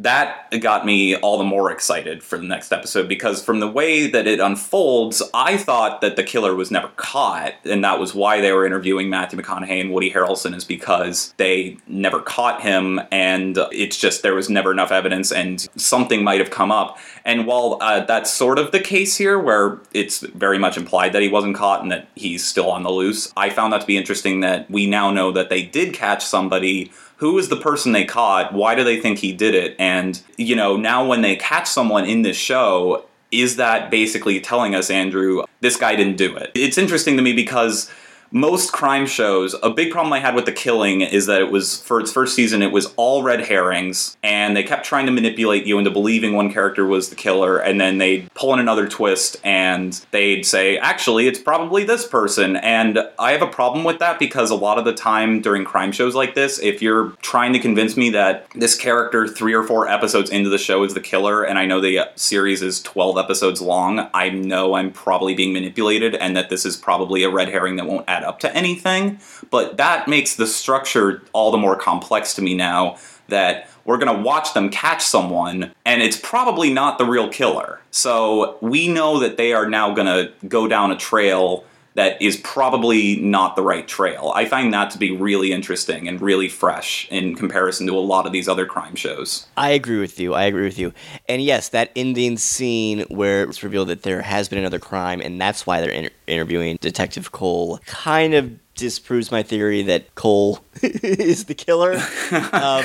That 0.00 0.50
got 0.60 0.84
me 0.84 1.14
all 1.16 1.38
the 1.38 1.44
more 1.44 1.70
excited 1.70 2.22
for 2.22 2.36
the 2.36 2.44
next 2.44 2.72
episode 2.72 3.08
because 3.08 3.44
from 3.44 3.60
the 3.60 3.68
way 3.68 4.08
that 4.08 4.26
it 4.26 4.40
unfolds, 4.40 5.22
I 5.32 5.56
thought 5.56 6.00
that 6.00 6.16
the 6.16 6.24
killer 6.24 6.54
was 6.54 6.72
never 6.72 6.88
caught, 6.96 7.54
and 7.64 7.84
that 7.84 8.00
was 8.00 8.12
why 8.12 8.40
they 8.40 8.50
were 8.50 8.66
interviewing 8.66 9.08
Matthew 9.08 9.38
McConaughey 9.38 9.80
and 9.80 9.92
Woody 9.92 10.10
Harrelson, 10.10 10.52
is 10.54 10.64
because 10.64 11.32
they 11.36 11.76
never 11.86 12.20
caught 12.20 12.60
him, 12.60 13.00
and 13.12 13.56
it's 13.70 13.96
just 13.96 14.24
there 14.24 14.34
was 14.34 14.50
never 14.50 14.72
enough 14.72 14.90
evidence, 14.90 15.30
and 15.30 15.68
something 15.76 16.24
might 16.24 16.40
have 16.40 16.50
come 16.50 16.72
up. 16.72 16.98
And 17.24 17.46
while 17.46 17.78
uh, 17.80 18.00
that's 18.04 18.32
sort 18.32 18.58
of 18.58 18.70
the 18.70 18.80
case 18.80 19.16
here, 19.16 19.38
where 19.38 19.78
it's 19.92 20.20
very 20.20 20.58
much 20.58 20.76
implied 20.76 21.12
that 21.14 21.22
he 21.22 21.28
wasn't 21.28 21.56
caught 21.56 21.82
and 21.82 21.90
that 21.90 22.08
he's 22.14 22.44
still 22.44 22.70
on 22.70 22.82
the 22.82 22.90
loose, 22.90 23.32
I 23.36 23.48
found 23.48 23.72
that 23.72 23.80
to 23.80 23.86
be 23.86 23.96
interesting 23.96 24.40
that 24.40 24.70
we 24.70 24.86
now 24.86 25.10
know 25.10 25.32
that 25.32 25.48
they 25.48 25.62
did 25.62 25.94
catch 25.94 26.24
somebody 26.24 26.92
who 27.16 27.38
is 27.38 27.48
the 27.48 27.56
person 27.56 27.92
they 27.92 28.04
caught? 28.04 28.52
Why 28.52 28.74
do 28.74 28.84
they 28.84 29.00
think 29.00 29.18
he 29.18 29.32
did 29.32 29.54
it? 29.54 29.76
And, 29.78 30.20
you 30.36 30.56
know, 30.56 30.76
now 30.76 31.06
when 31.06 31.22
they 31.22 31.36
catch 31.36 31.68
someone 31.68 32.04
in 32.04 32.22
this 32.22 32.36
show, 32.36 33.06
is 33.30 33.56
that 33.56 33.90
basically 33.90 34.40
telling 34.40 34.74
us, 34.74 34.90
Andrew, 34.90 35.44
this 35.60 35.76
guy 35.76 35.96
didn't 35.96 36.16
do 36.16 36.36
it? 36.36 36.50
It's 36.54 36.78
interesting 36.78 37.16
to 37.16 37.22
me 37.22 37.32
because 37.32 37.90
most 38.34 38.72
crime 38.72 39.06
shows, 39.06 39.54
a 39.62 39.70
big 39.70 39.92
problem 39.92 40.12
I 40.12 40.18
had 40.18 40.34
with 40.34 40.44
The 40.44 40.52
Killing 40.52 41.02
is 41.02 41.26
that 41.26 41.40
it 41.40 41.52
was, 41.52 41.80
for 41.80 42.00
its 42.00 42.10
first 42.10 42.34
season, 42.34 42.62
it 42.62 42.72
was 42.72 42.92
all 42.96 43.22
red 43.22 43.46
herrings, 43.46 44.16
and 44.24 44.56
they 44.56 44.64
kept 44.64 44.84
trying 44.84 45.06
to 45.06 45.12
manipulate 45.12 45.66
you 45.66 45.78
into 45.78 45.92
believing 45.92 46.34
one 46.34 46.52
character 46.52 46.84
was 46.84 47.10
the 47.10 47.14
killer, 47.14 47.58
and 47.58 47.80
then 47.80 47.98
they'd 47.98 48.28
pull 48.34 48.52
in 48.52 48.58
another 48.58 48.88
twist 48.88 49.36
and 49.44 50.04
they'd 50.10 50.44
say, 50.44 50.76
actually, 50.78 51.28
it's 51.28 51.38
probably 51.38 51.84
this 51.84 52.08
person. 52.08 52.56
And 52.56 52.98
I 53.20 53.30
have 53.30 53.42
a 53.42 53.46
problem 53.46 53.84
with 53.84 54.00
that 54.00 54.18
because 54.18 54.50
a 54.50 54.56
lot 54.56 54.78
of 54.78 54.84
the 54.84 54.94
time 54.94 55.40
during 55.40 55.64
crime 55.64 55.92
shows 55.92 56.16
like 56.16 56.34
this, 56.34 56.58
if 56.58 56.82
you're 56.82 57.10
trying 57.22 57.52
to 57.52 57.60
convince 57.60 57.96
me 57.96 58.10
that 58.10 58.48
this 58.56 58.74
character, 58.76 59.28
three 59.28 59.54
or 59.54 59.62
four 59.62 59.86
episodes 59.86 60.30
into 60.30 60.50
the 60.50 60.58
show, 60.58 60.82
is 60.82 60.94
the 60.94 61.00
killer, 61.00 61.44
and 61.44 61.56
I 61.56 61.66
know 61.66 61.80
the 61.80 62.10
series 62.16 62.62
is 62.62 62.82
12 62.82 63.16
episodes 63.16 63.62
long, 63.62 64.08
I 64.12 64.30
know 64.30 64.74
I'm 64.74 64.90
probably 64.90 65.36
being 65.36 65.52
manipulated 65.52 66.16
and 66.16 66.36
that 66.36 66.50
this 66.50 66.66
is 66.66 66.76
probably 66.76 67.22
a 67.22 67.30
red 67.30 67.48
herring 67.48 67.76
that 67.76 67.86
won't 67.86 68.08
add 68.08 68.23
up 68.24 68.40
to 68.40 68.54
anything. 68.54 69.20
But 69.50 69.76
that 69.76 70.08
makes 70.08 70.36
the 70.36 70.46
structure 70.46 71.22
all 71.32 71.50
the 71.50 71.58
more 71.58 71.76
complex 71.76 72.34
to 72.34 72.42
me 72.42 72.54
now 72.54 72.96
that 73.28 73.68
we're 73.84 73.98
going 73.98 74.14
to 74.14 74.22
watch 74.22 74.54
them 74.54 74.70
catch 74.70 75.02
someone 75.02 75.72
and 75.84 76.02
it's 76.02 76.16
probably 76.16 76.72
not 76.72 76.98
the 76.98 77.04
real 77.04 77.28
killer. 77.28 77.80
So 77.90 78.58
we 78.60 78.88
know 78.88 79.20
that 79.20 79.36
they 79.36 79.52
are 79.52 79.68
now 79.68 79.94
going 79.94 80.06
to 80.06 80.32
go 80.48 80.66
down 80.66 80.90
a 80.90 80.96
trail 80.96 81.64
that 81.94 82.20
is 82.20 82.36
probably 82.38 83.16
not 83.16 83.56
the 83.56 83.62
right 83.62 83.86
trail. 83.86 84.32
I 84.34 84.44
find 84.44 84.72
that 84.74 84.90
to 84.90 84.98
be 84.98 85.10
really 85.12 85.52
interesting 85.52 86.08
and 86.08 86.20
really 86.20 86.48
fresh 86.48 87.08
in 87.10 87.36
comparison 87.36 87.86
to 87.86 87.96
a 87.96 88.00
lot 88.00 88.26
of 88.26 88.32
these 88.32 88.48
other 88.48 88.66
crime 88.66 88.96
shows. 88.96 89.46
I 89.56 89.70
agree 89.70 90.00
with 90.00 90.18
you. 90.18 90.34
I 90.34 90.44
agree 90.44 90.64
with 90.64 90.78
you. 90.78 90.92
And 91.28 91.40
yes, 91.40 91.68
that 91.70 91.90
ending 91.94 92.36
scene 92.36 93.00
where 93.08 93.44
it's 93.44 93.62
revealed 93.62 93.88
that 93.88 94.02
there 94.02 94.22
has 94.22 94.48
been 94.48 94.58
another 94.58 94.80
crime, 94.80 95.20
and 95.20 95.40
that's 95.40 95.66
why 95.66 95.80
they're 95.80 95.90
inter- 95.90 96.10
interviewing 96.26 96.78
Detective 96.80 97.30
Cohle, 97.32 97.78
kind 97.86 98.34
of 98.34 98.58
disproves 98.74 99.30
my 99.30 99.42
theory 99.42 99.82
that 99.82 100.14
Cohle 100.16 100.64
is 100.82 101.44
the 101.44 101.54
killer. 101.54 101.94
um, 102.52 102.84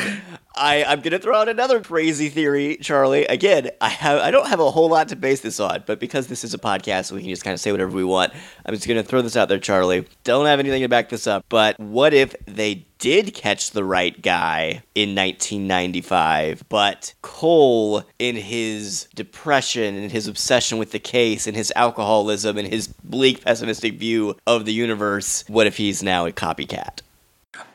I, 0.59 0.83
I'm 0.83 0.99
gonna 0.99 1.19
throw 1.19 1.37
out 1.37 1.47
another 1.47 1.81
crazy 1.81 2.27
theory, 2.27 2.77
Charlie. 2.81 3.25
Again, 3.25 3.71
I 3.79 3.89
have 3.89 4.19
I 4.19 4.29
don't 4.29 4.47
have 4.47 4.59
a 4.59 4.69
whole 4.69 4.89
lot 4.89 5.07
to 5.09 5.15
base 5.15 5.39
this 5.39 5.59
on, 5.59 5.83
but 5.85 5.99
because 5.99 6.27
this 6.27 6.43
is 6.43 6.53
a 6.53 6.57
podcast, 6.57 7.11
we 7.11 7.21
can 7.21 7.29
just 7.29 7.43
kind 7.43 7.53
of 7.53 7.61
say 7.61 7.71
whatever 7.71 7.91
we 7.91 8.03
want. 8.03 8.33
I'm 8.65 8.75
just 8.75 8.87
gonna 8.87 9.01
throw 9.01 9.21
this 9.21 9.37
out 9.37 9.47
there, 9.47 9.57
Charlie. 9.57 10.05
Don't 10.25 10.45
have 10.45 10.59
anything 10.59 10.81
to 10.81 10.89
back 10.89 11.09
this 11.09 11.27
up, 11.27 11.45
but 11.47 11.79
what 11.79 12.13
if 12.13 12.35
they 12.45 12.85
did 12.99 13.33
catch 13.33 13.71
the 13.71 13.85
right 13.85 14.21
guy 14.21 14.83
in 14.93 15.15
1995, 15.15 16.65
but 16.67 17.13
Cohle, 17.21 18.03
in 18.19 18.35
his 18.35 19.07
depression 19.15 19.95
and 19.95 20.11
his 20.11 20.27
obsession 20.27 20.77
with 20.77 20.91
the 20.91 20.99
case 20.99 21.47
and 21.47 21.55
his 21.55 21.71
alcoholism 21.77 22.57
and 22.57 22.67
his 22.67 22.89
bleak, 22.89 23.45
pessimistic 23.45 23.97
view 23.97 24.35
of 24.45 24.65
the 24.65 24.73
universe, 24.73 25.45
what 25.47 25.65
if 25.65 25.77
he's 25.77 26.03
now 26.03 26.25
a 26.25 26.31
copycat? 26.33 26.99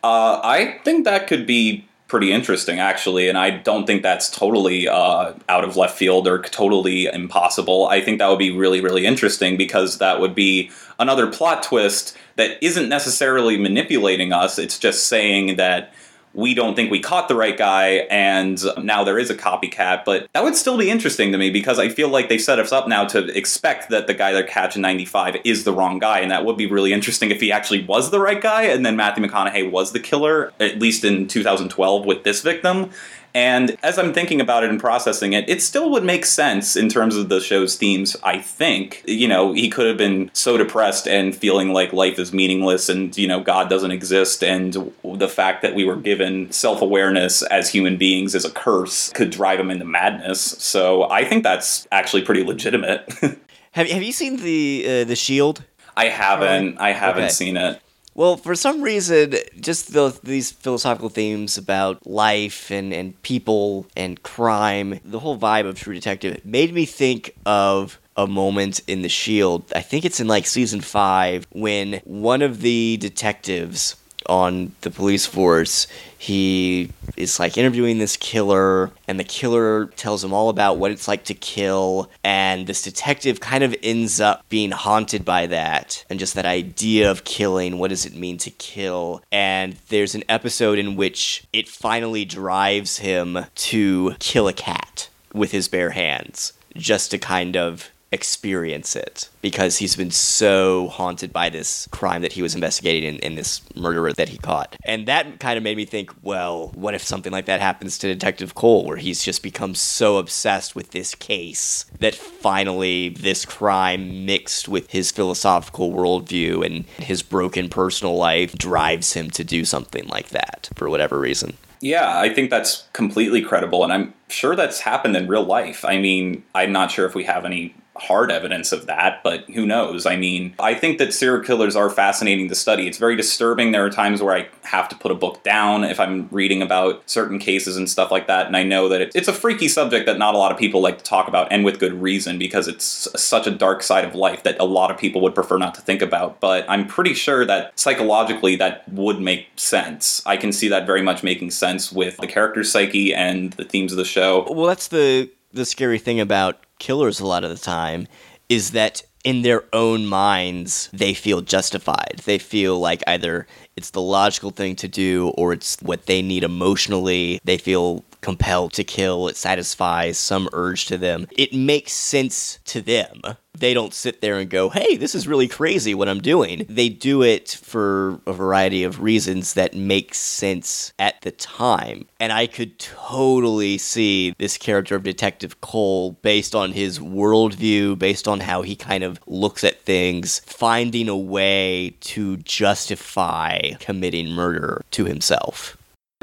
Uh, 0.02 0.40
I 0.44 0.78
think 0.84 1.06
that 1.06 1.26
could 1.26 1.46
be 1.46 1.88
pretty 2.06 2.32
interesting, 2.32 2.78
actually, 2.78 3.28
and 3.28 3.38
I 3.38 3.50
don't 3.50 3.86
think 3.86 4.02
that's 4.02 4.30
totally 4.30 4.86
uh, 4.86 5.32
out 5.48 5.64
of 5.64 5.76
left 5.76 5.96
field 5.96 6.28
or 6.28 6.42
totally 6.42 7.06
impossible. 7.06 7.86
I 7.86 8.00
think 8.00 8.18
that 8.18 8.28
would 8.28 8.38
be 8.38 8.50
really, 8.50 8.80
really 8.80 9.06
interesting 9.06 9.56
because 9.56 9.98
that 9.98 10.20
would 10.20 10.34
be 10.34 10.70
another 10.98 11.26
plot 11.26 11.62
twist 11.62 12.16
that 12.36 12.62
isn't 12.62 12.88
necessarily 12.88 13.56
manipulating 13.56 14.32
us. 14.32 14.58
It's 14.58 14.78
just 14.78 15.06
saying 15.06 15.56
that 15.56 15.92
we 16.34 16.52
don't 16.52 16.74
think 16.74 16.90
we 16.90 17.00
caught 17.00 17.28
the 17.28 17.34
right 17.34 17.56
guy 17.56 18.06
and 18.10 18.60
now 18.82 19.04
there 19.04 19.18
is 19.18 19.30
a 19.30 19.34
copycat 19.34 20.04
but 20.04 20.28
that 20.32 20.42
would 20.42 20.56
still 20.56 20.76
be 20.76 20.90
interesting 20.90 21.32
to 21.32 21.38
me 21.38 21.48
because 21.48 21.78
i 21.78 21.88
feel 21.88 22.08
like 22.08 22.28
they 22.28 22.38
set 22.38 22.58
us 22.58 22.72
up 22.72 22.88
now 22.88 23.04
to 23.04 23.26
expect 23.36 23.88
that 23.88 24.06
the 24.06 24.14
guy 24.14 24.32
they're 24.32 24.42
catching 24.42 24.82
95 24.82 25.36
is 25.44 25.64
the 25.64 25.72
wrong 25.72 25.98
guy 25.98 26.18
and 26.18 26.30
that 26.30 26.44
would 26.44 26.56
be 26.56 26.66
really 26.66 26.92
interesting 26.92 27.30
if 27.30 27.40
he 27.40 27.52
actually 27.52 27.84
was 27.84 28.10
the 28.10 28.20
right 28.20 28.40
guy 28.40 28.64
and 28.64 28.84
then 28.84 28.96
matthew 28.96 29.24
mcconaughey 29.24 29.70
was 29.70 29.92
the 29.92 30.00
killer 30.00 30.52
at 30.60 30.78
least 30.78 31.04
in 31.04 31.28
2012 31.28 32.04
with 32.04 32.24
this 32.24 32.42
victim 32.42 32.90
and 33.34 33.76
as 33.82 33.98
I'm 33.98 34.12
thinking 34.12 34.40
about 34.40 34.62
it 34.64 34.70
and 34.70 34.78
processing 34.78 35.32
it, 35.32 35.48
it 35.48 35.60
still 35.60 35.90
would 35.90 36.04
make 36.04 36.24
sense 36.24 36.76
in 36.76 36.88
terms 36.88 37.16
of 37.16 37.28
the 37.28 37.40
show's 37.40 37.76
themes, 37.76 38.16
I 38.22 38.38
think. 38.38 39.02
You 39.06 39.26
know, 39.26 39.52
he 39.52 39.68
could 39.68 39.86
have 39.86 39.96
been 39.96 40.30
so 40.32 40.56
depressed 40.56 41.08
and 41.08 41.34
feeling 41.34 41.72
like 41.72 41.92
life 41.92 42.18
is 42.18 42.32
meaningless 42.32 42.88
and, 42.88 43.16
you 43.18 43.26
know, 43.26 43.40
God 43.40 43.68
doesn't 43.68 43.90
exist. 43.90 44.44
And 44.44 44.92
the 45.04 45.28
fact 45.28 45.62
that 45.62 45.74
we 45.74 45.84
were 45.84 45.96
given 45.96 46.52
self 46.52 46.80
awareness 46.80 47.42
as 47.42 47.68
human 47.70 47.96
beings 47.96 48.34
as 48.34 48.44
a 48.44 48.50
curse 48.50 49.10
could 49.10 49.30
drive 49.30 49.58
him 49.58 49.70
into 49.70 49.84
madness. 49.84 50.40
So 50.40 51.10
I 51.10 51.24
think 51.24 51.42
that's 51.42 51.88
actually 51.90 52.22
pretty 52.22 52.44
legitimate. 52.44 53.12
Have, 53.72 53.88
have 53.90 54.04
you 54.04 54.12
seen 54.12 54.36
the 54.36 54.84
uh, 54.86 55.04
the 55.04 55.16
Shield? 55.16 55.64
I 55.96 56.04
haven't. 56.06 56.78
I 56.78 56.92
haven't 56.92 57.24
Okay. 57.24 57.32
seen 57.32 57.56
it. 57.56 57.80
Well, 58.16 58.36
for 58.36 58.54
some 58.54 58.80
reason, 58.82 59.34
just 59.60 59.92
the, 59.92 60.16
these 60.22 60.52
philosophical 60.52 61.08
themes 61.08 61.58
about 61.58 62.06
life 62.06 62.70
and, 62.70 62.92
and 62.92 63.20
people 63.22 63.86
and 63.96 64.22
crime, 64.22 65.00
the 65.04 65.18
whole 65.18 65.36
vibe 65.36 65.66
of 65.66 65.80
True 65.80 65.94
Detective 65.94 66.44
made 66.44 66.72
me 66.72 66.86
think 66.86 67.34
of 67.44 67.98
a 68.16 68.28
moment 68.28 68.80
in 68.86 69.02
The 69.02 69.08
Shield. 69.08 69.64
I 69.74 69.80
think 69.80 70.04
it's 70.04 70.20
in 70.20 70.28
like 70.28 70.46
season 70.46 70.80
five 70.80 71.48
when 71.50 72.00
one 72.04 72.42
of 72.42 72.60
the 72.60 72.98
detectives 72.98 73.96
on 74.28 74.72
the 74.82 74.90
police 74.90 75.26
force 75.26 75.86
he 76.18 76.90
is 77.16 77.38
like 77.38 77.58
interviewing 77.58 77.98
this 77.98 78.16
killer 78.16 78.90
and 79.06 79.20
the 79.20 79.24
killer 79.24 79.86
tells 79.96 80.24
him 80.24 80.32
all 80.32 80.48
about 80.48 80.78
what 80.78 80.90
it's 80.90 81.06
like 81.06 81.24
to 81.24 81.34
kill 81.34 82.10
and 82.22 82.66
this 82.66 82.80
detective 82.82 83.40
kind 83.40 83.62
of 83.62 83.74
ends 83.82 84.20
up 84.20 84.42
being 84.48 84.70
haunted 84.70 85.24
by 85.24 85.46
that 85.46 86.04
and 86.08 86.18
just 86.18 86.34
that 86.34 86.46
idea 86.46 87.10
of 87.10 87.24
killing 87.24 87.78
what 87.78 87.90
does 87.90 88.06
it 88.06 88.14
mean 88.14 88.38
to 88.38 88.50
kill? 88.50 89.22
And 89.30 89.74
there's 89.88 90.14
an 90.14 90.24
episode 90.28 90.78
in 90.78 90.96
which 90.96 91.44
it 91.52 91.68
finally 91.68 92.24
drives 92.24 92.98
him 92.98 93.38
to 93.54 94.14
kill 94.18 94.48
a 94.48 94.52
cat 94.52 95.08
with 95.32 95.52
his 95.52 95.68
bare 95.68 95.90
hands 95.90 96.52
just 96.76 97.10
to 97.10 97.18
kind 97.18 97.56
of 97.56 97.90
experience 98.14 98.96
it 98.96 99.28
because 99.42 99.76
he's 99.78 99.96
been 99.96 100.10
so 100.10 100.88
haunted 100.88 101.32
by 101.32 101.50
this 101.50 101.86
crime 101.90 102.22
that 102.22 102.32
he 102.32 102.40
was 102.40 102.54
investigating 102.54 103.06
and, 103.06 103.22
and 103.22 103.36
this 103.36 103.60
murderer 103.76 104.12
that 104.12 104.30
he 104.30 104.38
caught. 104.38 104.76
And 104.84 105.06
that 105.06 105.40
kind 105.40 105.58
of 105.58 105.62
made 105.62 105.76
me 105.76 105.84
think, 105.84 106.10
well, 106.22 106.68
what 106.74 106.94
if 106.94 107.02
something 107.02 107.32
like 107.32 107.46
that 107.46 107.60
happens 107.60 107.98
to 107.98 108.06
Detective 108.06 108.54
Cohle, 108.54 108.86
where 108.86 108.96
he's 108.96 109.22
just 109.22 109.42
become 109.42 109.74
so 109.74 110.16
obsessed 110.16 110.74
with 110.74 110.92
this 110.92 111.14
case 111.14 111.84
that 111.98 112.14
finally 112.14 113.10
this 113.10 113.44
crime 113.44 114.24
mixed 114.24 114.68
with 114.68 114.90
his 114.90 115.10
philosophical 115.10 115.92
worldview 115.92 116.64
and 116.64 116.86
his 116.98 117.22
broken 117.22 117.68
personal 117.68 118.16
life 118.16 118.54
drives 118.54 119.12
him 119.12 119.30
to 119.30 119.44
do 119.44 119.64
something 119.64 120.06
like 120.06 120.28
that 120.30 120.70
for 120.74 120.88
whatever 120.88 121.18
reason. 121.18 121.58
Yeah, 121.80 122.18
I 122.18 122.32
think 122.32 122.48
that's 122.48 122.88
completely 122.94 123.42
credible, 123.42 123.84
and 123.84 123.92
I'm 123.92 124.14
sure 124.28 124.56
that's 124.56 124.80
happened 124.80 125.16
in 125.16 125.28
real 125.28 125.44
life. 125.44 125.84
I 125.84 125.98
mean, 125.98 126.42
I'm 126.54 126.72
not 126.72 126.90
sure 126.90 127.04
if 127.04 127.14
we 127.14 127.24
have 127.24 127.44
any 127.44 127.74
hard 127.96 128.30
evidence 128.30 128.72
of 128.72 128.86
that, 128.86 129.22
but 129.22 129.44
who 129.50 129.66
knows? 129.66 130.06
I 130.06 130.16
mean, 130.16 130.54
I 130.58 130.74
think 130.74 130.98
that 130.98 131.12
serial 131.12 131.44
killers 131.44 131.76
are 131.76 131.90
fascinating 131.90 132.48
to 132.48 132.54
study. 132.54 132.86
It's 132.86 132.98
very 132.98 133.16
disturbing. 133.16 133.72
There 133.72 133.84
are 133.84 133.90
times 133.90 134.22
where 134.22 134.36
I 134.36 134.48
have 134.62 134.88
to 134.88 134.96
put 134.96 135.12
a 135.12 135.14
book 135.14 135.42
down 135.42 135.84
if 135.84 136.00
I'm 136.00 136.28
reading 136.30 136.62
about 136.62 137.08
certain 137.08 137.38
cases 137.38 137.76
and 137.76 137.88
stuff 137.88 138.10
like 138.10 138.26
that, 138.26 138.46
and 138.46 138.56
I 138.56 138.62
know 138.62 138.88
that 138.88 139.12
it's 139.14 139.28
a 139.28 139.32
freaky 139.32 139.68
subject 139.68 140.06
that 140.06 140.18
not 140.18 140.34
a 140.34 140.38
lot 140.38 140.52
of 140.52 140.58
people 140.58 140.80
like 140.80 140.98
to 140.98 141.04
talk 141.04 141.28
about, 141.28 141.48
and 141.50 141.64
with 141.64 141.78
good 141.78 141.94
reason, 141.94 142.38
because 142.38 142.68
it's 142.68 143.08
such 143.20 143.46
a 143.46 143.50
dark 143.50 143.82
side 143.82 144.04
of 144.04 144.14
life 144.14 144.42
that 144.42 144.58
a 144.58 144.64
lot 144.64 144.90
of 144.90 144.98
people 144.98 145.20
would 145.22 145.34
prefer 145.34 145.58
not 145.58 145.74
to 145.74 145.80
think 145.80 146.02
about. 146.02 146.40
But 146.40 146.64
I'm 146.68 146.86
pretty 146.86 147.14
sure 147.14 147.44
that 147.46 147.78
psychologically 147.78 148.56
that 148.56 148.88
would 148.88 149.20
make 149.20 149.48
sense. 149.56 150.22
I 150.26 150.36
can 150.36 150.52
see 150.52 150.68
that 150.68 150.86
very 150.86 151.02
much 151.02 151.22
making 151.22 151.50
sense 151.50 151.92
with 151.92 152.16
the 152.16 152.26
character's 152.26 152.72
psyche 152.72 153.14
and 153.14 153.52
the 153.54 153.64
themes 153.64 153.92
of 153.92 153.98
the 153.98 154.04
show. 154.04 154.46
Well, 154.50 154.66
that's 154.66 154.88
the 154.88 155.30
the 155.54 155.64
scary 155.64 155.98
thing 155.98 156.20
about 156.20 156.58
killers 156.78 157.20
a 157.20 157.26
lot 157.26 157.44
of 157.44 157.50
the 157.50 157.56
time 157.56 158.06
is 158.48 158.72
that 158.72 159.02
in 159.22 159.42
their 159.42 159.64
own 159.72 160.04
minds 160.06 160.90
they 160.92 161.14
feel 161.14 161.40
justified. 161.40 162.20
They 162.24 162.38
feel 162.38 162.78
like 162.78 163.02
either 163.06 163.46
it's 163.76 163.90
the 163.90 164.02
logical 164.02 164.50
thing 164.50 164.76
to 164.76 164.88
do 164.88 165.28
or 165.38 165.52
it's 165.52 165.78
what 165.80 166.06
they 166.06 166.20
need 166.20 166.44
emotionally. 166.44 167.40
They 167.44 167.56
feel 167.56 168.04
compelled 168.24 168.72
to 168.72 168.82
kill. 168.82 169.28
It 169.28 169.36
satisfies 169.36 170.16
some 170.18 170.48
urge 170.54 170.86
to 170.86 170.96
them. 170.96 171.26
It 171.36 171.52
makes 171.52 171.92
sense 171.92 172.58
to 172.64 172.80
them. 172.80 173.20
They 173.56 173.72
don't 173.72 173.94
sit 173.94 174.20
there 174.20 174.38
and 174.38 174.50
go, 174.50 174.68
hey, 174.68 174.96
this 174.96 175.14
is 175.14 175.28
really 175.28 175.46
crazy 175.46 175.94
what 175.94 176.08
I'm 176.08 176.20
doing. 176.20 176.66
They 176.68 176.88
do 176.88 177.22
it 177.22 177.50
for 177.62 178.18
a 178.26 178.32
variety 178.32 178.82
of 178.82 179.00
reasons 179.00 179.54
that 179.54 179.76
make 179.76 180.12
sense 180.14 180.92
at 180.98 181.20
the 181.20 181.30
time. 181.30 182.06
And 182.18 182.32
I 182.32 182.48
could 182.48 182.78
totally 182.80 183.78
see 183.78 184.34
this 184.38 184.56
character 184.56 184.96
of 184.96 185.04
Detective 185.04 185.60
Cohle, 185.60 186.12
based 186.22 186.54
on 186.54 186.72
his 186.72 186.98
worldview, 186.98 187.96
based 187.98 188.26
on 188.26 188.40
how 188.40 188.62
he 188.62 188.74
kind 188.74 189.04
of 189.04 189.20
looks 189.26 189.62
at 189.62 189.82
things, 189.82 190.40
finding 190.46 191.08
a 191.08 191.16
way 191.16 191.94
to 192.00 192.38
justify 192.38 193.74
committing 193.78 194.30
murder 194.30 194.82
to 194.92 195.04
himself. 195.04 195.76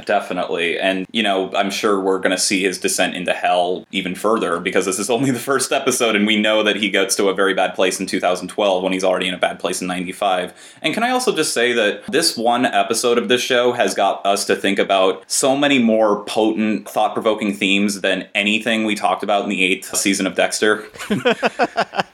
Definitely. 0.06 0.80
And, 0.80 1.06
you 1.12 1.24
know, 1.24 1.54
I'm 1.54 1.72
sure 1.72 2.00
we're 2.00 2.20
going 2.20 2.32
to 2.32 2.38
see 2.38 2.64
his 2.64 2.78
descent 2.78 3.16
into 3.16 3.34
hell 3.34 3.86
even 3.92 4.16
further 4.16 4.60
because 4.60 4.86
this 4.86 5.00
is 5.00 5.10
only 5.10 5.32
the 5.32 5.40
first 5.40 5.72
episode, 5.72 6.16
and 6.16 6.26
we 6.26 6.40
know 6.40 6.64
that 6.64 6.76
he 6.76 6.90
gets 6.90 7.16
to 7.18 7.30
a 7.30 7.34
very 7.34 7.54
bad 7.54 7.76
place 7.76 8.00
in 8.00 8.06
2012 8.06 8.84
when 8.84 8.94
he's 8.94 9.04
already 9.04 9.28
in 9.28 9.34
a 9.34 9.38
bad 9.38 9.60
place 9.60 9.82
in 9.82 9.88
95. 9.88 10.54
And 10.82 10.94
can 10.94 11.04
I 11.04 11.12
also 11.12 11.36
just 11.36 11.54
say 11.54 11.74
that 11.74 12.06
this 12.08 12.38
one 12.38 12.66
episode 12.66 13.18
of 13.18 13.28
this 13.28 13.42
show 13.42 13.72
has 13.74 13.94
got 13.94 14.26
us 14.26 14.46
to 14.46 14.56
think 14.56 14.80
about 14.80 15.30
so 15.30 15.56
many 15.56 15.80
more 15.80 16.24
potent, 16.26 16.88
thought 16.88 17.14
provoking 17.14 17.54
themes 17.54 18.02
than 18.02 18.28
anything 18.36 18.86
we 18.86 18.96
talked 18.96 19.24
about 19.24 19.44
in 19.44 19.50
the 19.50 19.64
eighth 19.64 19.96
season 19.96 20.28
of 20.28 20.36
Dexter. 20.36 20.86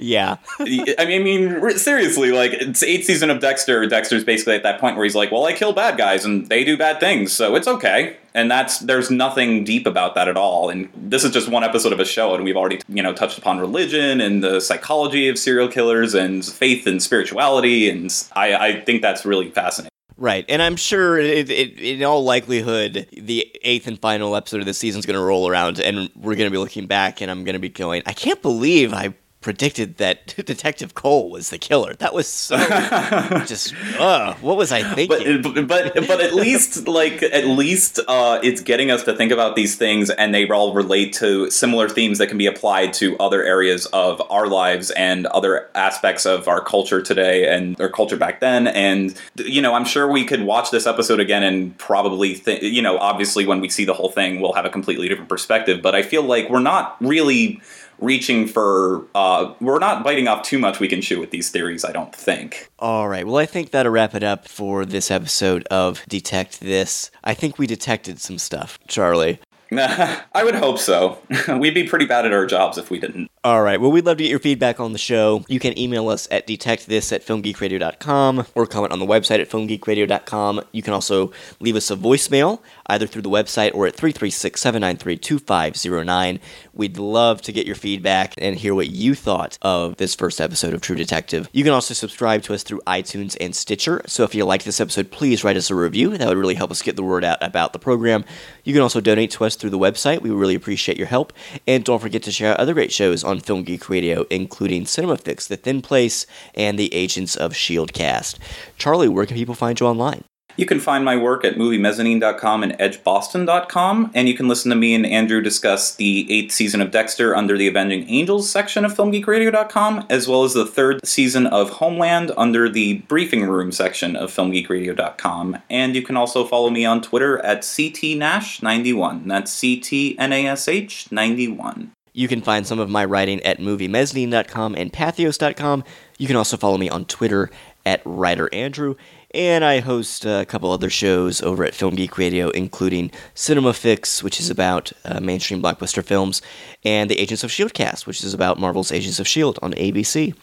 yeah. 0.00 0.36
I 0.60 0.64
mean, 0.64 0.84
I 0.98 1.18
mean, 1.18 1.78
seriously, 1.78 2.32
like 2.32 2.52
it's 2.52 2.82
eighth 2.82 3.04
season 3.04 3.30
of 3.30 3.40
Dexter. 3.40 3.86
Dexter's 3.86 4.24
basically 4.24 4.54
at 4.54 4.62
that 4.62 4.80
point 4.80 4.96
where 4.96 5.04
he's 5.04 5.14
like, 5.14 5.32
"Well, 5.32 5.44
I 5.44 5.52
kill 5.52 5.72
bad 5.72 5.96
guys 5.96 6.24
and 6.24 6.48
they 6.48 6.64
do 6.64 6.76
bad 6.76 7.00
things, 7.00 7.32
so 7.32 7.54
it's 7.54 7.68
okay." 7.68 8.16
And 8.34 8.50
that's 8.50 8.80
there's 8.80 9.10
nothing 9.10 9.64
deep 9.64 9.86
about 9.86 10.14
that 10.16 10.28
at 10.28 10.36
all. 10.36 10.68
And 10.68 10.88
this 10.96 11.24
is 11.24 11.30
just 11.32 11.48
one 11.48 11.64
episode 11.64 11.92
of 11.92 12.00
a 12.00 12.04
show, 12.04 12.34
and 12.34 12.44
we've 12.44 12.56
already 12.56 12.80
you 12.88 13.02
know 13.02 13.12
touched 13.12 13.38
upon 13.38 13.58
religion 13.58 14.20
and 14.20 14.42
the 14.42 14.60
psychology 14.60 15.28
of 15.28 15.38
serial 15.38 15.68
killers 15.68 16.14
and 16.14 16.44
faith 16.44 16.86
and 16.86 17.02
spirituality, 17.02 17.88
and 17.88 18.12
I, 18.34 18.54
I 18.54 18.80
think 18.80 19.02
that's 19.02 19.24
really 19.24 19.50
fascinating. 19.50 19.90
Right, 20.16 20.44
and 20.48 20.62
I'm 20.62 20.76
sure 20.76 21.18
it, 21.18 21.50
it, 21.50 21.80
in 21.80 22.04
all 22.04 22.22
likelihood, 22.22 23.08
the 23.12 23.50
eighth 23.62 23.88
and 23.88 23.98
final 23.98 24.36
episode 24.36 24.60
of 24.60 24.66
the 24.66 24.74
season 24.74 25.00
is 25.00 25.06
going 25.06 25.18
to 25.18 25.24
roll 25.24 25.48
around, 25.48 25.80
and 25.80 26.08
we're 26.14 26.36
going 26.36 26.46
to 26.46 26.52
be 26.52 26.58
looking 26.58 26.86
back, 26.86 27.20
and 27.20 27.30
I'm 27.30 27.42
going 27.42 27.54
to 27.54 27.60
be 27.60 27.68
going, 27.68 28.02
I 28.06 28.12
can't 28.12 28.40
believe 28.40 28.94
I 28.94 29.14
predicted 29.44 29.98
that 29.98 30.34
Detective 30.46 30.94
Cohle 30.94 31.28
was 31.28 31.50
the 31.50 31.58
killer. 31.58 31.92
That 31.96 32.14
was 32.14 32.26
so 32.26 32.56
just 33.46 33.74
uh, 33.98 34.32
what 34.36 34.56
was 34.56 34.72
I 34.72 34.82
thinking? 34.94 35.42
But 35.42 35.68
but 35.68 35.94
but 35.94 36.20
at 36.22 36.34
least 36.34 36.88
like 36.88 37.22
at 37.22 37.46
least 37.46 38.00
uh, 38.08 38.40
it's 38.42 38.62
getting 38.62 38.90
us 38.90 39.04
to 39.04 39.14
think 39.14 39.30
about 39.30 39.54
these 39.54 39.76
things, 39.76 40.08
and 40.08 40.34
they 40.34 40.48
all 40.48 40.72
relate 40.72 41.12
to 41.14 41.50
similar 41.50 41.90
themes 41.90 42.16
that 42.18 42.28
can 42.28 42.38
be 42.38 42.46
applied 42.46 42.94
to 42.94 43.18
other 43.18 43.44
areas 43.44 43.84
of 43.86 44.22
our 44.30 44.46
lives 44.46 44.90
and 44.92 45.26
other 45.26 45.68
aspects 45.74 46.24
of 46.24 46.48
our 46.48 46.62
culture 46.62 47.02
today 47.02 47.46
and 47.54 47.78
our 47.78 47.90
culture 47.90 48.16
back 48.16 48.40
then. 48.40 48.66
And 48.66 49.14
you 49.36 49.60
know, 49.60 49.74
I'm 49.74 49.84
sure 49.84 50.10
we 50.10 50.24
could 50.24 50.44
watch 50.44 50.70
this 50.70 50.86
episode 50.86 51.20
again 51.20 51.42
and 51.42 51.76
probably 51.76 52.36
th- 52.36 52.62
you 52.62 52.80
know, 52.80 52.96
obviously 52.96 53.44
when 53.44 53.60
we 53.60 53.68
see 53.68 53.84
the 53.84 53.92
whole 53.92 54.10
thing, 54.10 54.40
we'll 54.40 54.54
have 54.54 54.64
a 54.64 54.70
completely 54.70 55.06
different 55.06 55.28
perspective. 55.28 55.82
But 55.82 55.94
I 55.94 56.02
feel 56.02 56.22
like 56.22 56.48
we're 56.48 56.60
not 56.60 56.96
really 57.02 57.60
reaching 57.98 58.46
for 58.46 59.06
uh, 59.14 59.52
we're 59.60 59.78
not 59.78 60.04
biting 60.04 60.28
off 60.28 60.42
too 60.42 60.58
much 60.58 60.80
we 60.80 60.88
can 60.88 61.00
chew 61.00 61.20
with 61.20 61.30
these 61.30 61.50
theories 61.50 61.84
i 61.84 61.92
don't 61.92 62.14
think 62.14 62.70
all 62.78 63.08
right 63.08 63.26
well 63.26 63.36
i 63.36 63.46
think 63.46 63.70
that'll 63.70 63.92
wrap 63.92 64.14
it 64.14 64.22
up 64.22 64.48
for 64.48 64.84
this 64.84 65.10
episode 65.10 65.66
of 65.70 66.04
detect 66.08 66.60
this 66.60 67.10
i 67.22 67.34
think 67.34 67.58
we 67.58 67.66
detected 67.66 68.20
some 68.20 68.38
stuff 68.38 68.78
charlie 68.88 69.38
I 69.72 70.44
would 70.44 70.54
hope 70.54 70.78
so. 70.78 71.18
We'd 71.58 71.74
be 71.74 71.84
pretty 71.84 72.06
bad 72.06 72.26
at 72.26 72.32
our 72.32 72.46
jobs 72.46 72.78
if 72.78 72.90
we 72.90 72.98
didn't. 73.00 73.30
All 73.44 73.62
right. 73.62 73.78
Well, 73.78 73.92
we'd 73.92 74.06
love 74.06 74.16
to 74.16 74.22
get 74.24 74.30
your 74.30 74.38
feedback 74.38 74.80
on 74.80 74.92
the 74.92 74.98
show. 74.98 75.44
You 75.48 75.60
can 75.60 75.78
email 75.78 76.08
us 76.08 76.26
at 76.30 76.46
detectthis 76.46 77.12
at 77.12 77.26
filmgeekradio.com 77.26 78.46
or 78.54 78.66
comment 78.66 78.90
on 78.90 79.00
the 79.00 79.04
website 79.04 79.38
at 79.38 79.50
filmgeekradio.com. 79.50 80.62
You 80.72 80.82
can 80.82 80.94
also 80.94 81.30
leave 81.60 81.76
us 81.76 81.90
a 81.90 81.96
voicemail 81.96 82.60
either 82.86 83.06
through 83.06 83.20
the 83.20 83.28
website 83.28 83.74
or 83.74 83.86
at 83.86 83.94
336 83.94 84.58
793 84.58 85.18
2509. 85.18 86.40
We'd 86.72 86.96
love 86.96 87.42
to 87.42 87.52
get 87.52 87.66
your 87.66 87.74
feedback 87.74 88.32
and 88.38 88.56
hear 88.56 88.74
what 88.74 88.88
you 88.88 89.14
thought 89.14 89.58
of 89.60 89.98
this 89.98 90.14
first 90.14 90.40
episode 90.40 90.72
of 90.72 90.80
True 90.80 90.96
Detective. 90.96 91.50
You 91.52 91.64
can 91.64 91.74
also 91.74 91.92
subscribe 91.92 92.44
to 92.44 92.54
us 92.54 92.62
through 92.62 92.80
iTunes 92.86 93.36
and 93.42 93.54
Stitcher. 93.54 94.00
So 94.06 94.24
if 94.24 94.34
you 94.34 94.46
like 94.46 94.64
this 94.64 94.80
episode, 94.80 95.10
please 95.10 95.44
write 95.44 95.58
us 95.58 95.68
a 95.68 95.74
review. 95.74 96.16
That 96.16 96.28
would 96.28 96.38
really 96.38 96.54
help 96.54 96.70
us 96.70 96.80
get 96.80 96.96
the 96.96 97.02
word 97.02 97.24
out 97.24 97.36
about 97.42 97.74
the 97.74 97.78
program. 97.78 98.24
You 98.64 98.72
can 98.72 98.80
also 98.80 99.02
donate 99.02 99.32
to 99.32 99.44
us 99.44 99.54
through 99.54 99.68
the 99.68 99.78
website. 99.78 100.22
We 100.22 100.30
really 100.30 100.54
appreciate 100.54 100.96
your 100.96 101.08
help. 101.08 101.34
And 101.66 101.84
don't 101.84 102.00
forget 102.00 102.22
to 102.22 102.32
share 102.32 102.58
other 102.58 102.72
great 102.72 102.90
shows 102.90 103.22
on 103.22 103.33
Film 103.40 103.62
Geek 103.62 103.88
Radio, 103.88 104.26
including 104.30 104.86
Cinema 104.86 105.16
Fix, 105.16 105.46
The 105.46 105.56
Thin 105.56 105.82
Place, 105.82 106.26
and 106.54 106.78
the 106.78 106.92
Agents 106.94 107.36
of 107.36 107.52
S.H.I.E.L.D. 107.52 107.92
cast. 107.92 108.38
Charlie, 108.78 109.08
where 109.08 109.26
can 109.26 109.36
people 109.36 109.54
find 109.54 109.78
you 109.78 109.86
online? 109.86 110.24
You 110.56 110.66
can 110.66 110.78
find 110.78 111.04
my 111.04 111.16
work 111.16 111.44
at 111.44 111.56
moviemezzanine.com 111.56 112.62
and 112.62 112.72
edgeboston.com, 112.74 114.12
and 114.14 114.28
you 114.28 114.34
can 114.34 114.46
listen 114.46 114.70
to 114.70 114.76
me 114.76 114.94
and 114.94 115.04
Andrew 115.04 115.40
discuss 115.40 115.96
the 115.96 116.30
eighth 116.32 116.52
season 116.52 116.80
of 116.80 116.92
Dexter 116.92 117.34
under 117.34 117.58
the 117.58 117.66
Avenging 117.66 118.08
Angels 118.08 118.48
section 118.48 118.84
of 118.84 118.94
filmgeekradio.com, 118.94 120.06
as 120.08 120.28
well 120.28 120.44
as 120.44 120.54
the 120.54 120.66
third 120.66 121.04
season 121.04 121.48
of 121.48 121.70
Homeland 121.70 122.30
under 122.36 122.68
the 122.68 122.98
Briefing 122.98 123.44
Room 123.46 123.72
section 123.72 124.14
of 124.14 124.30
filmgeekradio.com. 124.30 125.58
And 125.68 125.96
you 125.96 126.02
can 126.02 126.16
also 126.16 126.44
follow 126.44 126.70
me 126.70 126.84
on 126.84 127.02
Twitter 127.02 127.44
at 127.44 127.62
CTNash91. 127.62 129.26
That's 129.26 129.50
C 129.50 129.76
T 129.80 130.16
N 130.18 130.32
A 130.32 130.46
S 130.46 130.68
H 130.68 131.10
91. 131.10 131.90
You 132.14 132.28
can 132.28 132.40
find 132.40 132.64
some 132.64 132.78
of 132.78 132.88
my 132.88 133.04
writing 133.04 133.42
at 133.42 133.58
moviemezzanine.com 133.58 134.76
and 134.76 134.92
patheos.com. 134.92 135.84
You 136.16 136.26
can 136.28 136.36
also 136.36 136.56
follow 136.56 136.78
me 136.78 136.88
on 136.88 137.04
Twitter 137.06 137.50
at 137.84 138.00
Writer 138.04 138.48
Andrew 138.54 138.94
and 139.34 139.64
I 139.64 139.80
host 139.80 140.24
a 140.24 140.46
couple 140.46 140.70
other 140.70 140.88
shows 140.88 141.42
over 141.42 141.64
at 141.64 141.74
Film 141.74 141.96
Geek 141.96 142.16
Radio, 142.16 142.50
including 142.50 143.10
Cinema 143.34 143.72
Fix, 143.72 144.22
which 144.22 144.38
is 144.38 144.48
about 144.48 144.92
uh, 145.04 145.20
mainstream 145.20 145.60
blockbuster 145.60 146.04
films, 146.04 146.40
and 146.84 147.10
the 147.10 147.18
Agents 147.18 147.42
of 147.42 147.50
S.H.I.E.L.D. 147.50 147.72
cast, 147.74 148.06
which 148.06 148.22
is 148.22 148.32
about 148.32 148.60
Marvel's 148.60 148.92
Agents 148.92 149.18
of 149.18 149.26
S.H.I.E.L.D. 149.26 149.58
on 149.60 149.72
ABC. 149.72 150.34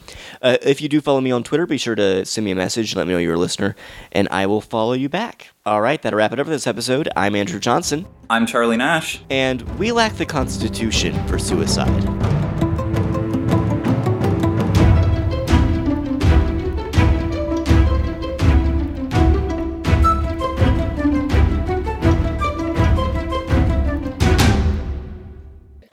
Uh, 0.42 0.58
if 0.62 0.82
you 0.82 0.90
do 0.90 1.00
follow 1.00 1.22
me 1.22 1.32
on 1.32 1.44
Twitter, 1.44 1.66
be 1.66 1.78
sure 1.78 1.96
to 1.96 2.26
send 2.26 2.44
me 2.44 2.52
a 2.52 2.56
message, 2.56 2.96
let 2.96 3.08
me 3.08 3.14
know 3.14 3.20
you're 3.20 3.36
a 3.36 3.40
listener, 3.40 3.76
and 4.12 4.28
I 4.30 4.46
will 4.46 4.62
follow 4.62 4.94
you 4.94 5.08
back. 5.08 5.52
All 5.66 5.82
right, 5.82 6.02
that'll 6.02 6.18
wrap 6.18 6.34
it 6.34 6.40
up 6.40 6.48
for 6.48 6.52
this 6.52 6.68
episode. 6.68 7.08
I'm 7.16 7.36
Andrew 7.36 7.60
Johnson. 7.60 8.06
I'm 8.30 8.46
Charlie 8.46 8.78
Nash. 8.78 9.22
And 9.30 9.62
we 9.80 9.92
lack 9.92 10.14
the 10.16 10.26
constitution 10.26 11.16
for 11.28 11.40
suicide. 11.40 12.41